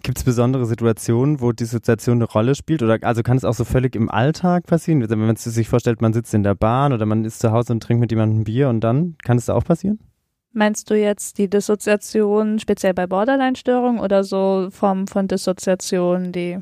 Gibt 0.02 0.18
es 0.18 0.24
besondere 0.24 0.66
Situationen, 0.66 1.40
wo 1.40 1.52
Dissoziation 1.52 2.18
eine 2.18 2.24
Rolle 2.24 2.54
spielt? 2.54 2.82
Oder 2.82 2.98
also 3.02 3.22
kann 3.22 3.38
es 3.38 3.44
auch 3.44 3.54
so 3.54 3.64
völlig 3.64 3.96
im 3.96 4.10
Alltag 4.10 4.66
passieren? 4.66 5.00
Also 5.02 5.12
wenn 5.12 5.26
man 5.26 5.36
sich 5.36 5.68
vorstellt, 5.68 6.02
man 6.02 6.12
sitzt 6.12 6.34
in 6.34 6.42
der 6.42 6.54
Bahn 6.54 6.92
oder 6.92 7.06
man 7.06 7.24
ist 7.24 7.40
zu 7.40 7.50
Hause 7.50 7.72
und 7.72 7.82
trinkt 7.82 8.02
mit 8.02 8.10
jemandem 8.10 8.40
ein 8.40 8.44
Bier 8.44 8.68
und 8.68 8.80
dann 8.80 9.16
kann 9.24 9.38
es 9.38 9.46
da 9.46 9.54
auch 9.54 9.64
passieren? 9.64 9.98
Meinst 10.52 10.90
du 10.90 10.98
jetzt 10.98 11.38
die 11.38 11.48
Dissoziation 11.48 12.58
speziell 12.58 12.94
bei 12.94 13.06
Borderline-Störungen 13.06 14.00
oder 14.00 14.24
so 14.24 14.68
Formen 14.70 15.06
von 15.06 15.28
Dissoziation, 15.28 16.32
die 16.32 16.58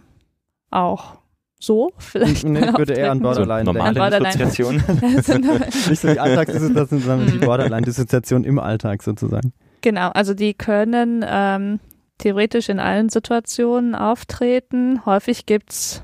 auch 0.70 1.18
so 1.60 1.92
vielleicht? 1.98 2.44
Nee, 2.44 2.58
ich 2.58 2.78
würde 2.78 2.94
eher 2.94 3.10
an 3.10 3.24
auftreten? 3.24 3.46
Borderline 3.48 3.64
Normale 3.64 3.98
Borderline. 3.98 4.36
Dissoziation. 4.36 4.82
Nicht 5.88 6.00
so 6.00 6.08
die 6.08 6.20
Alltagsdissoziation, 6.20 7.00
sondern 7.00 7.30
die. 7.30 7.38
Borderline-Dissoziation 7.46 8.44
im 8.44 8.58
Alltag 8.58 9.02
sozusagen. 9.02 9.52
Genau, 9.80 10.08
also 10.10 10.34
die 10.34 10.54
können 10.54 11.24
ähm, 11.28 11.78
theoretisch 12.18 12.68
in 12.68 12.80
allen 12.80 13.08
Situationen 13.08 13.94
auftreten. 13.94 15.06
Häufig 15.06 15.46
gibt's 15.46 16.02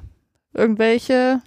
irgendwelche 0.55 1.41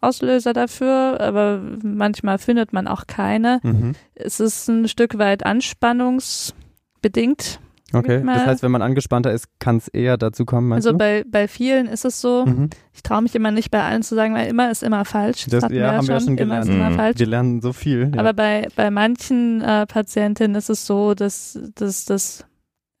Auslöser 0.00 0.52
dafür, 0.54 1.18
aber 1.20 1.60
manchmal 1.82 2.38
findet 2.38 2.72
man 2.72 2.86
auch 2.88 3.06
keine. 3.06 3.60
Mhm. 3.62 3.92
Es 4.14 4.40
ist 4.40 4.66
ein 4.68 4.88
Stück 4.88 5.18
weit 5.18 5.44
anspannungsbedingt. 5.44 7.60
Okay, 7.92 8.22
das 8.24 8.46
heißt, 8.46 8.62
wenn 8.62 8.70
man 8.70 8.82
angespannter 8.82 9.32
ist, 9.32 9.48
kann 9.58 9.78
es 9.78 9.88
eher 9.88 10.16
dazu 10.16 10.44
kommen, 10.44 10.72
Also 10.72 10.92
du? 10.92 10.98
bei, 10.98 11.24
bei 11.26 11.48
vielen 11.48 11.88
ist 11.88 12.04
es 12.04 12.20
so, 12.20 12.46
Mhm. 12.46 12.70
ich 12.94 13.02
traue 13.02 13.20
mich 13.20 13.34
immer 13.34 13.50
nicht 13.50 13.72
bei 13.72 13.82
allen 13.82 14.04
zu 14.04 14.14
sagen, 14.14 14.32
weil 14.32 14.46
immer 14.48 14.70
ist 14.70 14.84
immer 14.84 15.04
falsch. 15.04 15.46
Das- 15.50 15.64
hatten 15.64 15.74
ja, 15.74 15.94
haben 15.94 16.06
wir 16.06 16.14
ja 16.14 16.20
schon 16.20 16.38
immer 16.38 16.60
ist 16.60 16.66
gelernt. 16.66 16.70
immer 16.70 16.90
Mhm. 16.90 16.94
falsch. 16.94 17.18
Wir 17.18 17.26
lernen 17.26 17.60
so 17.60 17.72
viel. 17.72 18.12
Ja. 18.14 18.20
Aber 18.20 18.32
bei, 18.32 18.68
bei 18.76 18.92
manchen 18.92 19.60
äh, 19.60 19.86
Patientinnen 19.86 20.54
ist 20.54 20.70
es 20.70 20.86
so, 20.86 21.14
dass, 21.14 21.58
dass 21.74 22.04
das 22.04 22.44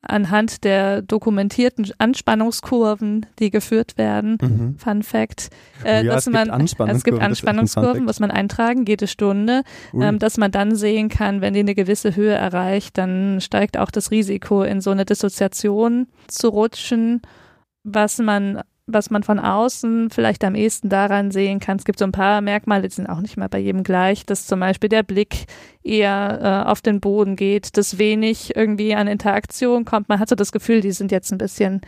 anhand 0.02 0.64
der 0.64 1.02
dokumentierten 1.02 1.90
Anspannungskurven, 1.98 3.26
die 3.38 3.50
geführt 3.50 3.98
werden, 3.98 4.38
mhm. 4.40 4.78
Fun 4.78 5.02
Fact, 5.02 5.50
Oh 5.82 5.86
äh, 5.86 6.04
ja, 6.04 6.14
dass 6.14 6.20
es 6.20 6.24
gibt 6.24 6.34
man 6.34 6.48
es 6.48 6.54
Anspannungskurven, 6.54 7.02
gibt 7.02 7.16
echt 7.16 7.22
ein 7.22 7.28
Fun 7.28 7.28
Anspannungskurven, 7.30 8.04
muss 8.04 8.20
man 8.20 8.30
eintragen, 8.30 8.86
jede 8.86 9.06
Stunde, 9.06 9.62
ähm, 9.94 10.18
dass 10.18 10.38
man 10.38 10.50
dann 10.50 10.74
sehen 10.74 11.08
kann, 11.08 11.40
wenn 11.40 11.54
die 11.54 11.60
eine 11.60 11.74
gewisse 11.74 12.16
Höhe 12.16 12.34
erreicht, 12.34 12.96
dann 12.96 13.40
steigt 13.40 13.78
auch 13.78 13.90
das 13.90 14.10
Risiko, 14.10 14.62
in 14.62 14.80
so 14.80 14.90
eine 14.90 15.04
Dissoziation 15.04 16.06
zu 16.28 16.48
rutschen, 16.48 17.20
was 17.84 18.18
man 18.18 18.62
was 18.92 19.10
man 19.10 19.22
von 19.22 19.38
außen 19.38 20.10
vielleicht 20.10 20.44
am 20.44 20.54
ehesten 20.54 20.88
daran 20.88 21.30
sehen 21.30 21.60
kann. 21.60 21.76
Es 21.78 21.84
gibt 21.84 21.98
so 21.98 22.04
ein 22.04 22.12
paar 22.12 22.40
Merkmale, 22.40 22.88
die 22.88 22.94
sind 22.94 23.08
auch 23.08 23.20
nicht 23.20 23.36
mal 23.36 23.48
bei 23.48 23.58
jedem 23.58 23.82
gleich, 23.82 24.26
dass 24.26 24.46
zum 24.46 24.60
Beispiel 24.60 24.88
der 24.88 25.02
Blick 25.02 25.46
eher 25.82 26.64
äh, 26.66 26.70
auf 26.70 26.80
den 26.80 27.00
Boden 27.00 27.36
geht, 27.36 27.76
dass 27.76 27.98
wenig 27.98 28.56
irgendwie 28.56 28.94
an 28.94 29.08
Interaktion 29.08 29.84
kommt. 29.84 30.08
Man 30.08 30.18
hat 30.18 30.28
so 30.28 30.34
das 30.34 30.52
Gefühl, 30.52 30.80
die 30.80 30.92
sind 30.92 31.12
jetzt 31.12 31.32
ein 31.32 31.38
bisschen 31.38 31.80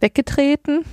weggetreten, 0.00 0.84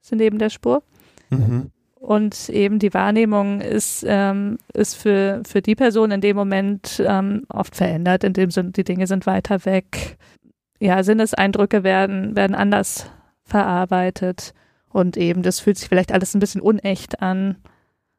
sind 0.00 0.18
neben 0.18 0.38
der 0.38 0.50
Spur. 0.50 0.82
mhm. 1.30 1.70
Und 2.04 2.50
eben 2.50 2.78
die 2.80 2.92
Wahrnehmung 2.92 3.62
ist, 3.62 4.04
ähm, 4.06 4.58
ist 4.74 4.94
für, 4.94 5.40
für 5.46 5.62
die 5.62 5.74
Person 5.74 6.10
in 6.10 6.20
dem 6.20 6.36
Moment 6.36 7.02
ähm, 7.02 7.44
oft 7.48 7.74
verändert, 7.74 8.24
in 8.24 8.34
dem 8.34 8.50
Sinne, 8.50 8.72
die 8.72 8.84
Dinge 8.84 9.06
sind 9.06 9.24
weiter 9.24 9.64
weg. 9.64 10.18
Ja, 10.80 11.02
Sinneseindrücke 11.02 11.82
werden, 11.82 12.36
werden 12.36 12.54
anders 12.54 13.06
verarbeitet. 13.44 14.52
Und 14.94 15.16
eben, 15.16 15.42
das 15.42 15.58
fühlt 15.58 15.76
sich 15.76 15.88
vielleicht 15.88 16.12
alles 16.12 16.34
ein 16.34 16.38
bisschen 16.38 16.60
unecht 16.60 17.20
an. 17.20 17.56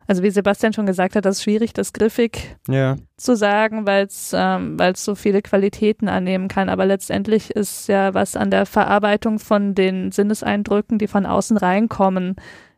Also 0.07 0.23
wie 0.23 0.29
Sebastian 0.29 0.73
schon 0.73 0.85
gesagt 0.85 1.15
hat, 1.15 1.23
das 1.23 1.38
ist 1.38 1.43
schwierig, 1.43 1.71
das 1.71 1.93
griffig 1.93 2.57
Ja, 2.67 2.97
zu 3.15 3.38
sagen, 3.38 3.88
weil 3.88 4.07
es 4.07 4.33
ähm, 4.35 4.77
weil's 4.77 5.05
so 5.05 5.15
viele 5.15 5.41
Qualitäten 5.41 6.09
annehmen 6.09 6.49
kann. 6.49 6.67
Aber 6.67 6.85
letztendlich 6.85 7.51
ist 7.51 7.88
ja 7.88 8.13
was 8.13 8.35
an 8.35 8.51
der 8.51 8.65
Verarbeitung 8.65 9.39
von 9.39 9.73
den 9.73 10.11
Sinneseindrücken, 10.11 10.97
die 10.97 11.07
von 11.07 11.25
außen 11.25 11.55
reinkommen, 11.55 12.35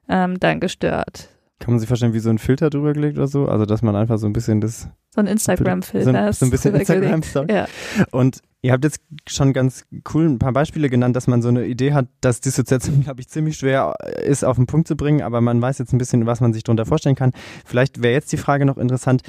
ähm, 0.07 0.39
dann 0.39 0.59
gestört. 0.59 1.29
Kann 1.59 1.73
man 1.73 1.79
sich 1.79 1.87
vorstellen, 1.87 2.13
wie 2.13 2.19
so 2.19 2.29
ein 2.29 2.37
Filter 2.37 2.69
drüber 2.69 2.93
gelegt 2.93 3.17
oder 3.17 3.27
so? 3.27 3.47
Also, 3.47 3.65
dass 3.65 3.81
man 3.81 3.95
einfach 3.95 4.17
so 4.19 4.27
ein 4.27 4.33
bisschen 4.33 4.61
das, 4.61 4.87
So 5.15 5.21
ein 5.21 5.27
Instagram-Filter. 5.27 6.11
so, 6.11 6.17
ein- 6.17 6.33
so 6.33 6.45
ein 6.45 6.51
bisschen. 6.51 6.75
Instagram-Story. 6.75 7.47
Ja. 7.51 7.65
Und 8.11 8.41
ihr 8.61 8.71
habt 8.73 8.83
jetzt 8.83 8.99
schon 9.27 9.53
ganz 9.53 9.83
cool 10.13 10.25
ein 10.27 10.39
paar 10.39 10.53
Beispiele 10.53 10.89
genannt, 10.89 11.15
dass 11.15 11.27
man 11.27 11.41
so 11.41 11.47
eine 11.49 11.65
Idee 11.65 11.93
hat, 11.93 12.07
dass 12.21 12.41
Dissoziation, 12.41 13.01
glaube 13.03 13.21
ich, 13.21 13.27
ziemlich 13.29 13.57
schwer 13.57 13.95
ist, 14.23 14.43
auf 14.45 14.57
den 14.57 14.67
Punkt 14.67 14.87
zu 14.87 14.95
bringen, 14.95 15.21
aber 15.23 15.41
man 15.41 15.61
weiß 15.61 15.79
jetzt 15.79 15.93
ein 15.93 15.97
bisschen, 15.97 16.25
was 16.27 16.41
man 16.41 16.53
sich 16.53 16.63
darunter 16.63 16.85
vorstellen 16.85 17.15
kann. 17.15 17.31
Vielleicht 17.65 18.03
wäre 18.03 18.13
jetzt 18.13 18.31
die 18.31 18.37
Frage 18.37 18.65
noch 18.65 18.77
interessant, 18.77 19.23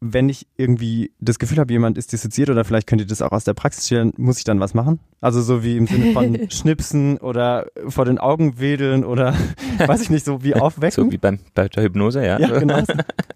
wenn 0.00 0.28
ich 0.28 0.46
irgendwie 0.56 1.12
das 1.18 1.38
Gefühl 1.38 1.58
habe, 1.58 1.72
jemand 1.72 1.98
ist 1.98 2.12
dissoziiert 2.12 2.50
oder 2.50 2.64
vielleicht 2.64 2.86
könnt 2.86 3.00
ihr 3.00 3.06
das 3.06 3.20
auch 3.20 3.32
aus 3.32 3.44
der 3.44 3.54
Praxis 3.54 3.86
stellen, 3.86 4.12
muss 4.16 4.38
ich 4.38 4.44
dann 4.44 4.60
was 4.60 4.72
machen? 4.72 5.00
Also 5.20 5.42
so 5.42 5.64
wie 5.64 5.76
im 5.76 5.86
Sinne 5.86 6.12
von 6.12 6.38
schnipsen 6.50 7.18
oder 7.18 7.66
vor 7.88 8.04
den 8.04 8.18
Augen 8.18 8.60
wedeln 8.60 9.04
oder 9.04 9.34
weiß 9.78 10.02
ich 10.02 10.10
nicht, 10.10 10.24
so 10.24 10.44
wie 10.44 10.54
aufwecken. 10.54 11.04
So 11.06 11.10
wie 11.10 11.18
beim, 11.18 11.40
bei 11.54 11.68
der 11.68 11.82
Hypnose, 11.82 12.24
ja. 12.24 12.38
ja, 12.38 12.58
genau. 12.58 12.78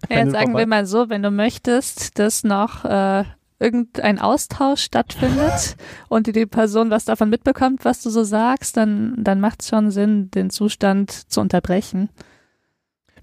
Ja, 0.09 0.19
jetzt 0.19 0.31
sagen 0.31 0.55
wir 0.55 0.67
mal 0.67 0.85
so, 0.85 1.09
wenn 1.09 1.23
du 1.23 1.31
möchtest, 1.31 2.19
dass 2.19 2.43
noch 2.43 2.85
äh, 2.85 3.23
irgendein 3.59 4.19
Austausch 4.19 4.81
stattfindet 4.81 5.75
und 6.09 6.27
die, 6.27 6.33
die 6.33 6.45
Person 6.45 6.91
was 6.91 7.05
davon 7.05 7.29
mitbekommt, 7.29 7.83
was 7.83 8.01
du 8.01 8.09
so 8.09 8.23
sagst, 8.23 8.77
dann, 8.77 9.15
dann 9.17 9.39
macht 9.39 9.61
es 9.61 9.69
schon 9.69 9.91
Sinn, 9.91 10.29
den 10.31 10.49
Zustand 10.49 11.11
zu 11.11 11.41
unterbrechen. 11.41 12.09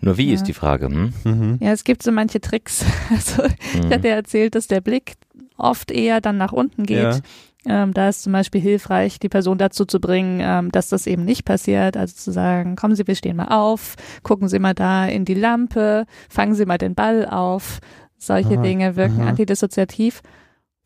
Nur 0.01 0.17
wie 0.17 0.29
Ja. 0.29 0.35
ist 0.35 0.45
die 0.45 0.55
Frage? 0.55 0.87
Hm? 0.87 1.13
Mhm. 1.25 1.59
Ja, 1.61 1.73
es 1.73 1.85
gibt 1.85 2.03
so 2.03 2.13
manche 2.13 2.41
Tricks. 2.41 2.85
Also 3.11 3.45
ich 3.45 3.81
Hm. 3.83 3.91
hatte 3.93 4.09
ja 4.09 4.15
erzählt, 4.15 4.55
dass 4.55 4.67
der 4.67 4.81
Blick 4.81 5.15
oft 5.57 5.91
eher 5.91 6.21
dann 6.21 6.37
nach 6.39 6.53
unten 6.53 6.85
geht. 6.85 7.23
Ähm, 7.67 7.93
da 7.93 8.09
ist 8.09 8.23
zum 8.23 8.33
Beispiel 8.33 8.61
hilfreich, 8.63 9.19
die 9.19 9.29
Person 9.29 9.59
dazu 9.59 9.85
zu 9.85 10.01
bringen, 10.01 10.41
ähm, 10.43 10.73
dass 10.73 10.89
das 10.89 11.07
eben 11.07 11.27
nicht 11.27 11.45
passiert. 11.45 11.95
Also 11.99 12.15
zu 12.17 12.33
sagen, 12.33 12.75
kommen 12.77 12.95
Sie, 12.97 13.07
wir 13.07 13.15
stehen 13.15 13.37
mal 13.37 13.49
auf, 13.49 13.97
gucken 14.23 14.49
Sie 14.49 14.59
mal 14.59 14.73
da 14.73 15.07
in 15.07 15.27
die 15.27 15.35
Lampe, 15.35 16.07
fangen 16.31 16.55
Sie 16.55 16.65
mal 16.65 16.79
den 16.79 16.95
Ball 16.95 17.27
auf. 17.27 17.81
Solche 18.17 18.55
Aha, 18.55 18.63
Dinge 18.63 18.97
wirken 18.97 19.21
aha. 19.21 19.29
antidissoziativ. 19.29 20.23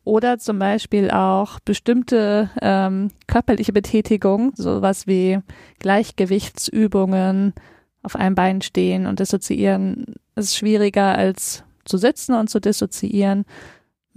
Oder 0.03 0.37
zum 0.37 0.59
Beispiel 0.59 1.09
auch 1.09 1.59
bestimmte 1.61 2.49
ähm, 2.61 3.09
körperliche 3.27 3.71
Betätigung, 3.73 4.51
sowas 4.55 5.07
wie 5.07 5.39
Gleichgewichtsübungen, 5.79 7.53
auf 8.05 8.15
einem 8.15 8.35
Bein 8.35 8.61
stehen 8.61 9.07
und 9.07 9.19
dissoziieren 9.19 10.05
ist 10.35 10.55
schwieriger 10.55 11.17
als 11.17 11.63
zu 11.85 11.97
sitzen 11.97 12.33
und 12.33 12.49
zu 12.49 12.59
dissoziieren. 12.59 13.45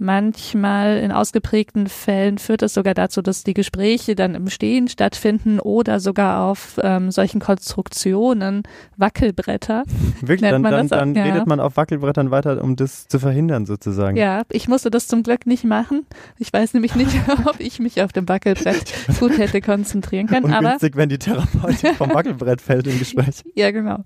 Manchmal 0.01 0.97
in 0.99 1.11
ausgeprägten 1.11 1.87
Fällen 1.87 2.37
führt 2.37 2.61
es 2.61 2.73
sogar 2.73 2.93
dazu, 2.93 3.21
dass 3.21 3.43
die 3.43 3.53
Gespräche 3.53 4.15
dann 4.15 4.33
im 4.33 4.49
Stehen 4.49 4.87
stattfinden 4.87 5.59
oder 5.59 5.99
sogar 5.99 6.49
auf 6.49 6.79
ähm, 6.81 7.11
solchen 7.11 7.41
Konstruktionen, 7.41 8.63
Wackelbretter. 8.95 9.83
Wirklich, 10.21 10.49
dann, 10.49 10.61
man 10.61 10.71
dann, 10.71 10.87
dann 10.87 11.15
ja. 11.15 11.23
redet 11.23 11.47
man 11.47 11.59
auf 11.59 11.75
Wackelbrettern 11.75 12.31
weiter, 12.31 12.63
um 12.63 12.77
das 12.77 13.09
zu 13.09 13.19
verhindern 13.19 13.65
sozusagen. 13.65 14.15
Ja, 14.15 14.43
ich 14.49 14.69
musste 14.69 14.89
das 14.89 15.07
zum 15.07 15.21
Glück 15.21 15.45
nicht 15.45 15.65
machen. 15.65 16.05
Ich 16.37 16.53
weiß 16.53 16.73
nämlich 16.75 16.95
nicht, 16.95 17.11
ob 17.45 17.59
ich 17.59 17.79
mich 17.79 18.01
auf 18.01 18.13
dem 18.13 18.29
Wackelbrett 18.29 18.93
gut 19.19 19.37
hätte 19.37 19.59
konzentrieren 19.59 20.27
können. 20.27 20.53
Aber 20.53 20.59
Ungünstig, 20.59 20.95
wenn 20.95 21.09
die 21.09 21.19
Therapeutin 21.19 21.95
vom 21.95 22.13
Wackelbrett 22.13 22.61
fällt 22.61 22.87
im 22.87 22.97
Gespräch. 22.97 23.43
Ja, 23.55 23.71
genau. 23.71 24.05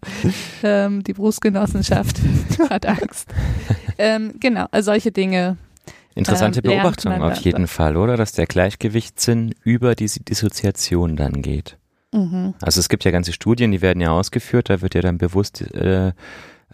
Ähm, 0.63 1.03
die 1.03 1.13
Berufsgenossenschaft 1.13 2.19
hat 2.69 2.87
Angst. 2.87 3.29
ähm, 3.99 4.33
genau, 4.39 4.65
also 4.71 4.91
solche 4.91 5.11
Dinge. 5.11 5.57
Interessante 6.15 6.59
ähm, 6.59 6.63
Beobachtung 6.63 7.21
auf 7.21 7.37
jeden 7.37 7.67
Fall, 7.67 7.97
oder? 7.97 8.17
Dass 8.17 8.31
der 8.33 8.45
Gleichgewichtssinn 8.45 9.53
über 9.63 9.95
die 9.95 10.05
Dissoziation 10.07 11.15
dann 11.15 11.41
geht. 11.41 11.77
Mhm. 12.13 12.53
Also 12.61 12.79
es 12.79 12.89
gibt 12.89 13.03
ja 13.05 13.11
ganze 13.11 13.33
Studien, 13.33 13.71
die 13.71 13.81
werden 13.81 13.99
ja 14.01 14.11
ausgeführt, 14.11 14.69
da 14.69 14.81
wird 14.81 14.93
ja 14.93 15.01
dann 15.01 15.17
bewusst 15.17 15.61
äh, 15.73 16.11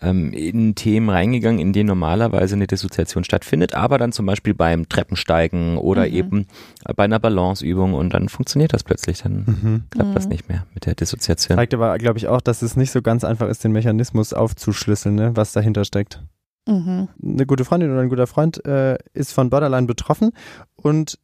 ähm, 0.02 0.32
in 0.34 0.76
Themen 0.76 1.10
reingegangen, 1.10 1.60
in 1.60 1.74
denen 1.74 1.88
normalerweise 1.88 2.56
eine 2.56 2.68
Dissoziation 2.68 3.24
stattfindet, 3.24 3.74
aber 3.74 3.98
dann 3.98 4.12
zum 4.12 4.26
Beispiel 4.26 4.54
beim 4.54 4.88
Treppensteigen 4.88 5.78
oder 5.78 6.06
Mhm. 6.08 6.14
eben 6.14 6.48
bei 6.96 7.04
einer 7.06 7.20
Balanceübung 7.20 7.94
und 7.94 8.14
dann 8.14 8.30
funktioniert 8.30 8.74
das 8.74 8.84
plötzlich, 8.84 9.22
dann 9.24 9.44
Mhm. 9.46 9.84
klappt 9.90 10.16
das 10.16 10.26
Mhm. 10.26 10.32
nicht 10.32 10.50
mehr 10.50 10.66
mit 10.74 10.86
der 10.86 10.96
Dissoziation. 10.96 11.58
Zeigt 11.58 11.74
aber, 11.74 11.98
glaube 11.98 12.18
ich, 12.18 12.28
auch, 12.28 12.42
dass 12.42 12.62
es 12.62 12.76
nicht 12.76 12.92
so 12.92 13.02
ganz 13.02 13.24
einfach 13.24 13.48
ist, 13.48 13.64
den 13.64 13.72
Mechanismus 13.72 14.34
aufzuschlüsseln, 14.34 15.16
ne, 15.16 15.32
was 15.36 15.52
dahinter 15.54 15.84
steckt. 15.86 16.22
Mhm. 16.70 17.08
Eine 17.24 17.46
gute 17.48 17.66
Freundin 17.66 17.92
oder 17.92 18.02
ein 18.02 18.10
guter 18.10 18.28
Freund 18.28 18.64
äh, 18.66 18.98
ist 19.14 19.34
von 19.34 19.50
Borderline 19.50 19.88
betroffen 19.88 20.32
und 20.76 21.18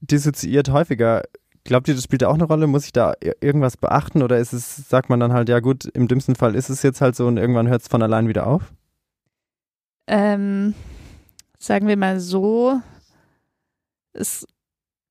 dissoziiert 0.00 0.70
häufiger. 0.70 1.22
Glaubt 1.64 1.88
ihr, 1.88 1.94
das 1.94 2.04
spielt 2.04 2.22
da 2.22 2.28
auch 2.28 2.34
eine 2.34 2.44
Rolle? 2.44 2.66
Muss 2.66 2.84
ich 2.84 2.92
da 2.92 3.12
ir- 3.22 3.36
irgendwas 3.40 3.76
beachten 3.76 4.22
oder 4.22 4.38
ist 4.38 4.52
es, 4.52 4.88
sagt 4.88 5.08
man 5.08 5.20
dann 5.20 5.32
halt, 5.32 5.48
ja 5.48 5.60
gut, 5.60 5.84
im 5.86 6.06
dümmsten 6.08 6.34
Fall 6.34 6.54
ist 6.54 6.68
es 6.70 6.82
jetzt 6.82 7.00
halt 7.00 7.16
so 7.16 7.26
und 7.26 7.36
irgendwann 7.38 7.68
hört 7.68 7.82
es 7.82 7.88
von 7.88 8.02
allein 8.02 8.28
wieder 8.28 8.46
auf? 8.46 8.72
Ähm, 10.06 10.74
sagen 11.58 11.86
wir 11.86 11.96
mal 11.96 12.20
so, 12.20 12.80
es 14.12 14.46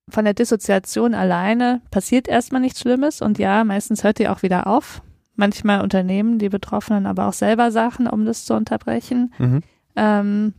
von 0.10 0.26
der 0.26 0.34
Dissoziation 0.34 1.14
alleine 1.14 1.82
passiert 1.92 2.28
erstmal 2.28 2.62
nichts 2.62 2.82
Schlimmes 2.82 3.22
und 3.22 3.38
ja, 3.38 3.64
meistens 3.64 4.04
hört 4.04 4.18
die 4.20 4.28
auch 4.28 4.42
wieder 4.42 4.66
auf. 4.68 5.02
Manchmal 5.36 5.82
unternehmen 5.82 6.38
die 6.40 6.50
Betroffenen 6.50 7.06
aber 7.06 7.28
auch 7.28 7.34
selber 7.34 7.72
Sachen, 7.72 8.08
um 8.08 8.26
das 8.26 8.44
zu 8.44 8.56
unterbrechen. 8.56 9.34
Mhm. 9.38 9.62
Ähm, 9.96 10.54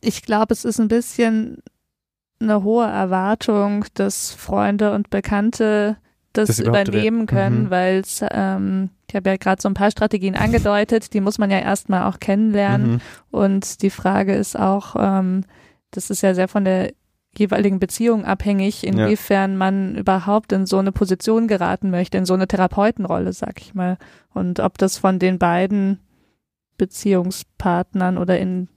ich 0.00 0.22
glaube, 0.22 0.52
es 0.52 0.64
ist 0.64 0.78
ein 0.78 0.88
bisschen 0.88 1.62
eine 2.40 2.62
hohe 2.62 2.86
Erwartung, 2.86 3.86
dass 3.94 4.32
Freunde 4.32 4.92
und 4.92 5.10
Bekannte 5.10 5.96
das, 6.34 6.48
Das 6.48 6.60
übernehmen 6.60 7.24
können, 7.26 7.64
Mhm. 7.64 7.70
weil 7.70 8.00
es, 8.00 8.20
ähm, 8.30 8.90
ich 9.08 9.16
habe 9.16 9.30
ja 9.30 9.36
gerade 9.36 9.62
so 9.62 9.68
ein 9.70 9.74
paar 9.74 9.90
Strategien 9.90 10.34
angedeutet, 10.34 11.14
die 11.14 11.22
muss 11.22 11.38
man 11.38 11.50
ja 11.50 11.60
erstmal 11.60 12.02
auch 12.02 12.20
kennenlernen. 12.20 12.92
Mhm. 12.92 13.00
Und 13.30 13.80
die 13.82 13.88
Frage 13.88 14.34
ist 14.34 14.58
auch, 14.58 14.96
ähm, 14.98 15.44
das 15.92 16.10
ist 16.10 16.20
ja 16.20 16.34
sehr 16.34 16.48
von 16.48 16.66
der 16.66 16.92
jeweiligen 17.38 17.78
Beziehung 17.78 18.24
abhängig, 18.26 18.84
inwiefern 18.86 19.56
man 19.56 19.94
überhaupt 19.94 20.52
in 20.52 20.66
so 20.66 20.78
eine 20.78 20.92
Position 20.92 21.48
geraten 21.48 21.90
möchte, 21.90 22.18
in 22.18 22.26
so 22.26 22.34
eine 22.34 22.46
Therapeutenrolle, 22.48 23.32
sag 23.32 23.60
ich 23.60 23.74
mal. 23.74 23.96
Und 24.34 24.60
ob 24.60 24.76
das 24.76 24.98
von 24.98 25.18
den 25.18 25.38
beiden 25.38 26.00
Beziehungspartnern 26.76 28.18
oder 28.18 28.38
in 28.38 28.68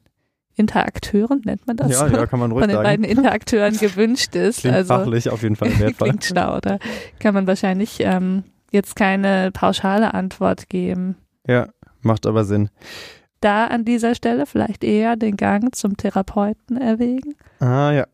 Interakteuren, 0.56 1.42
nennt 1.46 1.66
man 1.68 1.78
das? 1.78 1.92
Ja, 1.92 2.08
ja, 2.08 2.26
kann 2.26 2.40
man 2.40 2.52
ruhig 2.52 2.62
von 2.64 2.70
den 2.70 2.76
sagen. 2.76 2.86
beiden 2.86 3.06
Interakteuren 3.06 3.78
gewünscht 3.80 4.36
ist. 4.36 4.60
Klingt 4.60 4.76
also 4.76 4.94
fachlich 4.94 5.30
auf 5.30 5.42
jeden 5.42 5.56
Fall 5.56 5.70
wertvoll. 5.80 6.10
klingt 6.10 6.26
schlau, 6.26 6.60
da 6.60 6.80
kann 7.20 7.34
man 7.34 7.48
wahrscheinlich 7.48 7.98
ähm, 8.02 8.44
jetzt 8.72 8.96
keine 8.96 9.52
pauschale 9.54 10.14
Antwort 10.14 10.68
geben. 10.70 11.16
Ja, 11.48 11.70
macht 12.02 12.26
aber 12.26 12.44
Sinn. 12.44 12.70
Da 13.42 13.68
an 13.68 13.86
dieser 13.86 14.16
Stelle 14.16 14.46
vielleicht 14.46 14.84
eher 14.84 15.16
den 15.16 15.38
Gang 15.38 15.74
zum 15.74 15.96
Therapeuten 15.96 16.76
erwägen. 16.76 17.36
Ah 17.60 17.92
ja. 17.92 18.06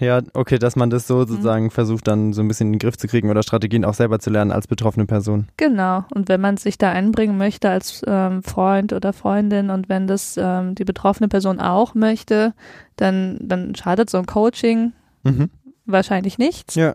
Ja, 0.00 0.20
okay, 0.34 0.58
dass 0.58 0.74
man 0.74 0.90
das 0.90 1.06
so 1.06 1.18
Mhm. 1.18 1.26
sozusagen 1.28 1.70
versucht, 1.70 2.08
dann 2.08 2.32
so 2.32 2.42
ein 2.42 2.48
bisschen 2.48 2.68
in 2.68 2.72
den 2.74 2.78
Griff 2.80 2.96
zu 2.96 3.06
kriegen 3.06 3.30
oder 3.30 3.42
Strategien 3.44 3.84
auch 3.84 3.94
selber 3.94 4.18
zu 4.18 4.30
lernen 4.30 4.50
als 4.50 4.66
betroffene 4.66 5.06
Person. 5.06 5.46
Genau. 5.56 6.04
Und 6.14 6.28
wenn 6.28 6.40
man 6.40 6.56
sich 6.56 6.76
da 6.78 6.90
einbringen 6.90 7.38
möchte 7.38 7.70
als 7.70 8.02
ähm, 8.06 8.42
Freund 8.42 8.92
oder 8.92 9.12
Freundin 9.12 9.70
und 9.70 9.88
wenn 9.88 10.08
das 10.08 10.36
ähm, 10.36 10.74
die 10.74 10.84
betroffene 10.84 11.28
Person 11.28 11.60
auch 11.60 11.94
möchte, 11.94 12.52
dann, 12.96 13.38
dann 13.40 13.74
schadet 13.76 14.10
so 14.10 14.18
ein 14.18 14.26
Coaching 14.26 14.92
Mhm. 15.22 15.50
wahrscheinlich 15.86 16.36
nichts. 16.38 16.74
Ja. 16.74 16.94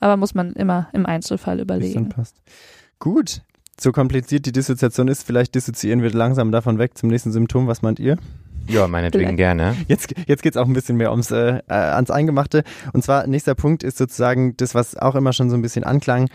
Aber 0.00 0.16
muss 0.16 0.34
man 0.34 0.52
immer 0.54 0.88
im 0.92 1.06
Einzelfall 1.06 1.56
Wie 1.58 1.60
es 1.62 1.66
dann 1.68 1.76
überlegen. 1.78 2.08
passt. 2.08 2.42
Gut. 2.98 3.42
So 3.80 3.92
kompliziert 3.92 4.44
die 4.44 4.52
Dissoziation 4.52 5.06
ist, 5.06 5.22
vielleicht 5.22 5.54
dissoziieren 5.54 6.02
wir 6.02 6.10
langsam 6.10 6.50
davon 6.50 6.78
weg 6.78 6.98
zum 6.98 7.10
nächsten 7.10 7.30
Symptom. 7.30 7.68
Was 7.68 7.80
meint 7.80 8.00
ihr? 8.00 8.16
Ja, 8.66 8.88
meinetwegen 8.88 9.36
gerne. 9.36 9.76
Jetzt, 9.86 10.14
jetzt 10.26 10.42
geht 10.42 10.54
es 10.54 10.56
auch 10.56 10.66
ein 10.66 10.72
bisschen 10.72 10.96
mehr 10.96 11.10
ums 11.10 11.30
äh, 11.30 11.58
äh, 11.68 11.72
ans 11.72 12.10
Eingemachte. 12.10 12.64
Und 12.92 13.02
zwar, 13.02 13.26
nächster 13.26 13.54
Punkt 13.54 13.82
ist 13.82 13.96
sozusagen 13.96 14.56
das, 14.56 14.74
was 14.74 14.96
auch 14.96 15.14
immer 15.14 15.32
schon 15.32 15.48
so 15.48 15.56
ein 15.56 15.62
bisschen 15.62 15.84
anklang, 15.84 16.28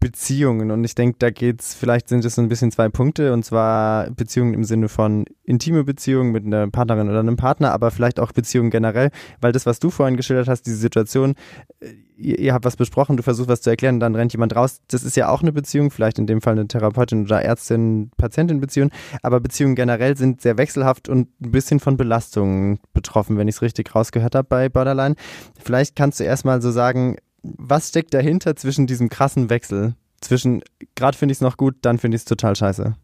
Beziehungen. 0.00 0.70
Und 0.70 0.84
ich 0.84 0.94
denke, 0.94 1.16
da 1.18 1.30
geht's, 1.30 1.74
vielleicht 1.74 2.08
sind 2.08 2.24
es 2.24 2.36
so 2.36 2.42
ein 2.42 2.48
bisschen 2.48 2.70
zwei 2.70 2.88
Punkte, 2.88 3.32
und 3.32 3.44
zwar 3.44 4.10
Beziehungen 4.10 4.54
im 4.54 4.62
Sinne 4.62 4.88
von 4.88 5.24
intime 5.42 5.82
Beziehungen 5.82 6.30
mit 6.30 6.44
einer 6.44 6.68
Partnerin 6.68 7.08
oder 7.08 7.18
einem 7.18 7.36
Partner, 7.36 7.72
aber 7.72 7.90
vielleicht 7.90 8.20
auch 8.20 8.30
Beziehungen 8.30 8.70
generell, 8.70 9.10
weil 9.40 9.50
das, 9.50 9.66
was 9.66 9.80
du 9.80 9.90
vorhin 9.90 10.16
geschildert 10.16 10.46
hast, 10.46 10.62
diese 10.62 10.76
Situation, 10.76 11.34
äh, 11.80 11.88
ihr, 12.16 12.38
ihr 12.38 12.54
habt 12.54 12.64
was 12.64 12.76
besprochen, 12.76 13.16
du 13.16 13.24
versuchst 13.24 13.48
was 13.48 13.60
zu 13.60 13.70
erklären, 13.70 13.98
dann 13.98 14.14
rennt 14.14 14.32
jemand 14.32 14.54
raus. 14.54 14.80
Das 14.88 15.02
ist 15.02 15.16
ja 15.16 15.28
auch 15.28 15.42
eine 15.42 15.52
Beziehung, 15.52 15.90
vielleicht 15.90 16.20
in 16.20 16.28
dem 16.28 16.42
Fall 16.42 16.52
eine 16.52 16.68
Therapeutin 16.68 17.24
oder 17.24 17.42
Ärztin-Patientin-Beziehung, 17.42 18.90
aber 19.22 19.40
Beziehungen 19.40 19.74
generell 19.74 20.16
sind 20.16 20.40
sehr 20.40 20.58
wechselhaft 20.58 21.08
und 21.08 21.28
ein 21.40 21.50
bisschen 21.50 21.80
von 21.80 21.96
Belastungen 21.96 22.78
betroffen, 22.92 23.36
wenn 23.36 23.48
ich 23.48 23.56
es 23.56 23.62
richtig 23.62 23.94
rausgehört 23.94 24.36
habe 24.36 24.46
bei 24.48 24.68
Borderline. 24.68 25.16
Vielleicht 25.58 25.96
kannst 25.96 26.20
du 26.20 26.24
erstmal 26.24 26.62
so 26.62 26.70
sagen, 26.70 27.16
was 27.42 27.88
steckt 27.88 28.14
dahinter 28.14 28.56
zwischen 28.56 28.86
diesem 28.86 29.08
krassen 29.08 29.50
Wechsel? 29.50 29.94
Zwischen, 30.20 30.62
gerade 30.94 31.16
finde 31.16 31.32
ich 31.32 31.38
es 31.38 31.42
noch 31.42 31.56
gut, 31.56 31.76
dann 31.82 31.98
finde 31.98 32.16
ich 32.16 32.22
es 32.22 32.24
total 32.24 32.56
scheiße. 32.56 32.96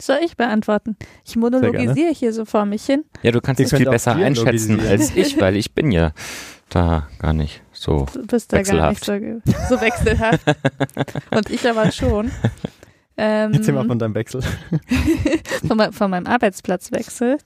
Soll 0.00 0.18
ich 0.24 0.36
beantworten? 0.36 0.96
Ich 1.24 1.36
monologisiere 1.36 2.12
hier 2.12 2.32
so 2.32 2.44
vor 2.44 2.64
mich 2.64 2.84
hin. 2.84 3.04
Ja, 3.22 3.30
du 3.30 3.40
kannst 3.40 3.60
es 3.60 3.72
viel 3.72 3.88
besser 3.88 4.16
einschätzen 4.16 4.80
als 4.80 5.10
ich, 5.16 5.40
weil 5.40 5.54
ich 5.54 5.74
bin 5.74 5.92
ja 5.92 6.12
da 6.70 7.08
gar 7.18 7.32
nicht 7.32 7.62
so. 7.72 8.06
Du 8.12 8.26
bist 8.26 8.52
da 8.52 8.62
gar 8.62 8.90
nicht 8.90 9.04
so, 9.04 9.12
so 9.68 9.80
wechselhaft. 9.80 10.42
Und 11.30 11.50
ich 11.50 11.68
aber 11.68 11.92
schon. 11.92 12.32
Ähm, 13.16 13.52
Erzähl 13.52 13.74
mal 13.74 13.86
von 13.86 13.98
deinem 13.98 14.14
Wechsel. 14.14 14.42
von, 15.68 15.92
von 15.92 16.10
meinem 16.10 16.26
Arbeitsplatzwechsel. 16.26 17.38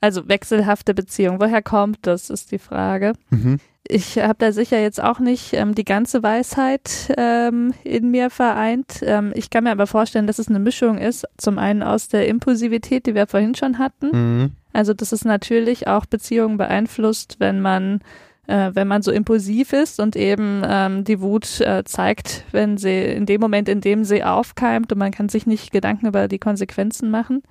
Also 0.00 0.28
wechselhafte 0.28 0.92
Beziehung. 0.92 1.40
Woher 1.40 1.62
kommt 1.62 2.00
das, 2.02 2.28
ist 2.28 2.50
die 2.50 2.58
Frage. 2.58 3.14
Mhm. 3.30 3.60
Ich 3.88 4.18
habe 4.18 4.36
da 4.38 4.52
sicher 4.52 4.80
jetzt 4.80 5.02
auch 5.02 5.20
nicht 5.20 5.52
ähm, 5.52 5.74
die 5.74 5.84
ganze 5.84 6.22
Weisheit 6.22 7.12
ähm, 7.16 7.72
in 7.84 8.10
mir 8.10 8.30
vereint. 8.30 9.00
Ähm, 9.02 9.32
ich 9.34 9.50
kann 9.50 9.64
mir 9.64 9.70
aber 9.70 9.86
vorstellen, 9.86 10.26
dass 10.26 10.38
es 10.38 10.48
eine 10.48 10.58
Mischung 10.58 10.98
ist. 10.98 11.26
Zum 11.36 11.58
einen 11.58 11.82
aus 11.82 12.08
der 12.08 12.26
Impulsivität, 12.26 13.06
die 13.06 13.14
wir 13.14 13.26
vorhin 13.26 13.54
schon 13.54 13.78
hatten. 13.78 14.10
Mhm. 14.12 14.50
Also 14.72 14.92
dass 14.92 15.12
es 15.12 15.24
natürlich 15.24 15.88
auch 15.88 16.06
Beziehungen 16.06 16.56
beeinflusst, 16.56 17.36
wenn 17.38 17.60
man 17.60 18.00
äh, 18.46 18.70
wenn 18.74 18.88
man 18.88 19.02
so 19.02 19.10
impulsiv 19.10 19.72
ist 19.72 20.00
und 20.00 20.16
eben 20.16 20.62
ähm, 20.64 21.04
die 21.04 21.20
Wut 21.20 21.60
äh, 21.60 21.84
zeigt, 21.84 22.44
wenn 22.52 22.78
sie 22.78 23.02
in 23.02 23.26
dem 23.26 23.40
Moment, 23.40 23.68
in 23.68 23.80
dem 23.80 24.04
sie 24.04 24.22
aufkeimt 24.22 24.92
und 24.92 24.98
man 24.98 25.10
kann 25.10 25.28
sich 25.28 25.46
nicht 25.46 25.72
Gedanken 25.72 26.06
über 26.06 26.28
die 26.28 26.38
Konsequenzen 26.38 27.10
machen, 27.10 27.42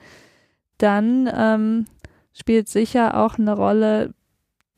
dann 0.77 1.29
ähm, 1.35 1.85
spielt 2.33 2.69
sicher 2.69 3.17
auch 3.17 3.37
eine 3.37 3.53
Rolle 3.53 4.13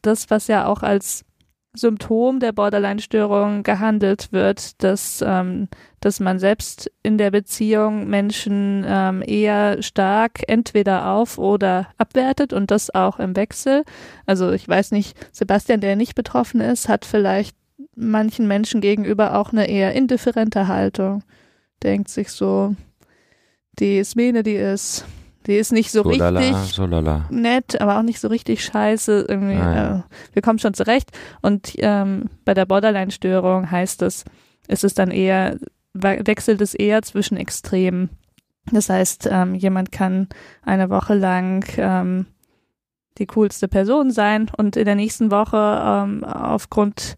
das, 0.01 0.29
was 0.29 0.47
ja 0.47 0.65
auch 0.65 0.83
als 0.83 1.25
Symptom 1.73 2.39
der 2.39 2.51
Borderline-Störung 2.51 3.63
gehandelt 3.63 4.31
wird, 4.31 4.81
dass, 4.83 5.23
ähm, 5.25 5.67
dass 5.99 6.19
man 6.19 6.39
selbst 6.39 6.91
in 7.03 7.17
der 7.17 7.31
Beziehung 7.31 8.07
Menschen 8.07 8.83
ähm, 8.87 9.23
eher 9.25 9.81
stark 9.83 10.41
entweder 10.47 11.11
auf 11.11 11.37
oder 11.37 11.87
abwertet 11.97 12.53
und 12.53 12.71
das 12.71 12.93
auch 12.93 13.19
im 13.19 13.35
Wechsel. 13.35 13.83
Also 14.25 14.51
ich 14.51 14.67
weiß 14.67 14.91
nicht, 14.91 15.17
Sebastian, 15.31 15.81
der 15.81 15.95
nicht 15.95 16.15
betroffen 16.15 16.61
ist, 16.61 16.89
hat 16.89 17.05
vielleicht 17.05 17.55
manchen 17.95 18.47
Menschen 18.47 18.81
gegenüber 18.81 19.37
auch 19.37 19.51
eine 19.51 19.69
eher 19.69 19.93
indifferente 19.93 20.67
Haltung. 20.67 21.23
Denkt 21.83 22.09
sich 22.09 22.29
so, 22.29 22.75
die 23.79 23.99
ist 23.99 24.15
Mene, 24.15 24.43
die 24.43 24.55
ist, 24.55 25.05
die 25.47 25.55
ist 25.55 25.71
nicht 25.71 25.91
so, 25.91 26.03
So 26.03 26.09
richtig 26.09 26.19
lala, 26.31 26.63
so 26.65 26.85
lala. 26.85 27.25
nett, 27.29 27.79
aber 27.81 27.97
auch 27.97 28.03
nicht 28.03 28.19
so 28.19 28.27
richtig 28.27 28.63
scheiße. 28.63 29.25
Irgendwie, 29.27 29.55
Ah, 29.55 29.99
äh, 29.99 30.03
wir 30.33 30.41
kommen 30.41 30.59
schon 30.59 30.73
zurecht. 30.73 31.09
Und 31.41 31.73
ähm, 31.77 32.29
bei 32.45 32.53
der 32.53 32.65
Borderline-Störung 32.65 33.71
heißt 33.71 34.01
es, 34.03 34.25
ist 34.67 34.83
es 34.83 34.93
dann 34.93 35.09
eher, 35.11 35.57
we- 35.93 36.21
wechselt 36.25 36.61
es 36.61 36.73
eher 36.73 37.01
zwischen 37.01 37.37
Extremen. 37.37 38.09
Das 38.71 38.89
heißt, 38.89 39.29
ähm, 39.31 39.55
jemand 39.55 39.91
kann 39.93 40.27
eine 40.63 40.89
Woche 40.89 41.13
lang 41.13 41.65
ähm, 41.77 42.25
die 43.17 43.25
coolste 43.27 43.67
Person 43.69 44.11
sein 44.11 44.51
und 44.57 44.75
in 44.75 44.83
der 44.85 44.95
nächsten 44.95 45.31
Woche 45.31 45.57
ähm, 45.57 46.23
aufgrund 46.25 47.15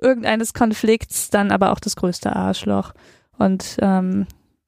irgendeines 0.00 0.52
Konflikts 0.52 1.30
dann 1.30 1.50
aber 1.50 1.72
auch 1.72 1.80
das 1.80 1.96
größte 1.96 2.36
Arschloch. 2.36 2.92
Und 3.38 3.76
ähm, 3.80 4.26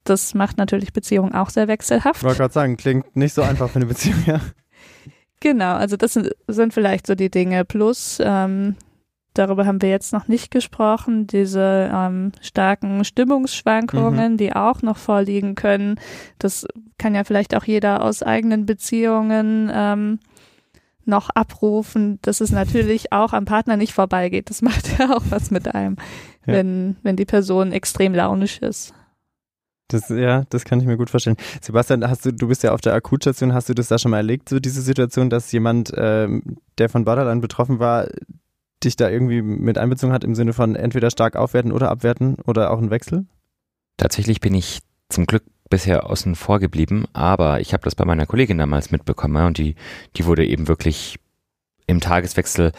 das 0.09 0.33
macht 0.33 0.57
natürlich 0.57 0.93
Beziehungen 0.93 1.33
auch 1.33 1.49
sehr 1.49 1.67
wechselhaft. 1.67 2.17
Ich 2.17 2.23
wollte 2.23 2.37
gerade 2.39 2.53
sagen, 2.53 2.77
klingt 2.77 3.15
nicht 3.15 3.33
so 3.33 3.41
einfach 3.41 3.69
für 3.69 3.77
eine 3.77 3.85
Beziehung, 3.85 4.23
ja. 4.25 4.39
Genau, 5.41 5.75
also 5.75 5.95
das 5.95 6.13
sind, 6.13 6.31
sind 6.47 6.73
vielleicht 6.73 7.07
so 7.07 7.15
die 7.15 7.31
Dinge. 7.31 7.63
Plus, 7.63 8.17
ähm, 8.21 8.75
darüber 9.33 9.65
haben 9.65 9.81
wir 9.81 9.89
jetzt 9.89 10.11
noch 10.11 10.27
nicht 10.27 10.51
gesprochen, 10.51 11.27
diese 11.27 11.89
ähm, 11.93 12.33
starken 12.41 13.05
Stimmungsschwankungen, 13.05 14.35
die 14.35 14.53
auch 14.53 14.81
noch 14.81 14.97
vorliegen 14.97 15.55
können. 15.55 15.97
Das 16.39 16.67
kann 16.97 17.15
ja 17.15 17.23
vielleicht 17.23 17.55
auch 17.55 17.63
jeder 17.63 18.03
aus 18.03 18.21
eigenen 18.21 18.65
Beziehungen 18.65 19.71
ähm, 19.73 20.19
noch 21.05 21.29
abrufen, 21.29 22.19
dass 22.21 22.41
es 22.41 22.51
natürlich 22.51 23.11
auch 23.13 23.31
am 23.33 23.45
Partner 23.45 23.77
nicht 23.77 23.93
vorbeigeht. 23.93 24.49
Das 24.49 24.61
macht 24.63 24.99
ja 24.99 25.15
auch 25.15 25.23
was 25.29 25.51
mit 25.51 25.73
einem, 25.73 25.95
Ja. 26.45 26.53
wenn, 26.55 26.97
wenn 27.03 27.15
die 27.15 27.25
Person 27.25 27.71
extrem 27.71 28.13
launisch 28.13 28.59
ist. 28.59 28.93
Das, 29.89 30.09
ja, 30.09 30.43
das 30.49 30.65
kann 30.65 30.79
ich 30.79 30.85
mir 30.85 30.97
gut 30.97 31.09
vorstellen. 31.09 31.35
Sebastian, 31.61 32.07
hast 32.07 32.25
du, 32.25 32.31
du 32.31 32.47
bist 32.47 32.63
ja 32.63 32.73
auf 32.73 32.81
der 32.81 32.93
Akutstation, 32.93 33.53
hast 33.53 33.69
du 33.69 33.73
das 33.73 33.87
da 33.87 33.97
schon 33.97 34.11
mal 34.11 34.17
erlebt, 34.17 34.47
so 34.47 34.59
diese 34.59 34.81
Situation, 34.81 35.29
dass 35.29 35.51
jemand, 35.51 35.91
ähm, 35.97 36.57
der 36.77 36.89
von 36.89 37.05
Borderline 37.05 37.41
betroffen 37.41 37.79
war, 37.79 38.07
dich 38.83 38.95
da 38.95 39.09
irgendwie 39.09 39.41
mit 39.41 39.77
einbezogen 39.77 40.13
hat 40.13 40.23
im 40.23 40.35
Sinne 40.35 40.53
von 40.53 40.75
entweder 40.75 41.09
stark 41.09 41.35
aufwerten 41.35 41.71
oder 41.71 41.89
abwerten 41.89 42.35
oder 42.45 42.71
auch 42.71 42.77
ein 42.77 42.91
Wechsel? 42.91 43.25
Tatsächlich 43.97 44.39
bin 44.39 44.53
ich 44.53 44.79
zum 45.09 45.25
Glück 45.25 45.43
bisher 45.69 46.09
außen 46.09 46.35
vor 46.35 46.59
geblieben, 46.59 47.05
aber 47.13 47.59
ich 47.59 47.73
habe 47.73 47.83
das 47.83 47.95
bei 47.95 48.05
meiner 48.05 48.27
Kollegin 48.27 48.59
damals 48.59 48.91
mitbekommen 48.91 49.45
und 49.45 49.57
die, 49.57 49.75
die 50.15 50.25
wurde 50.25 50.45
eben 50.45 50.67
wirklich 50.67 51.19
im 51.89 51.99
Tageswechsel 51.99 52.71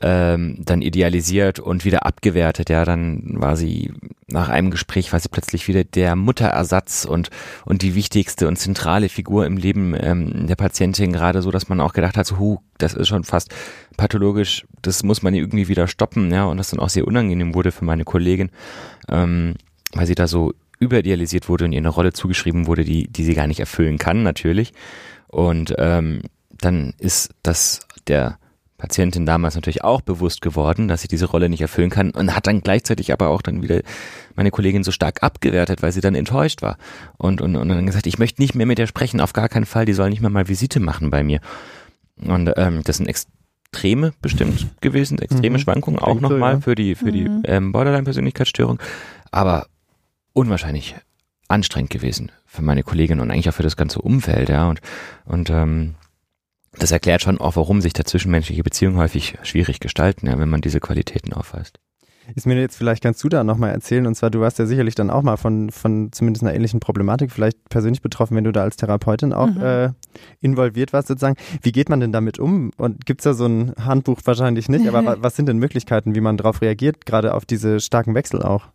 ähm, 0.00 0.56
dann 0.58 0.80
idealisiert 0.80 1.58
und 1.58 1.84
wieder 1.84 2.06
abgewertet. 2.06 2.70
Ja, 2.70 2.84
dann 2.84 3.22
war 3.40 3.56
sie 3.56 3.92
nach 4.26 4.48
einem 4.48 4.70
Gespräch 4.70 5.12
war 5.12 5.20
sie 5.20 5.28
plötzlich 5.28 5.68
wieder 5.68 5.84
der 5.84 6.16
Mutterersatz 6.16 7.04
und 7.04 7.28
und 7.66 7.82
die 7.82 7.94
wichtigste 7.94 8.48
und 8.48 8.56
zentrale 8.56 9.10
Figur 9.10 9.44
im 9.44 9.58
Leben 9.58 9.94
ähm, 9.98 10.46
der 10.46 10.56
Patientin 10.56 11.12
gerade 11.12 11.42
so, 11.42 11.50
dass 11.50 11.68
man 11.68 11.80
auch 11.80 11.92
gedacht 11.92 12.16
hat, 12.16 12.26
so, 12.26 12.38
hu, 12.38 12.58
das 12.78 12.94
ist 12.94 13.08
schon 13.08 13.24
fast 13.24 13.54
pathologisch. 13.96 14.66
Das 14.80 15.02
muss 15.02 15.22
man 15.22 15.34
irgendwie 15.34 15.68
wieder 15.68 15.86
stoppen. 15.86 16.32
Ja, 16.32 16.44
und 16.46 16.56
das 16.56 16.70
dann 16.70 16.80
auch 16.80 16.88
sehr 16.88 17.06
unangenehm 17.06 17.54
wurde 17.54 17.70
für 17.70 17.84
meine 17.84 18.04
Kollegin, 18.04 18.50
ähm, 19.08 19.54
weil 19.92 20.06
sie 20.06 20.14
da 20.14 20.26
so 20.26 20.54
überidealisiert 20.80 21.48
wurde 21.48 21.66
und 21.66 21.72
ihr 21.72 21.78
eine 21.78 21.88
Rolle 21.90 22.12
zugeschrieben 22.14 22.66
wurde, 22.66 22.84
die 22.84 23.08
die 23.08 23.24
sie 23.24 23.34
gar 23.34 23.46
nicht 23.46 23.60
erfüllen 23.60 23.98
kann 23.98 24.22
natürlich. 24.22 24.72
Und 25.28 25.74
ähm, 25.78 26.22
dann 26.50 26.94
ist 26.98 27.34
das 27.42 27.80
der 28.06 28.38
Patientin 28.76 29.24
damals 29.24 29.54
natürlich 29.54 29.84
auch 29.84 30.00
bewusst 30.00 30.40
geworden, 30.42 30.88
dass 30.88 31.02
sie 31.02 31.08
diese 31.08 31.26
Rolle 31.26 31.48
nicht 31.48 31.60
erfüllen 31.60 31.90
kann 31.90 32.10
und 32.10 32.34
hat 32.34 32.46
dann 32.46 32.60
gleichzeitig 32.60 33.12
aber 33.12 33.28
auch 33.28 33.40
dann 33.40 33.62
wieder 33.62 33.80
meine 34.34 34.50
Kollegin 34.50 34.82
so 34.82 34.90
stark 34.90 35.22
abgewertet, 35.22 35.80
weil 35.82 35.92
sie 35.92 36.00
dann 36.00 36.14
enttäuscht 36.14 36.60
war 36.60 36.76
und, 37.16 37.40
und, 37.40 37.54
und 37.56 37.68
dann 37.68 37.86
gesagt, 37.86 38.06
ich 38.06 38.18
möchte 38.18 38.42
nicht 38.42 38.54
mehr 38.54 38.66
mit 38.66 38.78
ihr 38.78 38.86
sprechen, 38.88 39.20
auf 39.20 39.32
gar 39.32 39.48
keinen 39.48 39.66
Fall, 39.66 39.84
die 39.84 39.92
soll 39.92 40.10
nicht 40.10 40.20
mehr 40.20 40.30
mal 40.30 40.48
Visite 40.48 40.80
machen 40.80 41.10
bei 41.10 41.22
mir. 41.22 41.40
Und 42.20 42.50
ähm, 42.56 42.82
das 42.84 42.96
sind 42.98 43.08
Extreme 43.08 44.12
bestimmt 44.20 44.66
gewesen, 44.80 45.18
extreme 45.18 45.58
Mhm. 45.58 45.62
Schwankungen 45.62 45.98
auch 46.00 46.20
nochmal 46.20 46.54
ja. 46.54 46.60
für 46.60 46.74
die, 46.74 46.94
für 46.94 47.12
die 47.12 47.28
Mhm. 47.28 47.42
ähm, 47.44 47.72
Borderline-Persönlichkeitsstörung, 47.72 48.80
aber 49.30 49.66
unwahrscheinlich 50.32 50.96
anstrengend 51.48 51.90
gewesen 51.90 52.32
für 52.46 52.62
meine 52.62 52.82
Kollegin 52.82 53.20
und 53.20 53.30
eigentlich 53.30 53.48
auch 53.48 53.54
für 53.54 53.62
das 53.62 53.76
ganze 53.76 54.00
Umfeld, 54.00 54.48
ja. 54.48 54.68
Und, 54.68 54.80
und 55.24 55.50
ähm, 55.50 55.94
das 56.78 56.90
erklärt 56.92 57.22
schon 57.22 57.38
auch, 57.38 57.56
warum 57.56 57.80
sich 57.80 57.92
da 57.92 58.04
zwischenmenschliche 58.04 58.62
Beziehungen 58.62 58.98
häufig 58.98 59.36
schwierig 59.42 59.80
gestalten, 59.80 60.26
ja, 60.26 60.38
wenn 60.38 60.48
man 60.50 60.60
diese 60.60 60.80
Qualitäten 60.80 61.32
aufweist. 61.32 61.78
Ist 62.34 62.46
mir 62.46 62.58
jetzt 62.58 62.76
vielleicht 62.76 63.02
kannst 63.02 63.22
du 63.22 63.28
da 63.28 63.44
nochmal 63.44 63.70
erzählen, 63.72 64.06
und 64.06 64.14
zwar 64.14 64.30
du 64.30 64.40
warst 64.40 64.58
ja 64.58 64.64
sicherlich 64.64 64.94
dann 64.94 65.10
auch 65.10 65.22
mal 65.22 65.36
von, 65.36 65.70
von 65.70 66.10
zumindest 66.10 66.42
einer 66.42 66.54
ähnlichen 66.54 66.80
Problematik 66.80 67.30
vielleicht 67.30 67.68
persönlich 67.68 68.00
betroffen, 68.00 68.34
wenn 68.34 68.44
du 68.44 68.52
da 68.52 68.62
als 68.62 68.76
Therapeutin 68.76 69.34
auch 69.34 69.48
Mhm. 69.48 69.60
äh, 69.62 69.90
involviert 70.40 70.94
warst 70.94 71.08
sozusagen. 71.08 71.36
Wie 71.60 71.70
geht 71.72 71.90
man 71.90 72.00
denn 72.00 72.12
damit 72.12 72.38
um? 72.38 72.70
Und 72.78 73.04
gibt's 73.04 73.24
da 73.24 73.34
so 73.34 73.44
ein 73.44 73.74
Handbuch 73.78 74.20
wahrscheinlich 74.24 74.70
nicht, 74.70 74.88
aber 74.88 75.04
wa- 75.04 75.16
was 75.20 75.36
sind 75.36 75.50
denn 75.50 75.58
Möglichkeiten, 75.58 76.14
wie 76.14 76.22
man 76.22 76.38
darauf 76.38 76.62
reagiert, 76.62 77.04
gerade 77.04 77.34
auf 77.34 77.44
diese 77.44 77.78
starken 77.80 78.14
Wechsel 78.14 78.42
auch? 78.42 78.68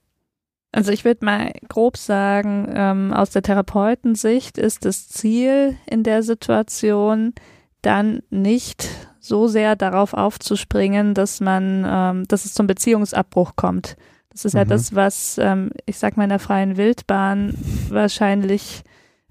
Also 0.71 0.91
ich 0.91 1.03
würde 1.03 1.25
mal 1.25 1.51
grob 1.69 1.97
sagen, 1.97 2.71
ähm, 2.71 3.11
aus 3.13 3.31
der 3.31 3.41
Therapeutensicht 3.41 4.59
ist 4.59 4.85
das 4.85 5.09
Ziel 5.09 5.75
in 5.89 6.03
der 6.03 6.21
Situation 6.21 7.33
dann 7.81 8.21
nicht 8.29 8.87
so 9.19 9.47
sehr 9.47 9.75
darauf 9.75 10.13
aufzuspringen, 10.13 11.13
dass 11.13 11.39
man, 11.41 11.85
ähm, 11.87 12.27
dass 12.27 12.45
es 12.45 12.53
zum 12.53 12.67
Beziehungsabbruch 12.67 13.55
kommt. 13.55 13.95
Das 14.31 14.45
ist 14.45 14.53
ja 14.53 14.63
Mhm. 14.65 14.69
das, 14.69 14.95
was 14.95 15.37
ähm, 15.37 15.71
ich 15.85 15.97
sag 15.97 16.15
mal 16.17 16.23
in 16.23 16.29
der 16.29 16.39
freien 16.39 16.77
Wildbahn 16.77 17.53
wahrscheinlich 17.89 18.83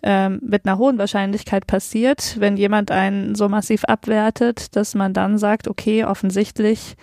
ähm, 0.03 0.41
mit 0.45 0.65
einer 0.67 0.79
hohen 0.79 0.99
Wahrscheinlichkeit 0.99 1.67
passiert, 1.67 2.37
wenn 2.39 2.57
jemand 2.57 2.91
einen 2.93 3.35
so 3.35 3.49
massiv 3.49 3.85
abwertet, 3.85 4.77
dass 4.77 4.95
man 4.95 5.13
dann 5.13 5.39
sagt, 5.39 5.67
okay, 5.67 6.05
offensichtlich 6.05 6.95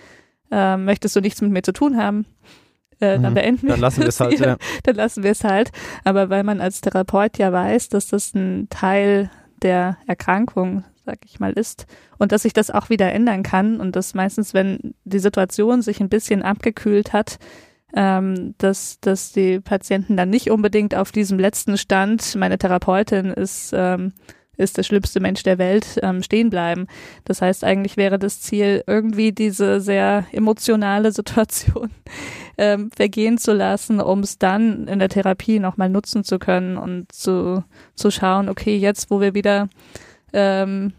ähm, 0.50 0.84
möchtest 0.86 1.14
du 1.16 1.20
nichts 1.20 1.42
mit 1.42 1.50
mir 1.50 1.62
zu 1.62 1.72
tun 1.72 1.96
haben. 1.98 2.24
Äh, 3.00 3.18
dann 3.20 3.32
Mhm. 3.32 3.34
beenden 3.34 3.62
wir 3.66 3.70
Dann 3.74 3.80
lassen 3.80 4.00
wir 4.00 4.08
es 4.08 4.20
halt. 4.20 4.38
Ja, 4.40 4.46
Ja. 4.46 4.56
dann 4.84 4.94
lassen 4.96 5.22
wir 5.22 5.32
es 5.32 5.44
halt. 5.44 5.70
Aber 6.04 6.30
weil 6.30 6.44
man 6.44 6.60
als 6.62 6.80
Therapeut 6.80 7.36
ja 7.36 7.52
weiß, 7.52 7.90
dass 7.90 8.06
das 8.06 8.32
ein 8.34 8.68
Teil 8.70 9.30
der 9.60 9.98
Erkrankung, 10.06 10.84
sag 11.06 11.18
ich 11.24 11.40
mal, 11.40 11.52
ist 11.52 11.86
und 12.18 12.32
dass 12.32 12.42
sich 12.42 12.52
das 12.52 12.70
auch 12.70 12.90
wieder 12.90 13.10
ändern 13.12 13.42
kann 13.42 13.80
und 13.80 13.96
dass 13.96 14.12
meistens, 14.12 14.52
wenn 14.52 14.94
die 15.04 15.20
Situation 15.20 15.80
sich 15.80 16.00
ein 16.00 16.08
bisschen 16.08 16.42
abgekühlt 16.42 17.12
hat, 17.12 17.38
ähm, 17.94 18.54
dass, 18.58 19.00
dass 19.00 19.32
die 19.32 19.60
Patienten 19.60 20.16
dann 20.16 20.28
nicht 20.28 20.50
unbedingt 20.50 20.94
auf 20.94 21.12
diesem 21.12 21.38
letzten 21.38 21.78
Stand, 21.78 22.34
meine 22.34 22.58
Therapeutin 22.58 23.26
ist, 23.26 23.72
ähm, 23.74 24.12
ist 24.56 24.78
der 24.78 24.82
schlimmste 24.82 25.20
Mensch 25.20 25.42
der 25.42 25.58
Welt, 25.58 25.98
ähm, 26.02 26.22
stehen 26.22 26.50
bleiben. 26.50 26.86
Das 27.24 27.42
heißt, 27.42 27.62
eigentlich 27.62 27.96
wäre 27.96 28.18
das 28.18 28.40
Ziel, 28.40 28.82
irgendwie 28.86 29.32
diese 29.32 29.80
sehr 29.80 30.26
emotionale 30.32 31.12
Situation 31.12 31.90
ähm, 32.58 32.90
vergehen 32.94 33.38
zu 33.38 33.52
lassen, 33.52 34.00
um 34.00 34.20
es 34.20 34.38
dann 34.38 34.88
in 34.88 34.98
der 34.98 35.10
Therapie 35.10 35.60
nochmal 35.60 35.90
nutzen 35.90 36.24
zu 36.24 36.38
können 36.38 36.76
und 36.76 37.12
zu, 37.12 37.64
zu 37.94 38.10
schauen, 38.10 38.48
okay, 38.48 38.76
jetzt, 38.76 39.10
wo 39.10 39.20
wir 39.20 39.34
wieder 39.34 39.68
ähm, 40.36 40.92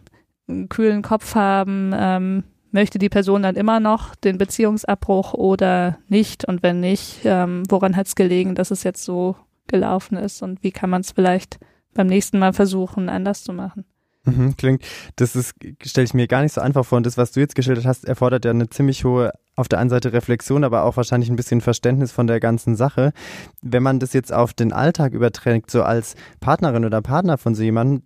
einen 0.47 0.67
kühlen 0.67 1.01
Kopf 1.01 1.35
haben, 1.35 1.91
ähm, 1.95 2.43
möchte 2.71 2.99
die 2.99 3.09
Person 3.09 3.43
dann 3.43 3.55
immer 3.55 3.79
noch 3.79 4.15
den 4.15 4.37
Beziehungsabbruch 4.37 5.33
oder 5.33 5.97
nicht? 6.07 6.45
Und 6.45 6.63
wenn 6.63 6.79
nicht, 6.79 7.21
ähm, 7.23 7.63
woran 7.69 7.95
hat 7.95 8.07
es 8.07 8.15
gelegen, 8.15 8.55
dass 8.55 8.71
es 8.71 8.83
jetzt 8.83 9.03
so 9.03 9.35
gelaufen 9.67 10.17
ist 10.17 10.41
und 10.41 10.63
wie 10.63 10.71
kann 10.71 10.89
man 10.89 11.01
es 11.01 11.11
vielleicht 11.11 11.59
beim 11.93 12.07
nächsten 12.07 12.39
Mal 12.39 12.53
versuchen, 12.53 13.09
anders 13.09 13.43
zu 13.43 13.53
machen? 13.53 13.85
Mhm, 14.27 14.57
klingt, 14.57 14.83
das 15.15 15.35
ist, 15.35 15.55
stelle 15.85 16.05
ich 16.05 16.13
mir 16.13 16.27
gar 16.27 16.41
nicht 16.41 16.53
so 16.53 16.59
einfach 16.59 16.85
vor. 16.85 16.97
Und 16.97 17.05
das, 17.05 17.17
was 17.17 17.31
du 17.31 17.39
jetzt 17.39 17.55
geschildert 17.55 17.85
hast, 17.85 18.05
erfordert 18.05 18.43
ja 18.43 18.51
eine 18.51 18.69
ziemlich 18.69 19.05
hohe, 19.05 19.31
auf 19.55 19.69
der 19.69 19.79
einen 19.79 19.89
Seite 19.89 20.11
Reflexion, 20.11 20.63
aber 20.63 20.83
auch 20.83 20.97
wahrscheinlich 20.97 21.29
ein 21.29 21.37
bisschen 21.37 21.61
Verständnis 21.61 22.11
von 22.11 22.27
der 22.27 22.39
ganzen 22.39 22.75
Sache. 22.75 23.13
Wenn 23.61 23.83
man 23.83 23.99
das 23.99 24.13
jetzt 24.13 24.33
auf 24.33 24.53
den 24.53 24.73
Alltag 24.73 25.13
überträgt, 25.13 25.71
so 25.71 25.81
als 25.81 26.15
Partnerin 26.41 26.83
oder 26.83 27.01
Partner 27.01 27.37
von 27.37 27.55
so 27.55 27.63
jemandem, 27.63 28.03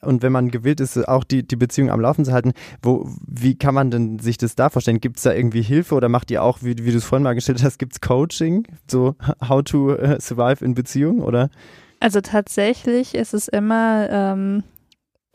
und 0.00 0.22
wenn 0.22 0.32
man 0.32 0.50
gewillt 0.50 0.80
ist, 0.80 0.96
auch 1.08 1.24
die, 1.24 1.46
die 1.46 1.56
Beziehung 1.56 1.90
am 1.90 2.00
Laufen 2.00 2.24
zu 2.24 2.32
halten, 2.32 2.52
wo, 2.82 3.08
wie 3.26 3.54
kann 3.54 3.74
man 3.74 3.90
denn 3.90 4.18
sich 4.18 4.38
das 4.38 4.54
da 4.54 4.70
vorstellen? 4.70 5.00
Gibt 5.00 5.18
es 5.18 5.24
da 5.24 5.32
irgendwie 5.32 5.62
Hilfe 5.62 5.94
oder 5.94 6.08
macht 6.08 6.30
ihr 6.30 6.42
auch, 6.42 6.62
wie, 6.62 6.78
wie 6.78 6.90
du 6.90 6.96
es 6.96 7.04
vorhin 7.04 7.22
mal 7.24 7.34
geschildert 7.34 7.64
hast, 7.64 7.78
gibt 7.78 7.92
es 7.92 8.00
Coaching? 8.00 8.66
So, 8.90 9.14
how 9.46 9.62
to 9.62 9.94
äh, 9.94 10.20
survive 10.20 10.64
in 10.64 10.74
Beziehung, 10.74 11.20
oder? 11.20 11.50
Also 12.00 12.20
tatsächlich 12.20 13.14
ist 13.14 13.34
es 13.34 13.48
immer 13.48 14.08
ähm, 14.10 14.62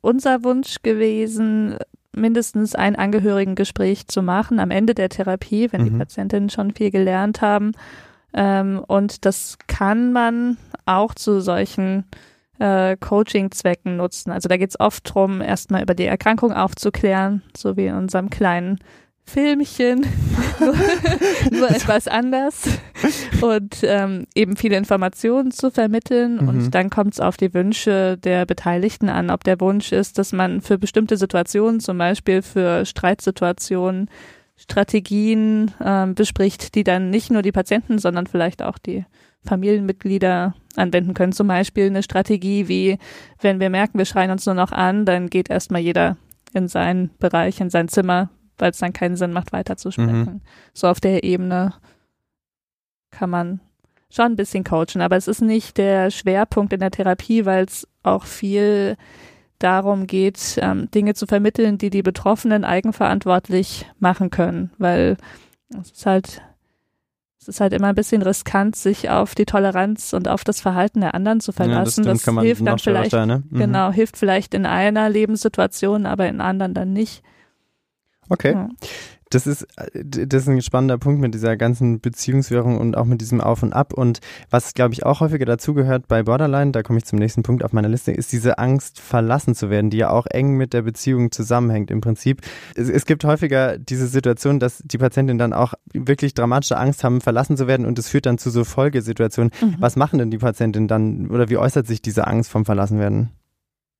unser 0.01 0.43
Wunsch 0.43 0.77
gewesen, 0.81 1.77
mindestens 2.15 2.75
ein 2.75 2.95
Angehörigengespräch 2.95 4.07
zu 4.07 4.21
machen 4.21 4.59
am 4.59 4.71
Ende 4.71 4.93
der 4.95 5.09
Therapie, 5.09 5.71
wenn 5.71 5.85
die 5.85 5.91
Mhm. 5.91 5.99
Patientinnen 5.99 6.49
schon 6.49 6.71
viel 6.71 6.91
gelernt 6.91 7.41
haben. 7.41 7.73
Ähm, 8.33 8.83
und 8.87 9.25
das 9.25 9.57
kann 9.67 10.13
man 10.13 10.57
auch 10.85 11.13
zu 11.13 11.39
solchen 11.41 11.99
äh, 11.99 12.03
Coaching-Zwecken 12.99 13.97
nutzen. 13.97 14.31
Also 14.31 14.49
da 14.49 14.57
geht 14.57 14.69
es 14.69 14.79
oft 14.79 15.09
darum, 15.09 15.41
erstmal 15.41 15.83
über 15.83 15.93
die 15.93 16.05
Erkrankung 16.05 16.53
aufzuklären, 16.53 17.41
so 17.55 17.75
wie 17.75 17.87
in 17.87 17.95
unserem 17.95 18.29
kleinen 18.29 18.79
Filmchen, 19.25 20.05
nur, 20.59 20.75
nur 21.59 21.69
etwas 21.75 22.07
anders 22.07 22.67
und 23.41 23.77
ähm, 23.83 24.25
eben 24.35 24.57
viele 24.57 24.77
Informationen 24.77 25.51
zu 25.51 25.71
vermitteln. 25.71 26.37
Mhm. 26.41 26.47
Und 26.47 26.71
dann 26.71 26.89
kommt 26.89 27.13
es 27.13 27.19
auf 27.19 27.37
die 27.37 27.53
Wünsche 27.53 28.17
der 28.17 28.45
Beteiligten 28.45 29.09
an, 29.09 29.29
ob 29.29 29.43
der 29.43 29.59
Wunsch 29.59 29.91
ist, 29.91 30.17
dass 30.17 30.33
man 30.33 30.61
für 30.61 30.77
bestimmte 30.77 31.17
Situationen, 31.17 31.79
zum 31.79 31.97
Beispiel 31.97 32.41
für 32.41 32.85
Streitsituationen, 32.85 34.09
Strategien 34.55 35.71
ähm, 35.83 36.15
bespricht, 36.15 36.75
die 36.75 36.83
dann 36.83 37.09
nicht 37.09 37.31
nur 37.31 37.41
die 37.41 37.51
Patienten, 37.51 37.97
sondern 37.97 38.27
vielleicht 38.27 38.61
auch 38.61 38.77
die 38.77 39.05
Familienmitglieder 39.45 40.55
anwenden 40.75 41.13
können. 41.13 41.33
Zum 41.33 41.47
Beispiel 41.47 41.87
eine 41.87 42.03
Strategie 42.03 42.67
wie, 42.67 42.97
wenn 43.41 43.59
wir 43.59 43.69
merken, 43.69 43.97
wir 43.97 44.05
schreien 44.05 44.31
uns 44.31 44.45
nur 44.45 44.55
noch 44.55 44.71
an, 44.71 45.05
dann 45.05 45.29
geht 45.29 45.49
erstmal 45.49 45.81
jeder 45.81 46.17
in 46.53 46.67
seinen 46.67 47.11
Bereich, 47.17 47.59
in 47.59 47.69
sein 47.69 47.87
Zimmer, 47.87 48.29
weil 48.57 48.71
es 48.71 48.77
dann 48.77 48.93
keinen 48.93 49.15
Sinn 49.15 49.33
macht, 49.33 49.51
weiterzusprechen. 49.51 50.41
So 50.73 50.87
auf 50.87 50.99
der 50.99 51.23
Ebene 51.23 51.73
kann 53.11 53.29
man 53.29 53.59
schon 54.09 54.25
ein 54.25 54.35
bisschen 54.35 54.63
coachen, 54.63 55.01
aber 55.01 55.17
es 55.17 55.27
ist 55.27 55.41
nicht 55.41 55.77
der 55.77 56.11
Schwerpunkt 56.11 56.73
in 56.73 56.79
der 56.79 56.91
Therapie, 56.91 57.45
weil 57.45 57.65
es 57.65 57.87
auch 58.03 58.25
viel 58.25 58.95
darum 59.59 60.07
geht, 60.07 60.59
ähm, 60.61 60.91
Dinge 60.91 61.13
zu 61.15 61.25
vermitteln, 61.25 61.77
die 61.77 61.89
die 61.89 62.03
Betroffenen 62.03 62.63
eigenverantwortlich 62.63 63.89
machen 63.99 64.29
können, 64.29 64.71
weil 64.77 65.17
es 65.79 65.91
ist 65.91 66.05
halt 66.05 66.41
es 67.43 67.55
ist 67.55 67.59
halt 67.59 67.73
immer 67.73 67.87
ein 67.87 67.95
bisschen 67.95 68.21
riskant, 68.21 68.75
sich 68.75 69.09
auf 69.09 69.35
die 69.35 69.45
Toleranz 69.45 70.13
und 70.13 70.29
auf 70.29 70.43
das 70.43 70.61
Verhalten 70.61 71.01
der 71.01 71.13
anderen 71.13 71.41
zu 71.41 71.51
verlassen. 71.51 72.05
ja, 72.05 72.11
das, 72.13 72.23
das 72.23 72.39
hilft 72.41 72.65
dann 72.65 72.79
vielleicht 72.79 73.11
ne? 73.11 73.43
Mhm. 73.49 73.57
Genau, 73.57 73.91
hilft 73.91 74.17
vielleicht 74.17 74.53
in 74.53 74.65
einer 74.65 75.09
Lebenssituation, 75.09 76.05
aber 76.05 76.27
in 76.27 76.39
anderen 76.39 76.73
dann 76.73 76.93
nicht. 76.93 77.21
Okay. 78.29 78.53
Ja. 78.53 78.69
Das 79.33 79.47
ist, 79.47 79.63
äh, 79.77 80.03
das 80.03 80.43
ist 80.43 80.49
ein 80.49 80.61
spannender 80.61 80.97
Punkt 80.97 81.19
mit 81.19 81.33
dieser 81.33 81.57
ganzen 81.57 81.99
Beziehungswährung 81.99 82.77
und 82.77 82.95
auch 82.95 83.05
mit 83.05 83.21
diesem 83.21 83.41
Auf 83.41 83.63
und 83.63 83.73
Ab. 83.73 83.93
Und 83.93 84.19
was, 84.49 84.73
glaube 84.73 84.93
ich, 84.93 85.05
auch 85.05 85.19
häufiger 85.19 85.45
dazugehört 85.45 86.07
bei 86.07 86.23
Borderline, 86.23 86.71
da 86.71 86.83
komme 86.83 86.99
ich 86.99 87.05
zum 87.05 87.19
nächsten 87.19 87.43
Punkt 87.43 87.63
auf 87.63 87.73
meiner 87.73 87.89
Liste, 87.89 88.11
ist 88.11 88.31
diese 88.31 88.57
Angst, 88.57 88.99
verlassen 88.99 89.55
zu 89.55 89.69
werden, 89.69 89.89
die 89.89 89.97
ja 89.97 90.09
auch 90.09 90.27
eng 90.27 90.55
mit 90.55 90.73
der 90.73 90.83
Beziehung 90.83 91.31
zusammenhängt 91.31 91.89
im 91.89 92.01
Prinzip. 92.01 92.41
Es, 92.75 92.89
es 92.89 93.05
gibt 93.05 93.23
häufiger 93.23 93.77
diese 93.77 94.07
Situation, 94.07 94.59
dass 94.59 94.83
die 94.85 94.97
Patientinnen 94.97 95.39
dann 95.39 95.53
auch 95.53 95.73
wirklich 95.93 96.33
dramatische 96.33 96.77
Angst 96.77 97.03
haben, 97.03 97.21
verlassen 97.21 97.57
zu 97.57 97.67
werden 97.67 97.85
und 97.85 97.97
es 97.97 98.09
führt 98.09 98.25
dann 98.25 98.37
zu 98.37 98.49
so 98.49 98.63
Folgesituationen. 98.63 99.51
Mhm. 99.61 99.75
Was 99.79 99.95
machen 99.95 100.19
denn 100.19 100.31
die 100.31 100.37
Patientinnen 100.37 100.87
dann 100.87 101.27
oder 101.29 101.49
wie 101.49 101.57
äußert 101.57 101.87
sich 101.87 102.01
diese 102.01 102.27
Angst 102.27 102.51
vom 102.51 102.65
Verlassenwerden? 102.65 103.29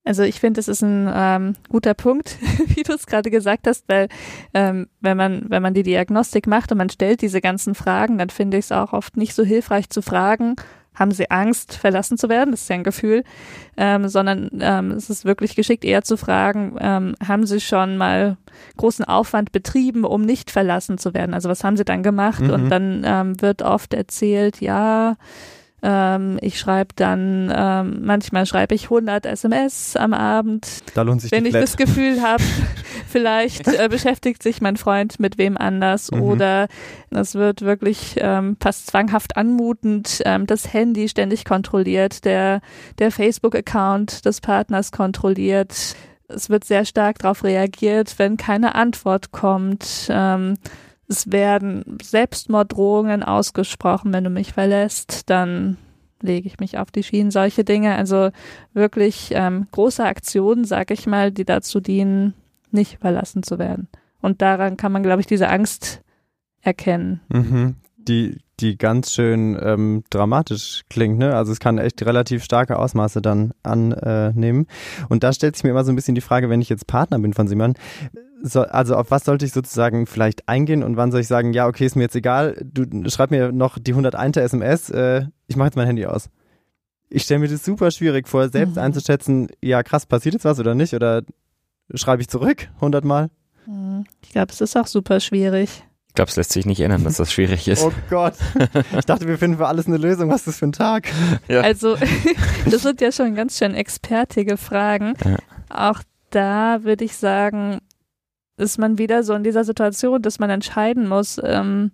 Also 0.06 0.24
ich 0.24 0.40
finde, 0.40 0.60
es 0.60 0.68
ist 0.68 0.82
ein 0.82 1.10
ähm, 1.14 1.56
guter 1.70 1.94
Punkt, 1.94 2.38
wie 2.68 2.84
du 2.84 2.94
es 2.94 3.06
gerade 3.06 3.32
gesagt 3.32 3.68
hast, 3.68 3.86
weil 3.88 4.10
ähm, 4.54 4.88
wenn 5.00 5.16
man 5.16 5.46
wenn 5.48 5.62
man 5.62 5.74
die 5.74 5.84
Diagnostik 5.84 6.46
macht 6.46 6.72
und 6.72 6.78
man 6.78 6.90
stellt 6.90 7.22
diese 7.22 7.40
ganzen 7.40 7.74
Fragen, 7.74 8.18
dann 8.18 8.30
finde 8.30 8.58
ich 8.58 8.66
es 8.66 8.72
auch 8.72 8.92
oft 8.92 9.16
nicht 9.16 9.34
so 9.34 9.44
hilfreich 9.44 9.90
zu 9.90 10.02
fragen, 10.02 10.56
haben 10.94 11.12
sie 11.12 11.32
Angst, 11.32 11.74
verlassen 11.74 12.18
zu 12.18 12.30
werden, 12.30 12.52
das 12.52 12.64
ist 12.64 12.70
ja 12.70 12.76
ein 12.76 12.84
Gefühl, 12.84 13.24
ähm, 13.78 14.08
sondern 14.10 14.50
ähm, 14.60 14.92
es 14.92 15.10
ist 15.10 15.26
wirklich 15.26 15.56
geschickt 15.56 15.86
eher 15.86 16.04
zu 16.04 16.18
fragen, 16.18 16.76
ähm, 16.80 17.16
haben 17.26 17.46
sie 17.46 17.60
schon 17.60 17.98
mal 17.98 18.38
großen 18.78 19.06
Aufwand 19.06 19.52
betrieben, 19.52 20.04
um 20.04 20.22
nicht 20.22 20.52
verlassen 20.52 20.98
zu 20.98 21.14
werden? 21.14 21.34
Also 21.34 21.50
was 21.50 21.64
haben 21.64 21.78
sie 21.78 21.86
dann 21.86 22.04
gemacht? 22.04 22.42
Mhm. 22.42 22.50
Und 22.52 22.70
dann 22.70 23.02
ähm, 23.06 23.42
wird 23.42 23.62
oft 23.62 23.94
erzählt, 23.94 24.62
ja, 24.62 25.16
Ähm, 25.86 26.38
ich 26.42 26.58
schreibe 26.60 26.94
dann, 26.96 27.52
ähm, 27.54 28.00
manchmal 28.06 28.46
schreibe 28.46 28.74
ich 28.74 28.86
100 28.86 29.26
SMS 29.26 29.98
am 29.98 30.14
Abend. 30.14 30.66
Da 30.94 31.02
lohnt 31.02 31.22
sich 31.22 31.32
Wenn 31.32 31.44
ich 31.46 31.52
Flat. 31.52 31.64
das 31.64 31.76
Gefühl 31.76 32.22
habe, 32.22 32.42
vielleicht 33.10 33.68
äh, 33.68 33.90
beschäftigt 33.90 34.42
sich 34.42 34.62
mein 34.62 34.78
Freund 34.78 35.20
mit 35.20 35.38
wem 35.38 35.58
anders 35.58 36.10
Mhm. 36.12 36.22
oder 36.22 36.68
es 37.10 37.36
wird 37.36 37.62
wirklich 37.64 38.16
ähm, 38.18 38.56
fast 38.62 38.88
zwanghaft 38.88 39.36
anmutend, 39.36 40.22
ähm, 40.26 40.48
das 40.48 40.72
Handy 40.74 41.10
ständig 41.10 41.44
kontrolliert, 41.44 42.24
der, 42.24 42.62
der 43.00 43.12
Facebook-Account 43.12 44.26
des 44.26 44.40
Partners 44.40 44.92
kontrolliert. 44.94 45.96
Es 46.30 46.50
wird 46.50 46.64
sehr 46.64 46.86
stark 46.86 47.20
darauf 47.20 47.44
reagiert, 47.44 48.16
wenn 48.18 48.38
keine 48.38 48.76
Antwort 48.76 49.32
kommt. 49.34 50.08
Ähm, 50.10 50.56
es 51.14 51.32
werden 51.32 51.98
Selbstmorddrohungen 52.02 53.24
ausgesprochen, 53.24 54.12
wenn 54.12 54.24
du 54.24 54.30
mich 54.30 54.54
verlässt, 54.54 55.30
dann 55.30 55.78
lege 56.22 56.48
ich 56.48 56.60
mich 56.60 56.78
auf 56.78 56.90
die 56.90 57.04
Schienen. 57.04 57.32
Solche 57.32 57.64
Dinge, 57.64 57.96
also 57.96 58.32
wirklich 58.74 59.30
ähm, 59.34 59.68
große 59.72 60.04
Aktionen, 60.04 60.66
sag 60.66 60.90
ich 60.90 61.06
mal, 61.06 61.32
die 61.32 61.46
dazu 61.46 61.80
dienen, 61.80 62.34
nicht 62.72 63.00
verlassen 63.00 63.44
zu 63.44 63.60
werden. 63.60 63.88
Und 64.22 64.42
daran 64.42 64.78
kann 64.78 64.92
man, 64.92 65.04
glaube 65.04 65.22
ich, 65.22 65.28
diese 65.28 65.50
Angst 65.50 66.02
erkennen. 66.62 67.22
Mhm. 67.30 67.76
Die, 67.98 68.40
die 68.60 68.78
ganz 68.78 69.12
schön 69.12 69.58
ähm, 69.62 70.04
dramatisch 70.10 70.84
klingt, 70.90 71.20
ne? 71.20 71.36
Also 71.36 71.52
es 71.52 71.60
kann 71.60 71.78
echt 71.78 72.04
relativ 72.06 72.44
starke 72.44 72.80
Ausmaße 72.80 73.22
dann 73.22 73.54
annehmen. 73.64 74.68
Und 75.10 75.24
da 75.24 75.32
stellt 75.32 75.56
sich 75.56 75.64
mir 75.64 75.70
immer 75.70 75.84
so 75.84 75.92
ein 75.92 75.96
bisschen 75.96 76.16
die 76.16 76.22
Frage, 76.22 76.50
wenn 76.50 76.62
ich 76.62 76.70
jetzt 76.70 76.88
Partner 76.88 77.20
bin 77.20 77.34
von 77.34 77.48
Simon, 77.48 77.76
so, 78.46 78.62
also 78.62 78.96
auf 78.98 79.10
was 79.10 79.24
sollte 79.24 79.46
ich 79.46 79.54
sozusagen 79.54 80.06
vielleicht 80.06 80.48
eingehen 80.50 80.84
und 80.84 80.98
wann 80.98 81.12
soll 81.12 81.22
ich 81.22 81.28
sagen, 81.28 81.54
ja, 81.54 81.66
okay, 81.66 81.86
ist 81.86 81.96
mir 81.96 82.04
jetzt 82.04 82.16
egal, 82.16 82.56
du 82.62 82.86
schreib 83.10 83.32
mir 83.32 83.52
noch 83.54 83.80
die 83.80 83.94
101. 83.94 84.36
SMS, 84.38 84.90
äh, 84.90 85.26
ich 85.48 85.56
mache 85.56 85.68
jetzt 85.68 85.76
mein 85.78 85.88
Handy 85.88 86.06
aus. 86.06 86.30
Ich 87.10 87.24
stelle 87.24 87.40
mir 87.40 87.48
das 87.48 87.64
super 87.64 87.90
schwierig 87.92 88.28
vor, 88.28 88.50
selbst 88.50 88.76
Mhm. 88.76 88.82
einzuschätzen, 88.82 89.48
ja 89.62 89.82
krass, 89.82 90.06
passiert 90.06 90.34
jetzt 90.34 90.46
was 90.46 90.60
oder 90.60 90.76
nicht? 90.76 90.94
Oder 90.94 91.22
schreibe 91.96 92.22
ich 92.22 92.28
zurück 92.28 92.68
100 92.76 93.06
Mal? 93.06 93.30
Hm, 93.66 94.04
Ich 94.22 94.32
glaube, 94.32 94.52
es 94.52 94.60
ist 94.62 94.76
auch 94.76 94.88
super 94.88 95.20
schwierig. 95.20 95.84
Ich 96.10 96.14
glaube, 96.16 96.30
es 96.30 96.36
lässt 96.36 96.52
sich 96.52 96.66
nicht 96.66 96.80
ändern, 96.82 97.04
dass 97.06 97.18
das 97.18 97.32
schwierig 97.32 97.68
ist. 97.68 97.82
Oh 97.84 97.92
Gott. 98.10 98.34
Ich 99.00 99.06
dachte, 99.06 99.28
wir 99.28 99.38
finden 99.40 99.58
für 99.58 99.68
alles 99.68 99.88
eine 99.88 99.98
Lösung. 99.98 100.30
Was 100.30 100.42
ist 100.42 100.48
das 100.48 100.58
für 100.58 100.68
ein 100.68 100.72
Tag? 100.72 101.08
Ja. 101.48 101.62
Also, 101.62 101.96
das 102.70 102.84
sind 102.84 103.00
ja 103.02 103.12
schon 103.12 103.34
ganz 103.36 103.58
schön 103.58 103.74
expertige 103.74 104.58
Fragen. 104.58 105.14
Ja. 105.26 105.38
Auch 105.70 106.02
da 106.30 106.84
würde 106.84 107.06
ich 107.06 107.16
sagen, 107.16 107.80
ist 108.58 108.78
man 108.78 108.98
wieder 108.98 109.24
so 109.24 109.34
in 109.34 109.44
dieser 109.44 109.64
Situation, 109.64 110.22
dass 110.22 110.40
man 110.40 110.50
entscheiden 110.50 111.08
muss, 111.08 111.40
ähm, 111.44 111.92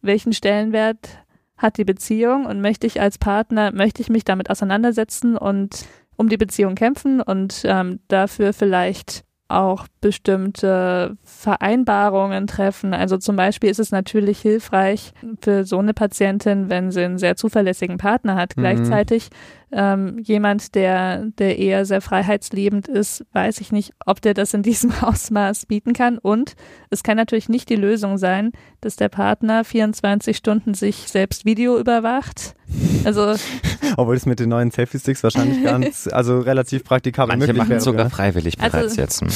welchen 0.00 0.32
Stellenwert 0.32 1.08
hat 1.56 1.76
die 1.76 1.84
Beziehung 1.84 2.46
und 2.46 2.60
möchte 2.60 2.86
ich 2.86 3.00
als 3.00 3.18
Partner, 3.18 3.72
möchte 3.72 4.00
ich 4.00 4.08
mich 4.08 4.24
damit 4.24 4.48
auseinandersetzen 4.48 5.36
und 5.36 5.86
um 6.16 6.28
die 6.28 6.36
Beziehung 6.36 6.74
kämpfen 6.74 7.20
und 7.20 7.62
ähm, 7.64 8.00
dafür 8.08 8.52
vielleicht 8.52 9.24
auch 9.48 9.86
bestimmte 10.02 11.16
Vereinbarungen 11.24 12.46
treffen. 12.46 12.92
Also 12.92 13.16
zum 13.16 13.36
Beispiel 13.36 13.70
ist 13.70 13.80
es 13.80 13.90
natürlich 13.90 14.40
hilfreich 14.40 15.12
für 15.40 15.64
so 15.64 15.78
eine 15.78 15.94
Patientin, 15.94 16.68
wenn 16.68 16.90
sie 16.90 17.02
einen 17.02 17.18
sehr 17.18 17.36
zuverlässigen 17.36 17.96
Partner 17.96 18.36
hat. 18.36 18.56
Mhm. 18.56 18.60
Gleichzeitig 18.60 19.30
ähm, 19.72 20.18
jemand, 20.18 20.74
der, 20.74 21.24
der 21.38 21.58
eher 21.58 21.86
sehr 21.86 22.02
freiheitsliebend 22.02 22.88
ist, 22.88 23.24
weiß 23.32 23.60
ich 23.60 23.72
nicht, 23.72 23.92
ob 24.04 24.20
der 24.20 24.34
das 24.34 24.52
in 24.52 24.62
diesem 24.62 24.92
Ausmaß 25.00 25.64
bieten 25.66 25.94
kann. 25.94 26.18
Und 26.18 26.54
es 26.90 27.02
kann 27.02 27.16
natürlich 27.16 27.48
nicht 27.48 27.70
die 27.70 27.76
Lösung 27.76 28.18
sein, 28.18 28.52
dass 28.82 28.96
der 28.96 29.08
Partner 29.08 29.64
24 29.64 30.36
Stunden 30.36 30.74
sich 30.74 31.08
selbst 31.08 31.46
Video 31.46 31.78
überwacht. 31.78 32.54
Also 33.04 33.34
Obwohl 33.96 34.16
es 34.16 34.26
mit 34.26 34.40
den 34.40 34.50
neuen 34.50 34.70
Selfie-Sticks 34.70 35.22
wahrscheinlich 35.22 35.62
ganz, 35.64 36.06
also 36.12 36.40
relativ 36.40 36.84
praktikabel 36.84 37.28
Manche 37.36 37.46
möglich 37.48 37.58
machen 37.58 37.70
wäre. 37.70 37.80
sogar 37.80 38.04
ja. 38.06 38.10
freiwillig 38.10 38.60
Also- 38.60 38.76
bereits 38.78 38.96
jetzt. 38.96 39.20
Hm. 39.22 39.28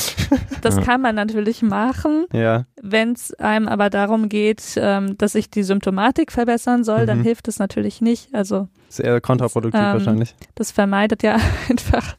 das 0.60 0.76
Ja. 0.76 0.82
kann 0.82 1.00
man 1.00 1.14
natürlich 1.14 1.62
machen. 1.62 2.26
Ja, 2.32 2.66
Wenn 2.82 3.12
es 3.12 3.32
einem 3.34 3.68
aber 3.68 3.88
darum 3.90 4.28
geht, 4.28 4.62
ähm, 4.76 5.16
dass 5.18 5.32
sich 5.32 5.48
die 5.50 5.62
Symptomatik 5.62 6.32
verbessern 6.32 6.84
soll, 6.84 7.06
dann 7.06 7.18
Mhm. 7.20 7.22
hilft 7.24 7.48
es 7.48 7.58
natürlich 7.58 8.00
nicht. 8.00 8.34
Also 8.34 8.68
ist 8.88 9.00
eher 9.00 9.20
kontraproduktiv 9.20 9.80
Ähm, 9.80 9.92
wahrscheinlich. 9.94 10.34
das 10.54 10.70
vermeidet 10.72 11.22
ja 11.22 11.36
einfach, 11.70 12.16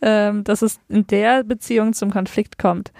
ähm, 0.00 0.44
dass 0.44 0.62
es 0.62 0.78
in 0.88 1.06
der 1.08 1.42
Beziehung 1.44 1.92
zum 1.94 2.10
Konflikt 2.10 2.58
kommt. 2.58 2.92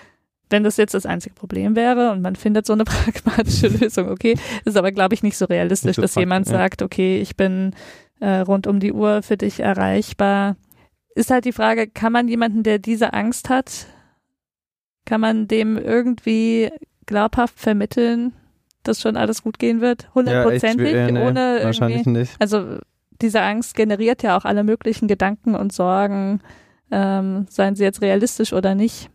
Wenn 0.53 0.64
das 0.64 0.76
jetzt 0.76 0.94
das 0.94 1.07
einzige 1.07 1.34
Problem 1.34 1.74
wäre 1.74 2.11
und 2.12 2.20
man 2.20 2.36
findet 2.36 2.66
so 2.66 2.74
eine 2.74 2.84
pragmatische 2.84 3.68
Lösung, 3.68 4.09
okay, 4.09 4.36
ist 4.64 4.76
aber, 4.76 4.92
glaube 4.92 5.14
ich, 5.14 5.22
nicht 5.22 5.36
so 5.36 5.46
realistisch, 5.46 5.88
Nicht 5.88 5.96
so 5.96 6.03
dass 6.03 6.14
jemand 6.14 6.46
ja. 6.46 6.53
sagt, 6.53 6.82
okay, 6.82 7.20
ich 7.20 7.36
bin 7.36 7.74
äh, 8.20 8.40
rund 8.40 8.66
um 8.66 8.78
die 8.78 8.92
Uhr 8.92 9.22
für 9.22 9.36
dich 9.36 9.61
erreichbar. 9.61 10.57
Ist 11.14 11.30
halt 11.30 11.44
die 11.44 11.53
Frage, 11.53 11.88
kann 11.88 12.12
man 12.12 12.28
jemanden, 12.28 12.62
der 12.62 12.78
diese 12.78 13.12
Angst 13.12 13.48
hat, 13.48 13.86
kann 15.05 15.20
man 15.20 15.48
dem 15.48 15.76
irgendwie 15.76 16.70
glaubhaft 17.07 17.59
vermitteln, 17.59 18.32
dass 18.82 19.00
schon 19.00 19.16
alles 19.16 19.42
gut 19.42 19.59
gehen 19.59 19.80
wird? 19.80 20.14
Hundertprozentig, 20.14 20.94
äh, 20.94 21.11
nee, 21.11 21.20
ohne 21.20 21.61
Wahrscheinlich 21.62 22.07
irgendwie. 22.07 22.20
nicht. 22.20 22.36
Also 22.38 22.78
diese 23.20 23.42
Angst 23.42 23.74
generiert 23.74 24.22
ja 24.22 24.36
auch 24.36 24.44
alle 24.44 24.64
möglichen 24.64 25.09
Gedanken 25.09 25.55
und 25.55 25.72
Sorgen, 25.72 26.40
ähm, 26.90 27.46
seien 27.48 27.74
sie 27.74 27.84
jetzt 27.84 28.03
realistisch 28.03 28.53
oder 28.53 28.74
nicht. 28.74 29.11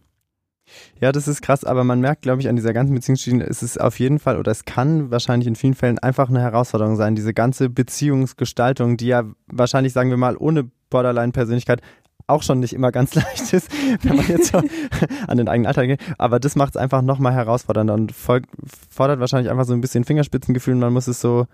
Ja, 0.99 1.11
das 1.11 1.27
ist 1.27 1.41
krass, 1.41 1.63
aber 1.63 1.83
man 1.83 1.99
merkt, 2.01 2.21
glaube 2.23 2.41
ich, 2.41 2.49
an 2.49 2.55
dieser 2.55 2.73
ganzen 2.73 2.93
Beziehungsschiene, 2.93 3.43
es 3.45 3.63
ist 3.63 3.79
auf 3.79 3.99
jeden 3.99 4.19
Fall 4.19 4.37
oder 4.37 4.51
es 4.51 4.65
kann 4.65 5.11
wahrscheinlich 5.11 5.47
in 5.47 5.55
vielen 5.55 5.73
Fällen 5.75 5.99
einfach 5.99 6.29
eine 6.29 6.41
Herausforderung 6.41 6.95
sein, 6.95 7.15
diese 7.15 7.33
ganze 7.33 7.69
Beziehungsgestaltung, 7.69 8.97
die 8.97 9.07
ja 9.07 9.23
wahrscheinlich, 9.47 9.93
sagen 9.93 10.09
wir 10.09 10.17
mal, 10.17 10.35
ohne 10.37 10.69
Borderline-Persönlichkeit 10.89 11.81
auch 12.27 12.43
schon 12.43 12.59
nicht 12.59 12.73
immer 12.73 12.91
ganz 12.91 13.13
leicht 13.15 13.53
ist, 13.53 13.69
wenn 14.03 14.17
man 14.17 14.27
jetzt 14.27 14.51
so 14.51 14.57
an 15.27 15.37
den 15.37 15.47
eigenen 15.47 15.67
Alltag 15.67 15.87
geht. 15.87 16.01
Aber 16.17 16.39
das 16.39 16.55
macht 16.55 16.71
es 16.75 16.77
einfach 16.77 17.01
nochmal 17.01 17.33
herausfordernder 17.33 17.93
und 17.93 18.11
fordert 18.13 19.19
wahrscheinlich 19.19 19.49
einfach 19.49 19.65
so 19.65 19.73
ein 19.73 19.81
bisschen 19.81 20.03
Fingerspitzengefühl 20.03 20.73
und 20.73 20.81
man 20.81 20.93
muss 20.93 21.07
es 21.07 21.21
so 21.21 21.45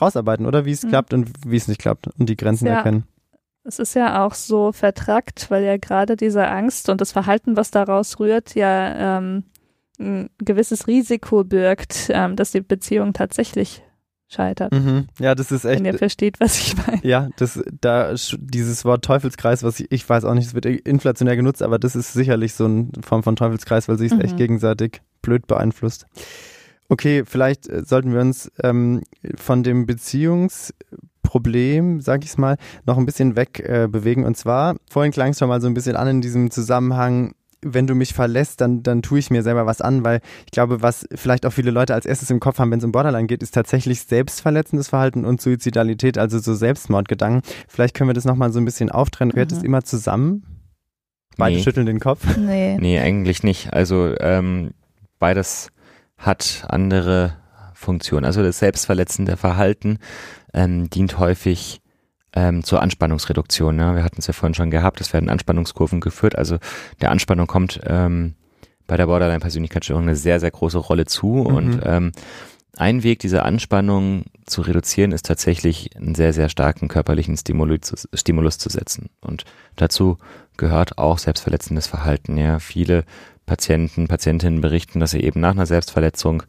rausarbeiten, 0.00 0.46
oder 0.46 0.64
wie 0.64 0.72
es 0.72 0.82
Mhm. 0.84 0.88
klappt 0.88 1.14
und 1.14 1.30
wie 1.46 1.56
es 1.56 1.68
nicht 1.68 1.80
klappt 1.80 2.08
und 2.18 2.28
die 2.28 2.36
Grenzen 2.36 2.66
Ja. 2.66 2.74
erkennen. 2.76 3.04
Es 3.66 3.78
ist 3.78 3.94
ja 3.94 4.24
auch 4.24 4.34
so 4.34 4.70
vertrackt, 4.72 5.50
weil 5.50 5.64
ja 5.64 5.76
gerade 5.76 6.16
diese 6.16 6.46
Angst 6.46 6.88
und 6.88 7.00
das 7.00 7.12
Verhalten, 7.12 7.56
was 7.56 7.70
daraus 7.70 8.18
rührt, 8.20 8.54
ja 8.54 9.18
ähm, 9.18 9.44
ein 9.98 10.30
gewisses 10.38 10.86
Risiko 10.86 11.42
birgt, 11.42 12.10
ähm, 12.10 12.36
dass 12.36 12.52
die 12.52 12.60
Beziehung 12.60 13.12
tatsächlich 13.12 13.82
scheitert. 14.28 14.72
Mhm. 14.72 15.06
Ja, 15.18 15.34
das 15.34 15.50
ist 15.52 15.64
echt. 15.64 15.78
Wenn 15.78 15.86
ihr 15.86 15.98
versteht, 15.98 16.38
was 16.40 16.58
ich 16.58 16.76
meine. 16.86 17.00
Ja, 17.02 17.28
das, 17.38 17.62
da, 17.80 18.14
dieses 18.38 18.84
Wort 18.84 19.04
Teufelskreis, 19.04 19.62
was 19.62 19.80
ich, 19.80 19.90
ich 19.90 20.08
weiß 20.08 20.24
auch 20.24 20.34
nicht, 20.34 20.46
es 20.46 20.54
wird 20.54 20.66
inflationär 20.66 21.36
genutzt, 21.36 21.62
aber 21.62 21.78
das 21.78 21.96
ist 21.96 22.12
sicherlich 22.12 22.54
so 22.54 22.66
eine 22.66 22.88
Form 23.04 23.22
von 23.22 23.36
Teufelskreis, 23.36 23.88
weil 23.88 23.98
sich 23.98 24.12
es 24.12 24.18
Mhm. 24.18 24.24
echt 24.24 24.36
gegenseitig 24.36 25.00
blöd 25.22 25.46
beeinflusst. 25.46 26.06
Okay, 26.88 27.24
vielleicht 27.26 27.68
äh, 27.68 27.82
sollten 27.84 28.12
wir 28.12 28.20
uns 28.20 28.50
ähm, 28.62 29.02
von 29.36 29.62
dem 29.64 29.86
Beziehungsproblem, 31.30 32.00
sag 32.00 32.24
ich's 32.24 32.38
mal, 32.38 32.56
noch 32.86 32.98
ein 32.98 33.06
bisschen 33.06 33.36
weg 33.36 33.60
äh, 33.60 33.88
bewegen. 33.88 34.24
Und 34.24 34.36
zwar, 34.36 34.76
vorhin 34.90 35.12
klang 35.12 35.30
es 35.30 35.38
schon 35.38 35.48
mal 35.48 35.60
so 35.60 35.66
ein 35.66 35.74
bisschen 35.74 35.96
an 35.96 36.08
in 36.08 36.20
diesem 36.20 36.50
Zusammenhang, 36.50 37.34
wenn 37.62 37.86
du 37.86 37.94
mich 37.94 38.14
verlässt, 38.14 38.60
dann, 38.60 38.82
dann 38.82 39.02
tue 39.02 39.18
ich 39.18 39.30
mir 39.30 39.42
selber 39.42 39.66
was 39.66 39.80
an, 39.80 40.04
weil 40.04 40.20
ich 40.44 40.52
glaube, 40.52 40.82
was 40.82 41.06
vielleicht 41.14 41.46
auch 41.46 41.52
viele 41.52 41.70
Leute 41.70 41.94
als 41.94 42.06
erstes 42.06 42.30
im 42.30 42.38
Kopf 42.38 42.58
haben, 42.58 42.70
wenn 42.70 42.78
es 42.78 42.84
um 42.84 42.92
Borderline 42.92 43.26
geht, 43.26 43.42
ist 43.42 43.54
tatsächlich 43.54 44.02
selbstverletzendes 44.02 44.88
Verhalten 44.88 45.24
und 45.24 45.40
Suizidalität, 45.40 46.18
also 46.18 46.38
so 46.38 46.54
Selbstmordgedanken. 46.54 47.42
Vielleicht 47.66 47.94
können 47.96 48.08
wir 48.10 48.14
das 48.14 48.24
nochmal 48.24 48.52
so 48.52 48.60
ein 48.60 48.64
bisschen 48.64 48.90
auftrennen. 48.90 49.32
Gehört 49.32 49.50
das 49.52 49.60
Mhm. 49.60 49.64
immer 49.66 49.82
zusammen? 49.82 50.44
Beide 51.38 51.56
Nee. 51.56 51.62
schütteln 51.62 51.86
den 51.86 51.98
Kopf. 52.00 52.24
Nee. 52.36 52.76
Nee, 52.78 52.98
eigentlich 53.00 53.42
nicht. 53.42 53.72
Also 53.72 54.14
ähm, 54.20 54.70
beides 55.18 55.70
hat 56.18 56.64
andere 56.68 57.36
Funktionen. 57.76 58.24
Also 58.24 58.42
das 58.42 58.58
selbstverletzende 58.58 59.36
Verhalten 59.36 59.98
ähm, 60.54 60.90
dient 60.90 61.18
häufig 61.18 61.80
ähm, 62.32 62.64
zur 62.64 62.82
Anspannungsreduktion. 62.82 63.76
Ne? 63.76 63.94
Wir 63.94 64.02
hatten 64.02 64.18
es 64.18 64.26
ja 64.26 64.32
vorhin 64.32 64.54
schon 64.54 64.70
gehabt, 64.70 65.00
es 65.00 65.12
werden 65.12 65.28
Anspannungskurven 65.28 66.00
geführt. 66.00 66.36
Also 66.36 66.58
der 67.00 67.10
Anspannung 67.10 67.46
kommt 67.46 67.80
ähm, 67.84 68.34
bei 68.86 68.96
der 68.96 69.06
Borderline-Persönlichkeitsstörung 69.06 70.04
eine 70.04 70.16
sehr, 70.16 70.40
sehr 70.40 70.50
große 70.50 70.78
Rolle 70.78 71.06
zu. 71.06 71.26
Mhm. 71.26 71.46
Und 71.46 71.80
ähm, 71.84 72.12
ein 72.76 73.02
Weg, 73.02 73.20
diese 73.20 73.42
Anspannung 73.42 74.24
zu 74.44 74.60
reduzieren, 74.60 75.12
ist 75.12 75.26
tatsächlich 75.26 75.96
einen 75.96 76.14
sehr, 76.14 76.32
sehr 76.32 76.50
starken 76.50 76.88
körperlichen 76.88 77.36
Stimuli 77.36 77.80
zu, 77.80 77.96
Stimulus 78.12 78.58
zu 78.58 78.68
setzen. 78.68 79.08
Und 79.20 79.44
dazu 79.76 80.18
gehört 80.56 80.98
auch 80.98 81.18
selbstverletzendes 81.18 81.86
Verhalten. 81.86 82.36
Ja, 82.36 82.58
viele 82.58 83.04
Patienten, 83.46 84.08
Patientinnen 84.08 84.60
berichten, 84.60 85.00
dass 85.00 85.12
sie 85.12 85.22
eben 85.22 85.40
nach 85.40 85.52
einer 85.52 85.66
Selbstverletzung 85.66 86.42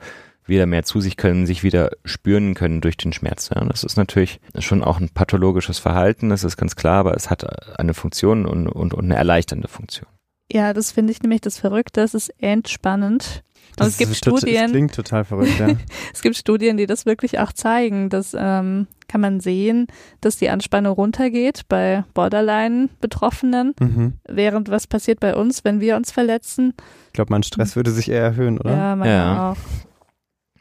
wieder 0.48 0.66
mehr 0.66 0.84
zu 0.84 1.02
sich 1.02 1.18
können, 1.18 1.45
sich 1.45 1.64
wieder 1.64 1.91
spüren 2.06 2.54
können 2.54 2.82
durch 2.82 2.98
den 2.98 3.14
Schmerz. 3.14 3.50
Ja, 3.54 3.64
das 3.66 3.84
ist 3.84 3.98
natürlich 3.98 4.39
schon 4.60 4.84
auch 4.84 5.00
ein 5.00 5.10
pathologisches 5.10 5.80
Verhalten, 5.80 6.30
das 6.30 6.43
ist 6.43 6.58
ganz 6.58 6.76
klar, 6.76 7.00
aber 7.00 7.16
es 7.16 7.30
hat 7.30 7.80
eine 7.80 7.93
Funktion 7.93 8.45
und, 8.45 8.68
und, 8.68 8.93
und 8.93 9.06
eine 9.06 9.16
erleichternde 9.16 9.68
Funktion. 9.68 10.08
Ja, 10.52 10.74
das 10.74 10.91
finde 10.91 11.12
ich 11.12 11.22
nämlich 11.22 11.41
das 11.41 11.58
Verrückte. 11.58 12.02
Es 12.02 12.14
ist 12.14 12.30
entspannend. 12.41 13.43
Und 13.80 13.86
es 13.86 13.98
gibt 13.98 14.16
Studien, 14.16 14.64
Das 14.64 14.72
klingt 14.72 14.95
total 14.95 15.24
verrückt, 15.24 15.60
ja. 15.60 15.68
es 16.14 16.22
gibt 16.22 16.36
Studien, 16.36 16.78
die 16.78 16.88
das 16.88 17.06
wirklich 17.06 17.38
auch 17.39 17.52
zeigen. 17.52 18.10
Das 18.10 18.36
ähm, 18.38 18.88
kann 19.08 19.22
man 19.22 19.39
sehen, 19.39 19.88
dass 20.22 20.38
die 20.38 20.50
Anspannung 20.50 20.93
runtergeht 20.93 21.64
bei 21.70 22.04
Borderline-Betroffenen, 22.14 23.76
mhm. 23.80 24.14
während 24.28 24.70
was 24.70 24.88
passiert 24.88 25.20
bei 25.20 25.36
uns, 25.36 25.64
wenn 25.64 25.80
wir 25.80 25.95
uns 25.95 26.12
verletzen. 26.12 26.74
Ich 27.08 27.14
glaube, 27.14 27.32
mein 27.32 27.43
Stress 27.43 27.76
würde 27.76 27.91
sich 27.91 28.10
eher 28.10 28.24
erhöhen, 28.24 28.58
oder? 28.58 28.72
Ja, 28.72 28.95
man 28.95 29.08
Ja. 29.08 29.52
auch. 29.52 29.58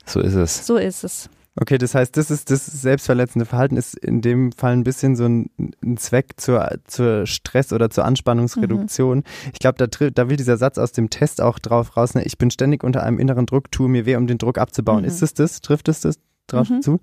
So 0.08 0.20
ist 0.20 0.34
es. 0.34 0.66
So 0.66 0.76
ist 0.76 1.04
es. 1.04 1.28
Okay, 1.58 1.78
das 1.78 1.94
heißt, 1.94 2.14
das 2.18 2.30
ist 2.30 2.50
das 2.50 2.66
selbstverletzende 2.66 3.46
Verhalten 3.46 3.78
ist 3.78 3.96
in 3.98 4.20
dem 4.20 4.52
Fall 4.52 4.74
ein 4.74 4.84
bisschen 4.84 5.16
so 5.16 5.24
ein, 5.24 5.48
ein 5.82 5.96
Zweck 5.96 6.34
zur, 6.36 6.70
zur 6.84 7.26
Stress- 7.26 7.72
oder 7.72 7.88
zur 7.88 8.04
Anspannungsreduktion. 8.04 9.24
Ich 9.54 9.58
glaube, 9.58 9.78
da, 9.78 10.10
da 10.10 10.28
will 10.28 10.36
dieser 10.36 10.58
Satz 10.58 10.76
aus 10.76 10.92
dem 10.92 11.08
Test 11.08 11.40
auch 11.40 11.58
drauf 11.58 11.96
raus. 11.96 12.14
Ne? 12.14 12.24
Ich 12.24 12.36
bin 12.36 12.50
ständig 12.50 12.84
unter 12.84 13.02
einem 13.02 13.18
inneren 13.18 13.46
Druck, 13.46 13.72
tue 13.72 13.88
mir 13.88 14.04
weh, 14.04 14.16
um 14.16 14.26
den 14.26 14.36
Druck 14.36 14.58
abzubauen. 14.58 15.00
Mhm. 15.00 15.06
Ist 15.08 15.22
es 15.22 15.32
das? 15.32 15.62
Trifft 15.62 15.88
es 15.88 16.00
das 16.00 16.16
drauf 16.46 16.68
Mhm. 16.68 16.82
zu? 16.82 17.00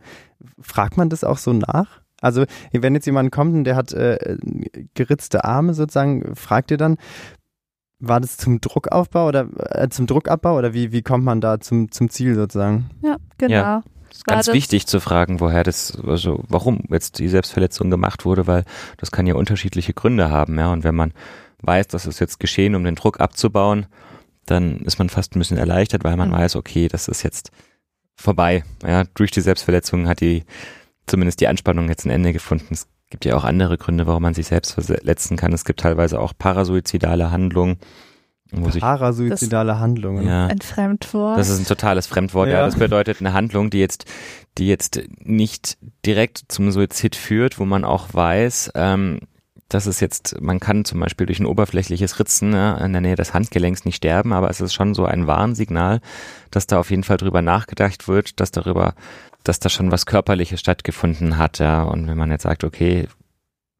Fragt 0.61 0.97
man 0.97 1.09
das 1.09 1.23
auch 1.23 1.39
so 1.39 1.51
nach? 1.51 2.01
Also, 2.21 2.45
wenn 2.71 2.93
jetzt 2.93 3.07
jemand 3.07 3.31
kommt 3.31 3.55
und 3.55 3.63
der 3.63 3.75
hat 3.75 3.91
äh, 3.91 4.37
geritzte 4.93 5.43
Arme 5.43 5.73
sozusagen, 5.73 6.35
fragt 6.35 6.69
ihr 6.71 6.77
dann, 6.77 6.97
war 8.05 8.19
das 8.19 8.37
zum 8.37 8.59
Druckaufbau 8.61 9.27
oder 9.27 9.47
äh, 9.71 9.87
zum 9.89 10.07
Druckabbau 10.07 10.57
oder 10.57 10.73
wie, 10.73 10.91
wie 10.91 11.01
kommt 11.01 11.23
man 11.23 11.41
da 11.41 11.59
zum, 11.59 11.91
zum 11.91 12.09
Ziel 12.09 12.35
sozusagen? 12.35 12.89
Ja, 13.01 13.17
genau. 13.37 13.53
Ja. 13.53 13.83
ganz 14.25 14.45
das- 14.47 14.55
wichtig 14.55 14.87
zu 14.87 14.99
fragen, 14.99 15.39
woher 15.39 15.63
das, 15.63 15.97
also 16.05 16.43
warum 16.47 16.83
jetzt 16.89 17.19
die 17.19 17.27
Selbstverletzung 17.29 17.89
gemacht 17.89 18.25
wurde, 18.25 18.45
weil 18.47 18.65
das 18.97 19.11
kann 19.11 19.25
ja 19.27 19.35
unterschiedliche 19.35 19.93
Gründe 19.93 20.29
haben, 20.29 20.57
ja. 20.59 20.71
Und 20.71 20.83
wenn 20.83 20.95
man 20.95 21.13
weiß, 21.61 21.87
dass 21.87 22.05
es 22.05 22.19
jetzt 22.19 22.39
geschehen, 22.39 22.75
um 22.75 22.83
den 22.83 22.95
Druck 22.95 23.19
abzubauen, 23.21 23.85
dann 24.45 24.79
ist 24.81 24.99
man 24.99 25.09
fast 25.09 25.35
ein 25.35 25.39
bisschen 25.39 25.57
erleichtert, 25.57 26.03
weil 26.03 26.17
man 26.17 26.29
Mhm. 26.29 26.33
weiß, 26.33 26.55
okay, 26.57 26.89
das 26.89 27.07
ist 27.07 27.23
jetzt 27.23 27.51
vorbei. 28.15 28.63
Ja, 28.85 29.05
durch 29.15 29.31
die 29.31 29.41
Selbstverletzung 29.41 30.07
hat 30.07 30.19
die 30.21 30.43
zumindest 31.07 31.39
die 31.41 31.47
Anspannung 31.47 31.87
jetzt 31.89 32.05
ein 32.05 32.09
Ende 32.11 32.33
gefunden. 32.33 32.67
Es 32.71 32.87
gibt 33.13 33.25
ja 33.25 33.35
auch 33.37 33.43
andere 33.43 33.77
Gründe, 33.77 34.07
warum 34.07 34.23
man 34.23 34.33
sich 34.33 34.47
selbst 34.47 34.71
verletzen 34.71 35.37
kann. 35.37 35.53
Es 35.53 35.65
gibt 35.65 35.81
teilweise 35.81 36.19
auch 36.19 36.33
parasuizidale 36.35 37.29
Handlungen, 37.29 37.77
Parasuizidale 38.79 39.79
Handlungen. 39.79 40.27
ja, 40.27 40.47
Ein 40.47 40.61
Fremdwort. 40.61 41.37
das 41.37 41.49
ist 41.49 41.59
ein 41.59 41.67
totales 41.67 42.07
Fremdwort, 42.07 42.47
ja. 42.47 42.55
Ja. 42.55 42.65
Das 42.65 42.75
bedeutet 42.75 43.19
eine 43.19 43.33
Handlung, 43.33 43.69
die 43.69 43.77
jetzt, 43.79 44.05
die 44.57 44.67
jetzt 44.67 44.99
nicht 45.19 45.77
direkt 46.07 46.45
zum 46.47 46.71
Suizid 46.71 47.15
führt, 47.15 47.59
wo 47.59 47.65
man 47.65 47.85
auch 47.85 48.07
weiß, 48.13 48.71
ähm, 48.73 49.19
dass 49.69 49.85
es 49.85 49.99
jetzt, 49.99 50.41
man 50.41 50.59
kann 50.59 50.83
zum 50.83 50.99
Beispiel 50.99 51.27
durch 51.27 51.39
ein 51.39 51.45
oberflächliches 51.45 52.17
Ritzen 52.19 52.49
ne, 52.49 52.79
in 52.83 52.93
der 52.93 53.01
Nähe 53.01 53.15
des 53.15 53.35
Handgelenks 53.35 53.85
nicht 53.85 53.97
sterben, 53.97 54.33
aber 54.33 54.49
es 54.49 54.59
ist 54.59 54.73
schon 54.73 54.95
so 54.95 55.05
ein 55.05 55.27
Warnsignal, 55.27 56.01
dass 56.49 56.65
da 56.65 56.79
auf 56.79 56.89
jeden 56.89 57.03
Fall 57.03 57.17
drüber 57.17 57.43
nachgedacht 57.43 58.07
wird, 58.07 58.39
dass 58.39 58.49
darüber, 58.49 58.95
dass 59.43 59.59
da 59.59 59.69
schon 59.69 59.91
was 59.91 60.05
Körperliches 60.05 60.59
stattgefunden 60.59 61.37
hat, 61.37 61.59
ja. 61.59 61.83
Und 61.83 62.07
wenn 62.07 62.17
man 62.17 62.31
jetzt 62.31 62.43
sagt, 62.43 62.63
okay, 62.63 63.07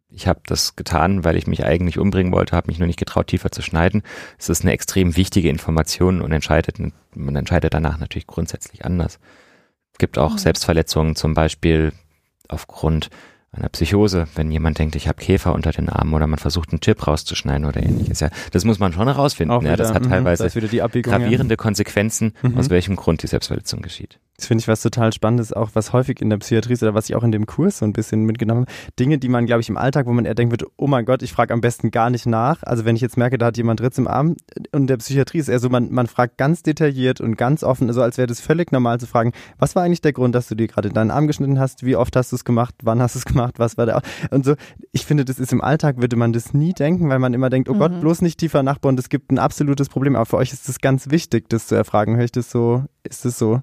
ich 0.09 0.28
habe 0.28 0.41
das 0.45 0.76
getan, 0.76 1.24
weil 1.24 1.38
ich 1.38 1.47
mich 1.47 1.66
eigentlich 1.66 1.97
umbringen 1.97 2.32
wollte, 2.34 2.55
habe 2.55 2.68
mich 2.68 2.78
nur 2.78 2.86
nicht 2.88 2.99
getraut, 2.99 3.28
tiefer 3.28 3.51
zu 3.51 3.61
schneiden. 3.64 4.03
Es 4.38 4.47
ist 4.49 4.61
eine 4.61 4.72
extrem 4.72 5.16
wichtige 5.16 5.49
Information 5.49 6.22
und 6.22 6.32
entscheidet, 6.32 6.78
man 7.16 7.36
entscheidet 7.36 7.74
danach 7.74 7.97
natürlich 7.97 8.28
grundsätzlich 8.28 8.86
anders. 8.86 9.20
Es 9.93 9.97
gibt 9.97 10.18
auch 10.20 10.34
Mhm. 10.34 10.38
Selbstverletzungen, 10.38 11.16
zum 11.16 11.34
Beispiel 11.34 11.93
aufgrund 12.47 13.09
einer 13.51 13.70
Psychose, 13.70 14.28
wenn 14.36 14.51
jemand 14.51 14.80
denkt, 14.80 14.95
ich 14.95 15.07
habe 15.07 15.22
Käfer 15.22 15.53
unter 15.53 15.72
den 15.72 15.88
Armen 15.89 16.14
oder 16.16 16.26
man 16.26 16.39
versucht 16.39 16.72
einen 16.72 16.82
Chip 16.82 17.05
rauszuschneiden 17.05 17.66
oder 17.66 17.84
ähnliches. 17.84 18.20
Ja, 18.20 18.30
das 18.51 18.66
muss 18.66 18.80
man 18.80 18.93
schon 18.93 19.07
herausfinden. 19.07 19.51
Auch 19.51 19.61
ja, 19.61 19.76
das 19.76 19.89
wieder, 19.89 19.95
hat 19.95 20.05
mhm, 20.05 20.09
teilweise 20.09 20.43
da 20.43 20.47
ist 20.47 20.55
wieder 20.55 20.68
die 20.68 20.82
Abwägung. 20.82 21.11
ja. 21.14 21.20
gravierende 21.20 21.55
Konsequenzen, 21.55 22.34
Mhm. 22.41 22.57
aus 22.57 22.70
welchem 22.72 22.95
Grund 22.95 23.22
die 23.22 23.28
Selbstverletzung 23.28 23.84
geschieht. 23.84 24.20
Das 24.36 24.47
finde 24.47 24.61
ich 24.63 24.67
was 24.67 24.81
total 24.81 25.13
Spannendes, 25.13 25.53
auch 25.53 25.69
was 25.73 25.93
häufig 25.93 26.19
in 26.19 26.31
der 26.31 26.38
Psychiatrie 26.38 26.73
ist 26.73 26.81
oder 26.81 26.95
was 26.95 27.07
ich 27.07 27.15
auch 27.15 27.23
in 27.23 27.31
dem 27.31 27.45
Kurs 27.45 27.77
so 27.77 27.86
ein 27.86 27.93
bisschen 27.93 28.23
mitgenommen 28.23 28.61
habe. 28.61 28.71
Dinge, 28.99 29.19
die 29.19 29.29
man, 29.29 29.45
glaube 29.45 29.61
ich, 29.61 29.69
im 29.69 29.77
Alltag, 29.77 30.07
wo 30.07 30.11
man 30.11 30.25
eher 30.25 30.34
denkt 30.34 30.51
wird, 30.51 30.65
oh 30.75 30.88
mein 30.88 31.05
Gott, 31.05 31.21
ich 31.21 31.31
frage 31.31 31.53
am 31.53 31.61
besten 31.61 31.91
gar 31.91 32.09
nicht 32.09 32.25
nach. 32.25 32.63
Also 32.63 32.84
wenn 32.84 32.95
ich 32.95 33.01
jetzt 33.03 33.15
merke, 33.15 33.38
da 33.38 33.45
hat 33.47 33.57
jemand 33.57 33.81
Ritz 33.81 33.99
im 33.99 34.07
Arm 34.07 34.36
und 34.55 34.67
in 34.73 34.88
der 34.88 34.97
Psychiatrie 34.97 35.38
ist 35.38 35.49
eher 35.49 35.59
so, 35.59 35.69
man, 35.69 35.91
man 35.91 36.07
fragt 36.07 36.38
ganz 36.38 36.63
detailliert 36.63 37.21
und 37.21 37.38
ganz 37.38 37.63
offen, 37.63 37.93
so 37.93 38.01
als 38.01 38.17
wäre 38.17 38.25
das 38.25 38.41
völlig 38.41 38.71
normal 38.71 38.99
zu 38.99 39.05
fragen, 39.05 39.34
was 39.59 39.75
war 39.75 39.84
eigentlich 39.84 40.01
der 40.01 40.13
Grund, 40.13 40.34
dass 40.34 40.47
du 40.47 40.55
dir 40.55 40.67
gerade 40.67 40.89
deinen 40.89 41.11
Arm 41.11 41.27
geschnitten 41.27 41.59
hast? 41.59 41.86
Wie 41.86 41.95
oft 41.95 42.15
hast 42.15 42.31
du 42.31 42.36
es 42.36 42.43
gemacht? 42.43 42.73
Wann 42.81 43.01
hast 43.03 43.13
du 43.13 43.19
es 43.19 43.25
gemacht? 43.25 43.59
Was 43.59 43.77
war 43.77 43.86
der? 43.86 44.01
Und 44.31 44.45
so, 44.45 44.55
ich 44.91 45.05
finde, 45.05 45.25
das 45.25 45.38
ist 45.39 45.53
im 45.53 45.61
Alltag, 45.61 46.01
würde 46.01 46.15
man 46.15 46.34
das 46.34 46.53
nie 46.55 46.73
denken, 46.73 47.07
weil 47.09 47.19
man 47.19 47.36
immer 47.36 47.51
denkt, 47.51 47.69
oh 47.69 47.75
Gott, 47.75 47.91
Mhm. 47.91 47.99
bloß 48.01 48.23
nicht 48.23 48.39
tiefer 48.39 48.63
nachbauen, 48.63 48.95
das 48.95 49.09
gibt 49.09 49.31
ein 49.31 49.38
absolutes 49.38 49.89
Problem. 49.89 50.15
Aber 50.15 50.25
für 50.25 50.38
euch 50.38 50.51
ist 50.53 50.67
es 50.67 50.79
ganz 50.79 51.11
wichtig, 51.11 51.49
das 51.49 51.67
zu 51.67 51.75
erfragen. 51.75 52.15
Höre 52.15 52.25
ich 52.25 52.31
das 52.31 52.49
so? 52.49 52.84
Ist 53.03 53.25
es 53.25 53.38
so? 53.38 53.61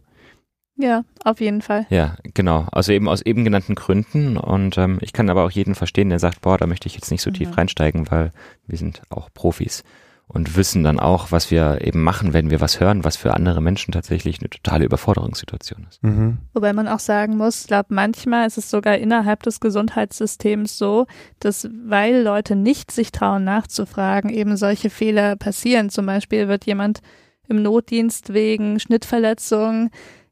Ja, 0.81 1.05
auf 1.25 1.41
jeden 1.41 1.63
Fall. 1.63 1.87
Ja, 1.91 2.17
genau. 2.35 2.67
Also 2.73 2.93
eben 2.93 3.09
aus 3.09 3.23
eben 3.23 3.45
genannten 3.45 3.75
Gründen. 3.75 4.37
Und 4.37 4.79
ähm, 4.79 4.99
ich 5.01 5.13
kann 5.13 5.31
aber 5.31 5.45
auch 5.45 5.51
jeden 5.51 5.75
verstehen, 5.75 6.11
der 6.11 6.19
sagt, 6.19 6.41
boah, 6.41 6.59
da 6.59 6.67
möchte 6.67 6.87
ich 6.89 6.95
jetzt 6.95 7.11
nicht 7.11 7.23
so 7.23 7.31
tief 7.31 7.49
Mhm. 7.51 7.55
reinsteigen, 7.55 8.11
weil 8.11 8.33
wir 8.67 8.79
sind 8.79 9.03
auch 9.11 9.29
Profis 9.33 9.85
und 10.27 10.57
wissen 10.57 10.85
dann 10.85 11.01
auch, 11.01 11.33
was 11.33 11.51
wir 11.51 11.81
eben 11.85 12.05
machen, 12.05 12.33
wenn 12.33 12.51
wir 12.51 12.61
was 12.61 12.79
hören, 12.79 13.03
was 13.03 13.17
für 13.17 13.35
andere 13.35 13.61
Menschen 13.61 13.91
tatsächlich 13.91 14.39
eine 14.39 14.49
totale 14.49 14.85
Überforderungssituation 14.85 15.87
ist. 15.91 16.01
Mhm. 16.05 16.39
Wobei 16.55 16.73
man 16.73 16.87
auch 16.87 17.01
sagen 17.01 17.37
muss, 17.37 17.63
ich 17.63 17.67
glaube, 17.67 17.93
manchmal 17.93 18.47
ist 18.47 18.57
es 18.57 18.71
sogar 18.71 18.97
innerhalb 18.97 19.43
des 19.43 19.59
Gesundheitssystems 19.59 20.79
so, 20.79 21.07
dass 21.41 21.69
weil 21.85 22.23
Leute 22.23 22.55
nicht 22.55 22.93
sich 22.93 23.11
trauen 23.11 23.43
nachzufragen, 23.43 24.31
eben 24.31 24.57
solche 24.57 24.89
Fehler 24.89 25.35
passieren. 25.35 25.91
Zum 25.91 26.07
Beispiel 26.07 26.47
wird 26.47 26.65
jemand 26.65 27.01
im 27.49 27.63
Notdienst 27.63 28.33
wegen 28.33 28.79
Schnittverletzung 28.79 29.91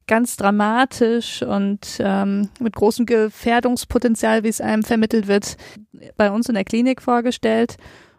ganz 0.08 0.36
dramatisch 0.36 1.42
und 1.42 1.98
ähm, 2.00 2.48
mit 2.58 2.74
großem 2.74 3.06
Gefährdungspotenzial, 3.06 4.42
wie 4.42 4.48
es 4.48 4.60
einem 4.60 4.82
vermittelt 4.82 5.28
wird, 5.28 5.56
bei 6.16 6.32
uns 6.32 6.48
in 6.48 6.56
der 6.56 6.64
Klinik 6.64 7.00
vorgestellt. 7.00 7.76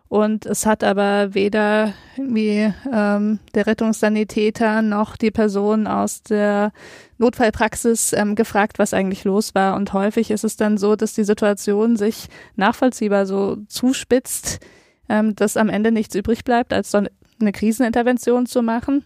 Und 0.07 0.47
es 0.47 0.65
hat 0.65 0.83
aber 0.83 1.35
weder 1.35 1.93
irgendwie 2.17 2.73
ähm, 2.91 3.39
der 3.53 3.67
Rettungssanitäter 3.67 4.81
noch 4.81 5.15
die 5.15 5.29
Person 5.29 5.85
aus 5.85 6.23
der 6.23 6.71
Notfallpraxis 7.19 8.13
ähm, 8.13 8.33
gefragt, 8.33 8.79
was 8.79 8.95
eigentlich 8.95 9.23
los 9.23 9.53
war. 9.53 9.75
Und 9.75 9.93
häufig 9.93 10.31
ist 10.31 10.43
es 10.43 10.57
dann 10.57 10.79
so, 10.79 10.95
dass 10.95 11.13
die 11.13 11.23
Situation 11.23 11.95
sich 11.95 12.27
nachvollziehbar 12.55 13.27
so 13.27 13.57
zuspitzt, 13.67 14.59
ähm, 15.09 15.35
dass 15.35 15.57
am 15.57 15.69
Ende 15.69 15.91
nichts 15.91 16.15
übrig 16.15 16.43
bleibt, 16.43 16.73
als 16.73 16.89
so 16.89 17.03
eine 17.39 17.51
Krisenintervention 17.51 18.47
zu 18.47 18.63
machen, 18.63 19.05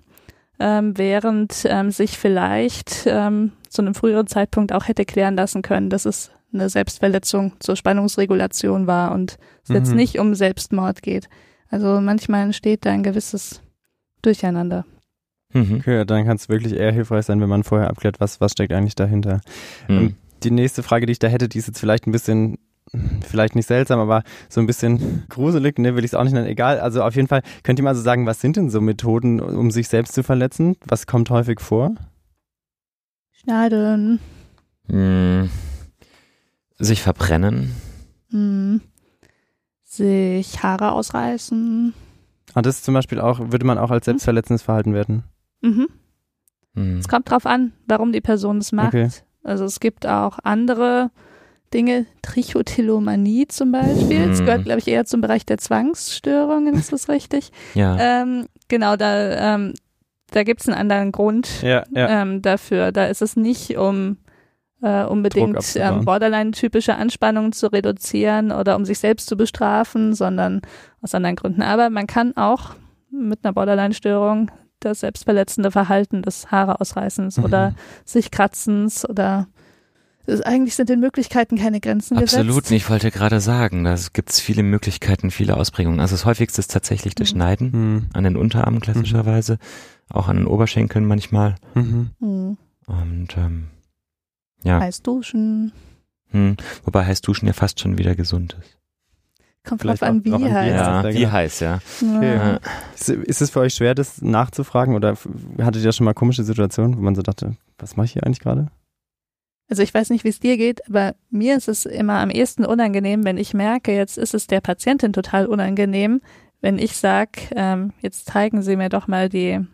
ähm, 0.60 0.98
während 0.98 1.66
ähm, 1.66 1.92
sich 1.92 2.18
vielleicht 2.18 3.06
ähm, 3.08 3.52
zu 3.70 3.82
einem 3.82 3.96
früheren 3.96 4.28
Zeitpunkt 4.28 4.72
auch 4.74 4.88
hätte 4.88 5.06
klären 5.06 5.36
lassen 5.36 5.62
können, 5.62 5.90
dass 5.90 6.06
es 6.06 6.32
eine 6.54 6.70
Selbstverletzung 6.70 7.54
zur 7.60 7.76
Spannungsregulation 7.76 8.86
war 8.86 9.12
und 9.14 9.38
es 9.64 9.70
jetzt 9.70 9.90
Mhm. 9.90 9.96
nicht 9.96 10.20
um 10.20 10.36
Selbstmord 10.36 11.02
geht. 11.02 11.28
Also 11.70 12.00
manchmal 12.00 12.44
entsteht 12.44 12.86
da 12.86 12.92
ein 12.92 13.02
gewisses 13.04 13.62
Durcheinander. 14.22 14.86
Mhm. 15.54 15.78
Okay, 15.80 16.06
dann 16.06 16.26
kann 16.26 16.36
es 16.38 16.50
wirklich 16.50 16.74
eher 16.74 16.92
hilfreich 16.92 17.26
sein, 17.26 17.42
wenn 17.42 17.50
man 17.50 17.64
vorher 17.64 17.90
abklärt, 17.90 18.20
was, 18.20 18.40
was 18.42 18.52
steckt 18.52 18.74
eigentlich 18.74 18.96
dahinter. 18.96 19.42
Mhm. 19.88 20.16
Die 20.44 20.52
nächste 20.52 20.84
Frage, 20.84 21.06
die 21.06 21.14
ich 21.14 21.20
da 21.20 21.28
hätte, 21.28 21.48
die 21.48 21.58
ist 21.58 21.68
jetzt 21.68 21.80
vielleicht 21.80 22.06
ein 22.06 22.12
bisschen, 22.12 22.58
vielleicht 23.28 23.56
nicht 23.56 23.68
seltsam, 23.68 24.00
aber 24.00 24.24
so 24.50 24.60
ein 24.62 24.68
bisschen 24.68 25.24
gruselig, 25.30 25.80
ne, 25.80 25.96
will 25.96 26.04
ich 26.04 26.12
es 26.12 26.16
auch 26.16 26.24
nicht 26.24 26.34
nennen, 26.34 26.48
egal. 26.48 26.80
Also 26.80 27.04
auf 27.04 27.16
jeden 27.16 27.28
Fall, 27.28 27.42
könnt 27.64 27.80
ihr 27.80 27.84
mal 27.84 27.96
so 27.96 28.02
sagen, 28.02 28.26
was 28.26 28.42
sind 28.42 28.58
denn 28.58 28.70
so 28.70 28.82
Methoden, 28.82 29.40
um 29.40 29.72
sich 29.72 29.88
selbst 29.88 30.14
zu 30.14 30.24
verletzen? 30.24 30.76
Was 30.86 31.08
kommt 31.08 31.30
häufig 31.30 31.60
vor? 31.60 31.96
Schneiden. 33.32 34.20
Mhm. 34.88 35.50
Sich 36.78 37.02
verbrennen. 37.02 37.76
Hm. 38.30 38.82
Sich 39.84 40.64
Haare 40.64 40.92
ausreißen. 40.92 41.94
Ah, 42.54 42.62
das 42.62 42.78
ist 42.78 42.86
zum 42.86 42.94
Beispiel 42.94 43.20
auch, 43.20 43.40
würde 43.52 43.66
man 43.66 43.78
auch 43.78 43.92
als 43.92 44.06
selbstverletzendes 44.06 44.62
Verhalten 44.64 44.94
werten. 44.94 45.24
Mhm. 45.62 45.88
Mhm. 46.74 46.98
Es 46.98 47.08
kommt 47.08 47.30
drauf 47.30 47.46
an, 47.46 47.74
warum 47.88 48.12
die 48.12 48.22
Person 48.22 48.58
es 48.58 48.72
macht. 48.72 48.90
Okay. 48.90 49.10
Also 49.44 49.66
es 49.66 49.80
gibt 49.80 50.08
auch 50.08 50.40
andere 50.44 51.12
Dinge, 51.74 52.06
Trichotillomanie 52.22 53.48
zum 53.48 53.72
Beispiel. 53.72 54.28
Das 54.30 54.42
Mhm. 54.42 54.46
gehört, 54.46 54.64
glaube 54.66 54.80
ich, 54.80 54.88
eher 54.88 55.06
zum 55.06 55.22
Bereich 55.22 55.46
der 55.46 55.58
Zwangsstörungen, 55.58 56.76
ist 56.76 56.94
das 56.94 57.10
richtig? 57.10 57.52
Ja. 57.74 57.98
Ähm, 58.00 58.48
genau, 58.68 58.96
da, 58.96 59.56
ähm, 59.56 59.74
da 60.32 60.44
gibt 60.44 60.62
es 60.62 60.68
einen 60.70 60.78
anderen 60.78 61.12
Grund 61.12 61.62
Ja, 61.62 61.84
ja. 61.92 62.22
ähm, 62.22 62.42
dafür. 62.42 62.92
Da 62.92 63.06
ist 63.06 63.22
es 63.22 63.36
nicht 63.36 63.78
um 63.78 64.18
äh, 64.82 65.06
unbedingt 65.06 65.76
ähm, 65.78 66.04
Borderline-typische 66.04 66.96
Anspannungen 66.96 67.54
zu 67.54 67.68
reduzieren 67.72 68.52
oder 68.52 68.76
um 68.76 68.84
sich 68.84 69.00
selbst 69.00 69.30
zu 69.30 69.38
bestrafen, 69.38 70.14
sondern 70.14 70.60
aus 71.02 71.16
anderen 71.16 71.38
Gründen. 71.38 71.62
Aber 71.62 71.90
man 71.90 72.06
kann 72.06 72.36
auch 72.36 72.72
mit 73.10 73.40
einer 73.44 73.54
Borderline-Störung 73.54 74.52
das 74.82 75.00
selbstverletzende 75.00 75.72
Verhalten 75.72 76.22
des 76.22 76.52
Haare 76.52 76.82
ausreißens 76.82 77.38
Mhm. 77.38 77.44
oder 77.46 77.76
sich 78.04 78.30
kratzens 78.32 79.08
oder 79.10 79.48
es, 80.26 80.42
eigentlich 80.42 80.76
sind 80.76 80.90
den 80.90 81.00
Möglichkeiten 81.00 81.58
keine 81.58 81.80
Grenzen 81.80 82.18
Absolut 82.18 82.48
gesetzt. 82.56 82.72
nicht. 82.72 82.84
Ich 82.84 82.90
wollte 82.90 83.12
gerade 83.12 83.40
sagen, 83.42 83.84
da 83.84 83.96
gibt 84.14 84.30
es 84.32 84.40
viele 84.40 84.64
Möglichkeiten, 84.64 85.32
viele 85.32 85.58
Ausprägungen. 85.58 86.00
Also 86.00 86.14
das 86.16 86.26
häufigste 86.26 86.60
ist 86.60 86.72
tatsächlich 86.72 87.16
das 87.16 87.30
Mhm. 87.30 87.36
Schneiden 87.36 87.72
Hm. 87.74 88.06
an 88.14 88.24
den 88.24 88.38
Unterarmen 88.38 88.80
klassischerweise. 88.80 89.58
auch 90.10 90.28
an 90.28 90.36
den 90.38 90.46
Oberschenkeln 90.48 91.06
manchmal. 91.06 91.56
Mhm. 91.74 92.10
Hm. 92.20 92.58
Und 92.86 93.28
ähm, 93.38 93.68
ja, 94.64 94.80
Heiß 94.80 95.02
duschen. 95.02 95.72
hm, 96.32 96.58
wobei 96.84 97.06
heiß 97.06 97.22
duschen 97.22 97.48
ja 97.48 97.54
fast 97.54 97.80
schon 97.80 97.98
wieder 97.98 98.14
gesund 98.16 98.56
ist. 98.62 98.78
Kommt 99.68 99.82
Vielleicht 99.82 100.02
drauf 100.02 100.10
an, 100.10 100.20
auch- 100.20 100.26
wie 100.26 100.34
auch 100.34 100.36
an 100.36 100.44
wie 100.46 100.52
heiß. 100.52 100.72
Ja, 100.72 101.04
wie 101.10 101.14
genau. 101.20 101.32
heiß, 101.32 101.60
ja. 101.62 101.80
Okay. 102.02 102.36
Ja. 102.36 102.60
Ist, 102.94 103.10
ist 103.10 103.42
es 103.42 103.50
für 103.50 103.62
euch 103.62 103.74
schwer, 103.74 103.96
das 103.96 104.22
nachzufragen 104.22 104.94
oder 104.94 105.16
hattet 105.62 105.84
ihr 105.84 105.92
schon 105.94 106.04
mal 106.06 106.14
komische 106.14 106.44
Situationen, 106.44 106.98
wo 106.98 107.02
man 107.02 107.16
so 107.16 107.22
dachte, 107.22 107.56
was 107.80 107.96
mache 107.96 108.06
ich 108.06 108.14
hier 108.14 108.24
eigentlich 108.26 108.42
gerade? 108.42 108.68
Also 109.74 109.82
ich 109.82 109.92
weiß 109.92 110.12
nicht, 110.12 110.24
wie 110.24 110.30
es 110.30 110.40
dir 110.40 110.56
geht, 110.56 110.88
aber 110.88 111.16
mir 111.32 111.58
ist 111.58 111.68
es 111.68 111.88
immer 111.88 112.20
am 112.20 112.30
ehesten 112.30 112.64
unangenehm, 112.64 113.24
wenn 113.26 113.40
ich 113.40 113.56
merke, 113.56 113.92
jetzt 113.92 114.20
ist 114.20 114.36
es 114.36 114.46
der 114.46 114.62
Patientin 114.62 115.14
total 115.14 115.48
unangenehm, 115.48 116.22
wenn 116.62 116.78
ich 116.78 116.96
sag, 116.96 117.30
ähm, 117.56 117.92
jetzt 118.00 118.28
zeigen 118.28 118.62
Sie 118.62 118.76
mir 118.76 118.90
doch 118.90 119.08
mal 119.08 119.30
die 119.30 119.66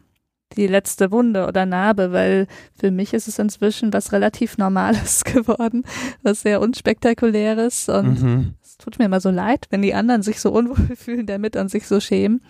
die 0.55 0.67
letzte 0.67 1.11
Wunde 1.11 1.47
oder 1.47 1.65
Narbe, 1.65 2.13
weil 2.13 2.47
für 2.79 2.91
mich 2.91 3.13
ist 3.13 3.27
es 3.27 3.39
inzwischen 3.39 3.91
was 3.91 4.13
relativ 4.13 4.57
Normales 4.57 5.23
geworden, 5.25 5.83
was 6.23 6.43
sehr 6.43 6.61
unspektakuläres 6.61 7.89
und 7.89 8.23
Mhm. 8.23 8.53
es 8.63 8.77
tut 8.77 8.99
mir 8.99 9.05
immer 9.05 9.19
so 9.19 9.31
leid, 9.31 9.65
wenn 9.69 9.81
die 9.81 9.93
anderen 9.95 10.21
sich 10.21 10.39
so 10.39 10.53
unwohl 10.53 10.77
fühlen 10.95 11.25
damit 11.25 11.57
und 11.57 11.69
sich 11.69 11.87
so 11.87 11.99
schämen. 11.99 12.41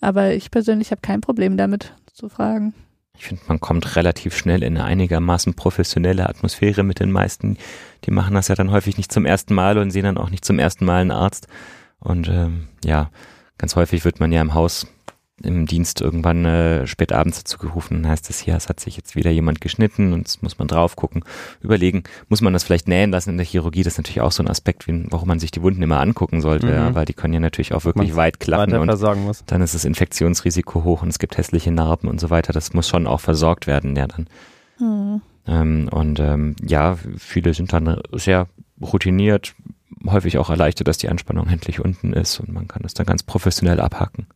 Aber 0.00 0.32
ich 0.32 0.50
persönlich 0.50 0.90
habe 0.90 1.02
kein 1.02 1.20
Problem 1.20 1.56
damit 1.56 1.94
zu 2.12 2.28
fragen. 2.28 2.74
Ich 3.20 3.26
finde, 3.26 3.42
man 3.48 3.60
kommt 3.60 3.96
relativ 3.96 4.34
schnell 4.34 4.62
in 4.62 4.78
eine 4.78 4.86
einigermaßen 4.86 5.52
professionelle 5.52 6.26
Atmosphäre 6.26 6.82
mit 6.84 7.00
den 7.00 7.10
meisten. 7.10 7.58
Die 8.06 8.12
machen 8.12 8.34
das 8.34 8.48
ja 8.48 8.54
dann 8.54 8.70
häufig 8.70 8.96
nicht 8.96 9.12
zum 9.12 9.26
ersten 9.26 9.52
Mal 9.52 9.76
und 9.76 9.90
sehen 9.90 10.04
dann 10.04 10.16
auch 10.16 10.30
nicht 10.30 10.42
zum 10.42 10.58
ersten 10.58 10.86
Mal 10.86 11.02
einen 11.02 11.10
Arzt. 11.10 11.46
Und 11.98 12.28
ähm, 12.28 12.68
ja, 12.82 13.10
ganz 13.58 13.76
häufig 13.76 14.06
wird 14.06 14.20
man 14.20 14.32
ja 14.32 14.40
im 14.40 14.54
Haus 14.54 14.86
im 15.42 15.66
Dienst 15.66 16.00
irgendwann 16.00 16.44
äh, 16.44 16.86
spät 16.86 17.12
abends 17.12 17.38
dazu 17.38 17.58
gerufen, 17.58 18.02
dann 18.02 18.10
heißt 18.12 18.28
es 18.30 18.40
hier, 18.40 18.54
es 18.56 18.68
hat 18.68 18.80
sich 18.80 18.96
jetzt 18.96 19.16
wieder 19.16 19.30
jemand 19.30 19.60
geschnitten 19.60 20.12
und 20.12 20.20
jetzt 20.20 20.42
muss 20.42 20.58
man 20.58 20.68
drauf 20.68 20.96
gucken, 20.96 21.24
überlegen, 21.62 22.02
muss 22.28 22.40
man 22.40 22.52
das 22.52 22.64
vielleicht 22.64 22.88
nähen 22.88 23.10
lassen 23.10 23.30
in 23.30 23.36
der 23.36 23.46
Chirurgie, 23.46 23.82
das 23.82 23.94
ist 23.94 23.98
natürlich 23.98 24.20
auch 24.20 24.32
so 24.32 24.42
ein 24.42 24.48
Aspekt, 24.48 24.86
wie, 24.86 25.04
warum 25.10 25.28
man 25.28 25.40
sich 25.40 25.50
die 25.50 25.62
Wunden 25.62 25.82
immer 25.82 26.00
angucken 26.00 26.40
sollte, 26.40 26.66
Mhm. 26.66 26.72
ja, 26.72 26.94
weil 26.94 27.04
die 27.06 27.14
können 27.14 27.34
ja 27.34 27.40
natürlich 27.40 27.72
auch 27.74 27.84
wirklich 27.84 28.16
weit 28.16 28.40
klappen 28.40 28.74
und 28.74 28.88
dann 29.46 29.62
ist 29.62 29.74
das 29.74 29.84
Infektionsrisiko 29.84 30.84
hoch 30.84 31.02
und 31.02 31.08
es 31.08 31.18
gibt 31.18 31.36
hässliche 31.38 31.70
Narben 31.70 32.08
und 32.08 32.20
so 32.20 32.30
weiter. 32.30 32.52
Das 32.52 32.74
muss 32.74 32.88
schon 32.88 33.06
auch 33.06 33.20
versorgt 33.20 33.66
werden, 33.66 33.96
ja 33.96 34.06
dann. 34.06 34.26
Hm. 34.78 35.20
Ähm, 35.46 35.88
und 35.90 36.20
ähm, 36.20 36.56
ja, 36.62 36.96
viele 37.16 37.54
sind 37.54 37.72
dann 37.72 37.98
sehr 38.12 38.46
routiniert, 38.80 39.54
häufig 40.06 40.38
auch 40.38 40.50
erleichtert, 40.50 40.88
dass 40.88 40.98
die 40.98 41.08
Anspannung 41.08 41.48
endlich 41.48 41.80
unten 41.80 42.12
ist 42.12 42.40
und 42.40 42.52
man 42.52 42.68
kann 42.68 42.82
das 42.82 42.94
dann 42.94 43.06
ganz 43.06 43.22
professionell 43.22 43.80
abhaken. 43.80 44.26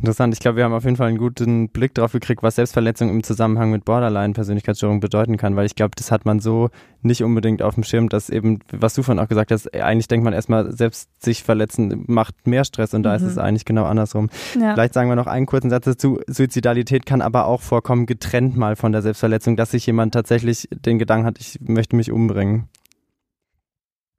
Interessant. 0.00 0.32
Ich 0.32 0.40
glaube, 0.40 0.56
wir 0.56 0.64
haben 0.64 0.72
auf 0.72 0.84
jeden 0.84 0.96
Fall 0.96 1.08
einen 1.08 1.18
guten 1.18 1.68
Blick 1.68 1.92
drauf 1.94 2.12
gekriegt, 2.12 2.42
was 2.42 2.54
Selbstverletzung 2.54 3.10
im 3.10 3.22
Zusammenhang 3.22 3.70
mit 3.70 3.84
Borderline-Persönlichkeitsstörung 3.84 4.98
bedeuten 4.98 5.36
kann, 5.36 5.56
weil 5.56 5.66
ich 5.66 5.74
glaube, 5.74 5.90
das 5.94 6.10
hat 6.10 6.24
man 6.24 6.40
so 6.40 6.70
nicht 7.02 7.22
unbedingt 7.22 7.60
auf 7.60 7.74
dem 7.74 7.84
Schirm, 7.84 8.08
dass 8.08 8.30
eben, 8.30 8.60
was 8.72 8.94
du 8.94 9.02
vorhin 9.02 9.22
auch 9.22 9.28
gesagt 9.28 9.50
hast, 9.50 9.74
eigentlich 9.74 10.08
denkt 10.08 10.24
man 10.24 10.32
erstmal, 10.32 10.72
selbst 10.72 11.10
sich 11.22 11.42
verletzen 11.42 12.04
macht 12.06 12.46
mehr 12.46 12.64
Stress 12.64 12.94
und 12.94 13.02
da 13.02 13.14
ist 13.14 13.22
Mhm. 13.22 13.28
es 13.28 13.36
eigentlich 13.38 13.66
genau 13.66 13.84
andersrum. 13.84 14.30
Ja. 14.58 14.72
Vielleicht 14.72 14.94
sagen 14.94 15.10
wir 15.10 15.16
noch 15.16 15.26
einen 15.26 15.44
kurzen 15.44 15.68
Satz 15.68 15.84
dazu. 15.84 16.18
Suizidalität 16.26 17.04
kann 17.04 17.20
aber 17.20 17.44
auch 17.44 17.60
vorkommen, 17.60 18.06
getrennt 18.06 18.56
mal 18.56 18.76
von 18.76 18.92
der 18.92 19.02
Selbstverletzung, 19.02 19.56
dass 19.56 19.72
sich 19.72 19.84
jemand 19.84 20.14
tatsächlich 20.14 20.66
den 20.70 20.98
Gedanken 20.98 21.26
hat, 21.26 21.38
ich 21.38 21.58
möchte 21.60 21.94
mich 21.94 22.10
umbringen. 22.10 22.68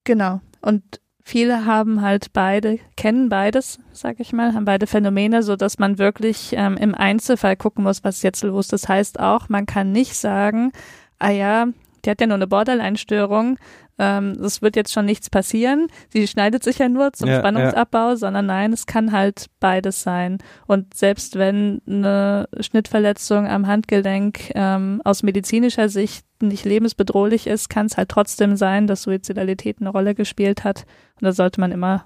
Genau. 0.04 0.42
Und 0.62 0.84
viele 1.24 1.66
haben 1.66 2.02
halt 2.02 2.34
beide, 2.34 2.80
kennen 2.98 3.30
beides, 3.30 3.80
sag 3.92 4.20
ich 4.20 4.34
mal, 4.34 4.54
haben 4.54 4.66
beide 4.66 4.88
Phänomene, 4.88 5.44
so 5.44 5.56
dass 5.56 5.80
man 5.80 5.98
wirklich 5.98 6.54
ähm, 6.56 6.78
im 6.78 6.96
Einzelfall 6.96 7.56
gucken 7.56 7.84
muss, 7.84 8.04
was 8.04 8.18
ist 8.18 8.24
jetzt 8.24 8.44
los. 8.44 8.68
Das 8.68 8.88
heißt 8.88 9.20
auch, 9.20 9.50
man 9.50 9.66
kann 9.66 9.92
nicht 9.92 10.16
sagen, 10.16 10.72
ah 11.20 11.30
ja, 11.30 11.68
die 12.04 12.10
hat 12.10 12.22
ja 12.22 12.28
nur 12.28 12.36
eine 12.36 12.48
Borderline-Störung, 12.48 13.58
ähm, 14.02 14.32
es 14.44 14.64
wird 14.64 14.76
jetzt 14.76 14.92
schon 14.92 15.06
nichts 15.06 15.30
passieren, 15.30 15.88
sie 16.10 16.28
schneidet 16.28 16.64
sich 16.64 16.80
ja 16.80 16.90
nur 16.90 17.14
zum 17.14 17.30
Ja, 17.30 17.38
Spannungsabbau, 17.38 18.16
sondern 18.16 18.48
nein, 18.48 18.74
es 18.74 18.88
kann 18.88 19.12
halt 19.12 19.46
beides 19.60 20.02
sein. 20.02 20.40
Und 20.66 20.96
selbst 20.96 21.38
wenn 21.38 21.82
eine 21.88 22.50
Schnittverletzung 22.60 23.48
am 23.48 23.68
Handgelenk 23.68 24.52
ähm, 24.56 25.02
aus 25.06 25.22
medizinischer 25.22 25.88
Sicht 25.88 26.26
nicht 26.42 26.66
lebensbedrohlich 26.66 27.46
ist, 27.46 27.70
kann 27.70 27.86
es 27.86 27.98
halt 27.98 28.10
trotzdem 28.10 28.56
sein, 28.56 28.88
dass 28.88 29.04
Suizidalität 29.04 29.78
eine 29.80 29.90
Rolle 29.90 30.16
gespielt 30.16 30.64
hat. 30.64 30.86
Und 31.20 31.26
da 31.26 31.32
sollte 31.32 31.62
man 31.62 31.72
immer 31.72 32.06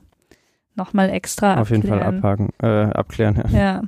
nochmal 0.75 1.09
extra 1.09 1.61
Auf 1.61 1.69
jeden 1.69 1.87
Fall 1.87 2.03
abklären. 2.03 2.17
abhaken, 2.17 2.49
äh, 2.61 2.91
abklären. 2.93 3.43
Ja. 3.51 3.57
Ja. 3.57 3.81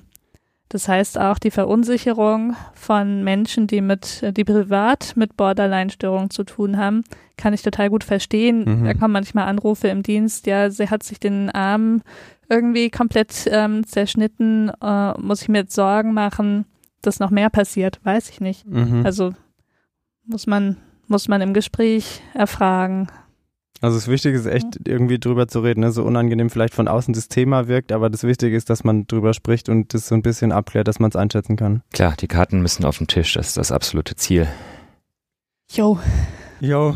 Das 0.70 0.90
heißt 0.90 1.18
auch 1.18 1.40
die 1.40 1.52
Verunsicherung 1.52 2.56
von 2.74 3.24
Menschen, 3.24 3.68
die 3.68 3.80
mit, 3.80 4.24
die 4.36 4.44
privat 4.44 5.14
mit 5.16 5.38
Borderline-Störungen 5.38 6.30
zu 6.30 6.44
tun 6.44 6.78
haben, 6.78 7.04
kann 7.38 7.54
ich 7.54 7.62
total 7.62 7.90
gut 7.90 8.04
verstehen. 8.04 8.66
Mhm. 8.66 8.86
Da 8.86 8.94
kommen 8.94 9.14
manchmal 9.14 9.48
Anrufe 9.48 9.88
im 9.88 10.04
Dienst, 10.04 10.46
ja, 10.46 10.70
sie 10.70 10.90
hat 10.90 11.04
sich 11.04 11.20
den 11.20 11.50
Arm 11.50 12.02
irgendwie 12.50 12.90
komplett 12.90 13.48
ähm, 13.50 13.86
zerschnitten, 13.86 14.72
äh, 14.82 15.14
muss 15.20 15.42
ich 15.42 15.50
mir 15.50 15.60
jetzt 15.60 15.76
Sorgen 15.76 16.14
machen, 16.14 16.66
dass 17.02 17.20
noch 17.20 17.30
mehr 17.30 17.50
passiert, 17.50 18.00
weiß 18.04 18.30
ich 18.30 18.42
nicht. 18.42 18.66
Mhm. 18.68 19.06
Also 19.06 19.32
muss 20.26 20.48
man, 20.48 20.78
muss 21.08 21.28
man 21.28 21.42
im 21.42 21.54
Gespräch 21.54 22.22
erfragen. 22.34 23.08
Also 23.82 23.98
das 23.98 24.08
Wichtige 24.08 24.38
ist 24.38 24.48
echt 24.48 24.88
irgendwie 24.88 25.20
drüber 25.20 25.48
zu 25.48 25.60
reden, 25.60 25.82
ne? 25.82 25.92
so 25.92 26.04
unangenehm 26.04 26.50
vielleicht 26.50 26.74
von 26.74 26.88
außen 26.88 27.14
das 27.14 27.28
Thema 27.28 27.68
wirkt, 27.68 27.92
aber 27.92 28.10
das 28.10 28.24
Wichtige 28.24 28.56
ist, 28.56 28.70
dass 28.70 28.84
man 28.84 29.06
drüber 29.06 29.34
spricht 29.34 29.70
und 29.70 29.94
das 29.94 30.08
so 30.08 30.16
ein 30.16 30.24
bisschen 30.24 30.52
abklärt, 30.52 30.88
dass 30.88 31.00
man 31.00 31.10
es 31.10 31.16
einschätzen 31.16 31.58
kann. 31.58 31.84
Klar, 31.94 32.16
die 32.20 32.28
Karten 32.28 32.62
müssen 32.62 32.86
auf 32.86 32.98
den 32.98 33.08
Tisch, 33.08 33.34
das 33.34 33.50
ist 33.50 33.58
das 33.58 33.72
absolute 33.72 34.16
Ziel. 34.16 34.48
Jo. 35.70 36.00
Jo, 36.60 36.96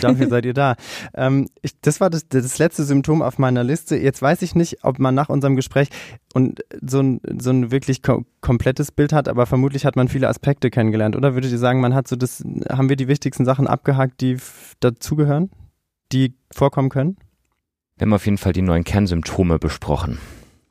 dafür 0.00 0.28
seid 0.28 0.46
ihr 0.46 0.54
da. 0.54 0.74
Ähm, 1.14 1.48
ich, 1.62 1.80
das 1.80 2.00
war 2.00 2.10
das, 2.10 2.28
das 2.28 2.58
letzte 2.58 2.84
Symptom 2.84 3.22
auf 3.22 3.38
meiner 3.38 3.64
Liste. 3.64 3.96
Jetzt 3.96 4.20
weiß 4.20 4.42
ich 4.42 4.54
nicht, 4.54 4.84
ob 4.84 4.98
man 4.98 5.14
nach 5.14 5.28
unserem 5.28 5.56
Gespräch 5.56 5.88
und 6.34 6.60
so 6.82 7.00
ein, 7.00 7.20
so 7.38 7.50
ein 7.50 7.70
wirklich 7.70 8.02
ko 8.02 8.24
komplettes 8.40 8.92
Bild 8.92 9.12
hat, 9.12 9.28
aber 9.28 9.46
vermutlich 9.46 9.86
hat 9.86 9.96
man 9.96 10.08
viele 10.08 10.28
Aspekte 10.28 10.68
kennengelernt. 10.70 11.16
Oder 11.16 11.34
würdet 11.34 11.52
ihr 11.52 11.58
sagen, 11.58 11.80
man 11.80 11.94
hat 11.94 12.08
so 12.08 12.16
das, 12.16 12.44
haben 12.68 12.88
wir 12.88 12.96
die 12.96 13.08
wichtigsten 13.08 13.44
Sachen 13.44 13.66
abgehakt, 13.66 14.20
die 14.20 14.36
dazugehören, 14.80 15.50
die 16.12 16.34
vorkommen 16.52 16.88
können? 16.88 17.16
Wir 17.96 18.06
haben 18.06 18.12
auf 18.12 18.26
jeden 18.26 18.38
Fall 18.38 18.52
die 18.52 18.62
neuen 18.62 18.84
Kernsymptome 18.84 19.58
besprochen. 19.58 20.18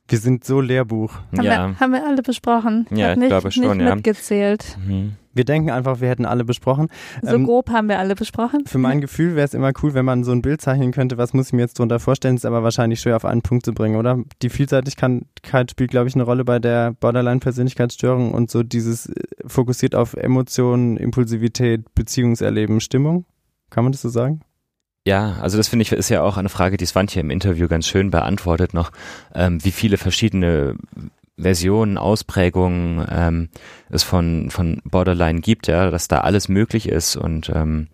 Wir 0.07 0.19
sind 0.19 0.43
so 0.43 0.61
Lehrbuch. 0.61 1.13
Haben, 1.35 1.43
ja. 1.43 1.69
wir, 1.69 1.79
haben 1.79 1.91
wir 1.91 2.05
alle 2.05 2.21
besprochen. 2.21 2.85
Ja, 2.91 3.07
Hat 3.07 3.13
ich 3.13 3.19
nicht, 3.19 3.29
glaube 3.29 3.51
schon, 3.51 3.77
nicht 3.77 3.87
ja. 3.87 3.95
mitgezählt. 3.95 4.77
Mhm. 4.85 5.13
Wir 5.33 5.43
denken 5.43 5.71
einfach, 5.71 5.99
wir 5.99 6.07
hätten 6.07 6.25
alle 6.25 6.45
besprochen. 6.45 6.87
So 7.21 7.35
Ähm, 7.35 7.45
grob 7.45 7.69
haben 7.69 7.89
wir 7.89 7.99
alle 7.99 8.15
besprochen. 8.15 8.65
Für 8.67 8.77
mein 8.77 9.01
Gefühl 9.01 9.35
wäre 9.35 9.45
es 9.45 9.53
immer 9.53 9.71
cool, 9.81 9.93
wenn 9.95 10.05
man 10.05 10.23
so 10.23 10.31
ein 10.31 10.41
Bild 10.41 10.61
zeichnen 10.61 10.91
könnte, 10.91 11.17
was 11.17 11.33
muss 11.33 11.47
ich 11.47 11.53
mir 11.53 11.63
jetzt 11.63 11.77
drunter 11.77 11.99
vorstellen, 11.99 12.35
ist 12.35 12.45
aber 12.45 12.63
wahrscheinlich 12.63 13.01
schwer 13.01 13.17
auf 13.17 13.25
einen 13.25 13.41
Punkt 13.41 13.65
zu 13.65 13.73
bringen, 13.73 13.97
oder? 13.97 14.19
Die 14.43 14.49
Vielseitigkeit 14.49 15.71
spielt, 15.71 15.91
glaube 15.91 16.07
ich, 16.07 16.15
eine 16.15 16.23
Rolle 16.23 16.45
bei 16.45 16.59
der 16.59 16.93
Borderline-Persönlichkeitsstörung 16.93 18.31
und 18.31 18.49
so 18.49 18.63
dieses 18.63 19.07
äh, 19.07 19.23
fokussiert 19.45 19.95
auf 19.95 20.13
Emotionen, 20.13 20.97
Impulsivität, 20.97 21.93
Beziehungserleben, 21.95 22.79
Stimmung. 22.79 23.25
Kann 23.71 23.83
man 23.83 23.91
das 23.91 24.03
so 24.03 24.09
sagen? 24.09 24.41
Ja, 25.07 25.37
also 25.39 25.57
das 25.57 25.67
finde 25.67 25.83
ich 25.83 25.91
ist 25.91 26.09
ja 26.09 26.23
auch 26.23 26.37
eine 26.37 26.49
Frage, 26.49 26.77
die 26.77 26.85
Swantje 26.85 27.21
im 27.21 27.29
Interview 27.29 27.67
ganz 27.67 27.87
schön 27.87 28.09
beantwortet 28.09 28.73
noch, 28.73 28.91
ähm, 29.35 29.63
wie 29.63 29.71
viele 29.71 29.97
verschiedene 29.97 30.75
Versionen, 31.37 31.97
Ausprägungen 31.97 33.05
ähm, 33.11 33.49
es 33.89 34.01
von, 34.03 34.49
von 34.49 34.81
Borderline 34.83 35.41
gibt, 35.41 35.67
ja, 35.67 35.91
dass 35.91 36.07
da 36.07 36.21
alles 36.21 36.49
möglich 36.49 36.89
ist 36.89 37.17
und 37.17 37.51
ähm, 37.53 37.87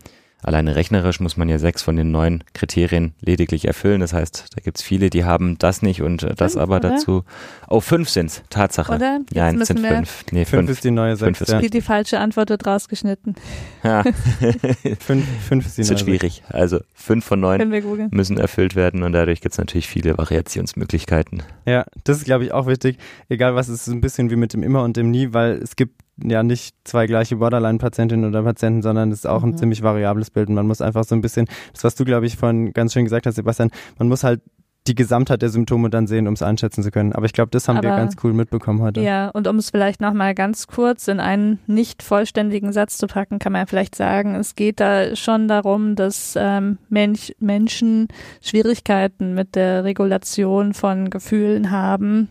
alleine 0.44 0.76
rechnerisch 0.76 1.20
muss 1.20 1.38
man 1.38 1.50
ja 1.50 1.60
sechs 1.60 1.82
von 1.82 1.96
den 1.96 2.12
neun 2.12 2.44
Kriterien 2.54 3.14
lediglich 3.22 3.66
erfüllen. 3.66 4.02
Das 4.02 4.14
heißt, 4.14 4.48
da 4.56 4.62
gibt's 4.62 4.82
viele, 4.82 5.10
die 5.10 5.24
haben 5.26 5.58
das 5.58 5.82
nicht 5.82 6.02
und 6.02 6.24
äh, 6.24 6.34
das 6.36 6.54
Fünf, 6.54 6.64
aber 6.64 6.78
oder? 6.78 6.90
dazu. 6.92 7.24
Oh, 7.68 7.80
fünf 7.80 8.10
sind's, 8.10 8.44
Tatsache. 8.50 8.94
Oder? 8.96 9.20
Jetzt 9.32 9.56
müssen 9.58 9.78
sind 9.78 9.84
wir- 9.84 9.96
fünf. 9.98 10.26
Nee, 10.32 10.46
Fünf, 10.46 10.50
fünf. 10.66 10.70
ist 10.72 10.84
die 10.84 10.92
neue 10.92 11.18
Fünf 11.18 11.38
Sechs. 11.38 11.50
ist 11.50 11.54
Ja. 11.54 11.60
Die, 11.62 11.70
die 11.70 11.82
falsche 11.82 12.20
Antwort 12.20 12.50
wird 12.50 12.66
rausgeschnitten. 12.66 13.36
Ja, 13.84 14.04
Fünf, 15.00 15.26
fünf 15.48 15.66
ist 15.66 15.78
die 15.78 15.82
das 15.82 15.90
neue 15.90 15.98
wird 15.98 16.00
schwierig. 16.00 16.44
Also 16.50 16.80
fünf 16.94 17.26
von 17.26 17.40
neun 17.40 17.70
müssen 18.12 18.38
erfüllt 18.38 18.76
werden 18.76 19.04
und 19.04 19.12
dadurch 19.14 19.42
gibt's 19.42 19.58
natürlich 19.58 19.88
viele 19.88 20.18
Variationsmöglichkeiten. 20.18 21.44
Ja, 21.66 21.86
das 22.04 22.18
ist, 22.18 22.26
glaube 22.26 22.46
ich, 22.46 22.52
auch 22.52 22.68
wichtig. 22.68 22.98
Egal 23.30 23.56
was, 23.56 23.68
es 23.68 23.88
ist 23.88 23.94
ein 23.94 24.02
bisschen 24.02 24.30
wie 24.30 24.36
mit 24.36 24.54
dem 24.54 24.64
Immer 24.64 24.84
und 24.84 24.98
dem 24.98 25.12
Nie, 25.12 25.30
weil 25.34 25.54
es 25.62 25.76
gibt 25.76 26.02
ja 26.24 26.44
nicht 26.44 26.76
zwei 26.84 27.08
gleiche 27.08 27.38
Borderline-Patientinnen 27.38 28.26
oder 28.30 28.44
Patienten, 28.44 28.82
sondern 28.82 29.12
es 29.12 29.20
ist 29.20 29.28
auch 29.28 29.44
ein 29.44 29.52
Mhm. 29.52 29.58
ziemlich 29.58 29.82
variables 29.84 30.30
Bild. 30.30 30.50
Und 30.50 30.56
man 30.56 30.68
muss 30.68 30.82
einfach 30.82 31.04
so 31.04 31.16
ein 31.16 31.22
bisschen, 31.22 31.48
das, 31.74 31.84
was 31.84 31.96
du, 31.96 32.06
glaube 32.06 32.26
ich, 32.26 32.38
vorhin 32.38 32.74
ganz 32.74 32.94
schön 32.94 33.04
gesagt 33.06 33.26
hast, 33.26 33.36
Sebastian, 33.36 33.72
man 33.98 34.08
muss 34.08 34.24
halt 34.24 34.42
die 34.88 34.96
Gesamtheit 34.96 35.44
der 35.44 35.50
Symptome 35.50 35.92
dann 35.92 36.08
sehen, 36.08 36.28
um 36.28 36.34
es 36.34 36.42
einschätzen 36.42 36.82
zu 36.82 36.90
können. 36.90 37.14
Aber 37.14 37.28
ich 37.28 37.34
glaube, 37.34 37.52
das 37.52 37.68
haben 37.68 37.84
wir 37.84 37.92
Aber- 37.92 38.02
ganz 38.02 38.16
cool 38.24 38.34
mitbekommen 38.34 38.82
heute. 38.82 39.00
Ja, 39.02 39.30
und 39.30 39.48
um 39.48 39.58
es 39.58 39.70
vielleicht 39.70 40.02
nochmal 40.02 40.34
ganz 40.34 40.66
kurz 40.66 41.08
in 41.08 41.20
einen 41.20 41.60
nicht 41.68 42.02
vollständigen 42.02 42.74
Satz 42.74 42.98
zu 42.98 43.06
packen, 43.06 43.38
kann 43.38 43.52
man 43.52 43.62
ja 43.62 43.66
vielleicht 43.68 43.94
sagen, 43.94 44.34
es 44.34 44.56
geht 44.56 44.80
da 44.80 45.16
schon 45.16 45.48
darum, 45.48 45.96
dass 45.96 46.34
ähm, 46.36 46.80
Mensch, 46.90 47.32
Menschen 47.40 48.08
Schwierigkeiten 48.42 49.34
mit 49.36 49.56
der 49.56 49.84
Regulation 49.84 50.74
von 50.74 51.12
Gefühlen 51.12 51.70
haben 51.70 52.30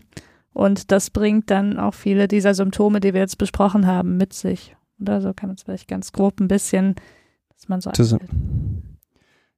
Und 0.53 0.91
das 0.91 1.09
bringt 1.09 1.49
dann 1.49 1.79
auch 1.79 1.93
viele 1.93 2.27
dieser 2.27 2.53
Symptome, 2.53 2.99
die 2.99 3.13
wir 3.13 3.21
jetzt 3.21 3.37
besprochen 3.37 3.87
haben, 3.87 4.17
mit 4.17 4.33
sich. 4.33 4.75
Oder 4.99 5.21
so 5.21 5.33
kann 5.33 5.47
man 5.49 5.55
es 5.55 5.63
vielleicht 5.63 5.87
ganz 5.87 6.11
grob 6.11 6.39
ein 6.39 6.47
bisschen, 6.47 6.95
dass 7.55 7.69
man 7.69 7.81
so 7.81 7.89
Das- 7.91 8.13
abbildet. 8.13 8.35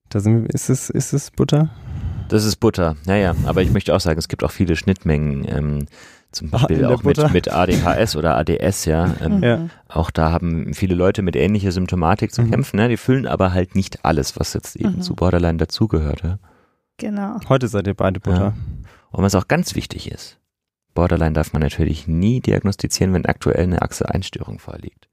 Da 0.10 0.20
sind, 0.20 0.44
wir- 0.44 0.50
ist, 0.54 0.70
es, 0.70 0.90
ist 0.90 1.14
es 1.14 1.32
Butter? 1.32 1.70
Das 2.30 2.46
ist 2.46 2.58
Butter, 2.58 2.96
naja, 3.06 3.36
aber 3.46 3.62
ich 3.64 3.72
möchte 3.72 3.96
auch 3.96 4.00
sagen, 4.00 4.20
es 4.20 4.28
gibt 4.28 4.44
auch 4.44 4.52
viele 4.52 4.76
Schnittmengen, 4.76 5.46
ähm, 5.48 5.86
zum 6.32 6.48
Ah, 6.52 6.58
Beispiel 6.58 6.86
auch 6.86 7.04
mit, 7.04 7.16
Butter. 7.18 7.30
mit 7.30 7.52
ADHS 7.52 8.16
oder 8.16 8.38
ADS, 8.38 8.86
ja. 8.86 9.14
Ähm. 9.22 9.44
Ja. 9.44 9.68
Auch 9.88 10.10
da 10.12 10.32
haben 10.32 10.74
viele 10.74 10.96
Leute 10.96 11.22
mit 11.22 11.36
ähnlicher 11.36 11.72
Symptomatik 11.72 12.32
zu 12.34 12.44
Mhm. 12.44 12.52
kämpfen, 12.52 12.78
ne? 12.78 12.90
die 12.90 12.98
füllen 12.98 13.28
aber 13.28 13.54
halt 13.54 13.76
nicht 13.76 14.04
alles, 14.06 14.40
was 14.40 14.54
jetzt 14.54 14.76
eben 14.76 14.98
Mhm. 14.98 15.02
zu 15.02 15.16
Borderline 15.16 15.58
dazugehört. 15.58 16.24
Ja? 16.24 16.38
Genau. 16.98 17.40
Heute 17.50 17.68
seid 17.68 17.86
ihr 17.88 17.94
beide 17.94 18.20
Butter. 18.20 18.54
Und 19.12 19.24
was 19.24 19.36
auch 19.36 19.48
ganz 19.48 19.76
wichtig 19.76 20.12
ist, 20.12 20.40
Borderline 20.94 21.34
darf 21.34 21.54
man 21.54 21.62
natürlich 21.62 22.08
nie 22.08 22.40
diagnostizieren, 22.42 23.14
wenn 23.14 23.26
aktuell 23.26 23.64
eine 23.64 23.82
Achse-1-Störung 23.82 24.60
vorliegt. 24.60 25.08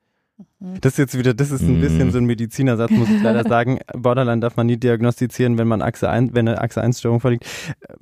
Das 0.59 0.93
ist 0.93 0.99
jetzt 0.99 1.19
wieder, 1.19 1.35
das 1.35 1.51
ist 1.51 1.63
ein 1.63 1.79
Mhm. 1.79 1.81
bisschen 1.81 2.11
so 2.13 2.19
ein 2.19 2.25
Medizinersatz, 2.25 2.91
muss 2.91 3.09
ich 3.09 3.23
leider 3.23 3.45
sagen. 3.49 3.79
Borderline 3.95 4.41
darf 4.41 4.57
man 4.57 4.67
nie 4.67 4.77
diagnostizieren, 4.77 5.59
wenn 5.59 5.69
man 5.69 5.81
Achse 5.83 6.09
1, 6.11 6.35
wenn 6.35 6.49
eine 6.49 6.61
Achse 6.61 6.81
1 6.83 6.99
Störung 6.99 7.21
vorliegt. 7.21 7.45
Äh, 7.89 7.95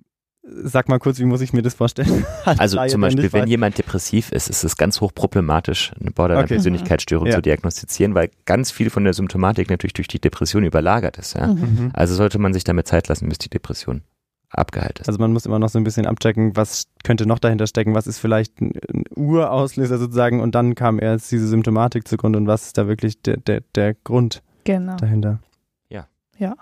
Sag 0.65 0.89
mal 0.89 0.99
kurz, 0.99 1.19
wie 1.19 1.27
muss 1.27 1.43
ich 1.43 1.53
mir 1.53 1.61
das 1.61 1.75
vorstellen? 1.75 2.25
Als 2.47 2.59
Also 2.59 2.79
zum 2.87 3.03
Beispiel, 3.03 3.31
wenn 3.35 3.47
jemand 3.49 3.77
depressiv 3.77 4.33
ist, 4.33 4.49
ist 4.49 4.65
es 4.65 4.79
ganz 4.79 5.03
hoch 5.03 5.13
problematisch, 5.15 5.93
eine 6.01 6.11
Borderline-Persönlichkeitsstörung 6.11 7.27
Ja. 7.27 7.35
zu 7.35 7.43
diagnostizieren, 7.43 8.15
weil 8.15 8.31
ganz 8.47 8.71
viel 8.71 8.89
von 8.89 9.05
der 9.05 9.13
Symptomatik 9.13 9.69
natürlich 9.69 9.93
durch 9.93 10.09
die 10.09 10.21
Depression 10.21 10.65
überlagert 10.65 11.19
ist. 11.19 11.35
Ja? 11.37 11.49
Mhm. 11.49 11.91
Also 11.93 12.15
sollte 12.15 12.39
man 12.39 12.55
sich 12.55 12.65
damit 12.65 12.87
Zeit 12.89 13.09
lassen, 13.09 13.29
bis 13.29 13.37
die 13.37 13.51
Depression 13.51 14.01
abgeheilt 14.51 15.01
ist. 15.01 15.09
Also 15.09 15.19
man 15.21 15.33
muss 15.33 15.47
immer 15.47 15.59
noch 15.59 15.69
so 15.69 15.79
ein 15.79 15.85
bisschen 15.85 16.07
abchecken, 16.07 16.57
was 16.57 16.85
könnte 17.05 17.27
noch 17.27 17.39
dahinter 17.39 17.67
stecken, 17.67 17.95
was 17.95 18.07
ist 18.07 18.19
vielleicht 18.19 18.61
ein, 18.61 18.73
ein 18.93 19.05
Urauslöser 19.15 19.99
sozusagen 19.99 20.41
und 20.41 20.55
dann 20.55 20.75
kam 20.75 20.99
erst 21.01 21.31
diese 21.31 21.47
Symptomatik 21.49 22.09
zugrunde 22.09 22.39
und 22.39 22.47
was 22.47 22.67
ist 22.67 22.79
da 22.79 22.89
wirklich 22.89 23.21
der, 23.23 23.37
der, 23.39 23.63
der 23.75 23.95
Grund 23.95 24.43
Genau. 24.65 24.97
dahinter. 24.97 25.41
Ja. 25.91 26.07
Ja. 26.39 26.55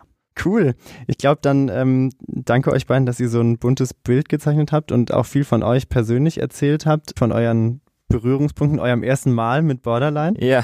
Cool. 0.45 0.75
Ich 1.07 1.17
glaube 1.17 1.39
dann, 1.43 1.71
ähm, 1.71 2.11
danke 2.27 2.71
euch 2.71 2.87
beiden, 2.87 3.07
dass 3.07 3.19
ihr 3.21 3.29
so 3.31 3.41
ein 3.41 3.57
buntes 3.59 3.95
Bild 3.95 4.29
gezeichnet 4.29 4.71
habt 4.71 4.93
und 4.93 5.13
auch 5.15 5.25
viel 5.25 5.45
von 5.45 5.63
euch 5.63 5.89
persönlich 5.89 6.41
erzählt 6.41 6.85
habt, 6.87 7.15
von 7.19 7.33
euren 7.33 7.81
Berührungspunkten, 8.09 8.79
eurem 8.79 9.03
ersten 9.03 9.33
Mal 9.33 9.63
mit 9.63 9.83
Borderline. 9.83 10.37
ja, 10.45 10.63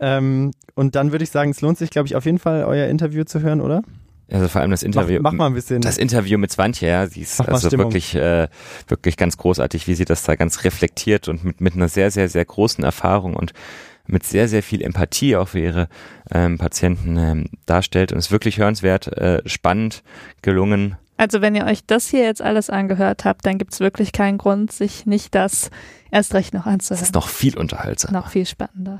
Ähm, 0.00 0.52
und 0.74 0.94
dann 0.94 1.12
würde 1.12 1.24
ich 1.24 1.30
sagen, 1.30 1.50
es 1.50 1.60
lohnt 1.60 1.76
sich, 1.76 1.90
glaube 1.90 2.06
ich, 2.06 2.16
auf 2.16 2.24
jeden 2.24 2.38
Fall 2.38 2.64
euer 2.64 2.86
Interview 2.86 3.24
zu 3.24 3.40
hören, 3.42 3.60
oder? 3.60 3.82
Also 4.30 4.48
vor 4.48 4.60
allem 4.60 4.70
das 4.70 4.82
Mach, 4.82 4.86
Interview. 4.86 5.20
mach 5.22 5.32
mal 5.32 5.46
ein 5.46 5.54
bisschen. 5.54 5.80
Das 5.80 5.98
Interview 5.98 6.38
mit 6.38 6.50
Swantje, 6.52 6.88
ja, 6.88 7.06
sie 7.06 7.22
ist 7.22 7.38
Mach 7.38 7.48
also 7.48 7.68
Stimmung. 7.68 7.86
wirklich, 7.86 8.14
äh, 8.14 8.48
wirklich 8.88 9.16
ganz 9.16 9.36
großartig, 9.36 9.86
wie 9.88 9.94
sie 9.94 10.04
das 10.04 10.22
da 10.22 10.36
ganz 10.36 10.64
reflektiert 10.64 11.28
und 11.28 11.44
mit, 11.44 11.60
mit 11.60 11.74
einer 11.74 11.88
sehr, 11.88 12.10
sehr, 12.10 12.28
sehr 12.28 12.44
großen 12.44 12.84
Erfahrung 12.84 13.34
und 13.36 13.52
mit 14.06 14.24
sehr, 14.24 14.48
sehr 14.48 14.62
viel 14.62 14.82
Empathie 14.82 15.36
auch 15.36 15.48
für 15.48 15.60
ihre 15.60 15.88
ähm, 16.32 16.58
Patienten 16.58 17.16
ähm, 17.16 17.46
darstellt 17.66 18.12
und 18.12 18.18
ist 18.18 18.30
wirklich 18.32 18.58
hörenswert, 18.58 19.06
äh, 19.16 19.42
spannend, 19.46 20.02
gelungen. 20.42 20.96
Also 21.16 21.42
wenn 21.42 21.54
ihr 21.54 21.66
euch 21.66 21.84
das 21.86 22.08
hier 22.08 22.24
jetzt 22.24 22.40
alles 22.42 22.70
angehört 22.70 23.24
habt, 23.24 23.44
dann 23.46 23.58
gibt 23.58 23.72
es 23.74 23.80
wirklich 23.80 24.12
keinen 24.12 24.38
Grund, 24.38 24.72
sich 24.72 25.04
nicht 25.06 25.34
das 25.34 25.70
erst 26.10 26.34
recht 26.34 26.54
noch 26.54 26.66
Es 26.66 26.72
anzuhören. 26.72 27.02
ist 27.04 27.14
noch 27.14 27.28
viel 27.28 27.56
unterhaltsamer. 27.58 28.18
noch 28.18 28.30
viel 28.30 28.46
spannender. 28.46 28.98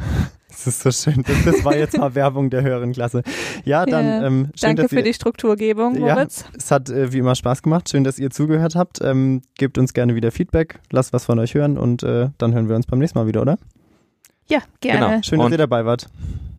Das 0.64 0.66
ist 0.66 0.82
so 0.82 0.90
schön. 1.11 1.22
Das, 1.26 1.36
das 1.44 1.64
war 1.64 1.74
jetzt 1.76 1.96
mal 1.96 2.14
Werbung 2.14 2.50
der 2.50 2.62
höheren 2.62 2.92
Klasse. 2.92 3.22
Ja, 3.64 3.86
dann 3.86 4.04
Ja. 4.04 4.26
ähm, 4.26 4.44
schön, 4.54 4.68
Danke 4.68 4.82
dass 4.82 4.90
für 4.90 4.96
ihr, 4.96 5.02
die 5.04 5.14
Strukturgebung, 5.14 5.94
Ja. 6.04 6.14
Moritz. 6.14 6.44
es 6.56 6.70
hat 6.70 6.90
äh, 6.90 7.12
wie 7.12 7.18
immer 7.18 7.34
Spaß 7.34 7.62
gemacht. 7.62 7.88
Schön, 7.88 8.04
dass 8.04 8.18
ihr 8.18 8.30
zugehört 8.30 8.74
habt. 8.74 9.00
Ähm, 9.02 9.40
gebt 9.56 9.78
uns 9.78 9.94
gerne 9.94 10.14
wieder 10.14 10.30
Feedback. 10.30 10.78
Lasst 10.90 11.12
was 11.12 11.24
von 11.24 11.38
euch 11.38 11.54
hören 11.54 11.78
und 11.78 12.02
äh, 12.02 12.28
dann 12.38 12.52
hören 12.52 12.68
wir 12.68 12.76
uns 12.76 12.86
beim 12.86 12.98
nächsten 12.98 13.18
Mal 13.18 13.26
wieder, 13.26 13.40
oder? 13.42 13.58
Ja, 14.48 14.58
gerne. 14.80 15.06
Genau. 15.06 15.22
Schön, 15.22 15.38
Und- 15.40 15.46
dass 15.46 15.52
ihr 15.52 15.58
dabei 15.58 15.84
wart. 15.86 16.06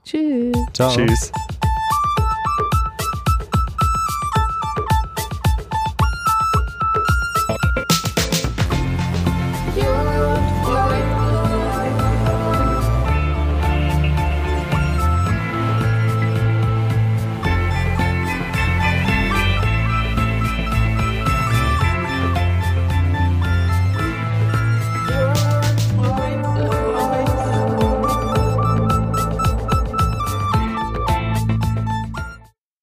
Tschüss. 0.03 0.55
Ciao. 0.73 0.89
Tschüss. 0.95 1.31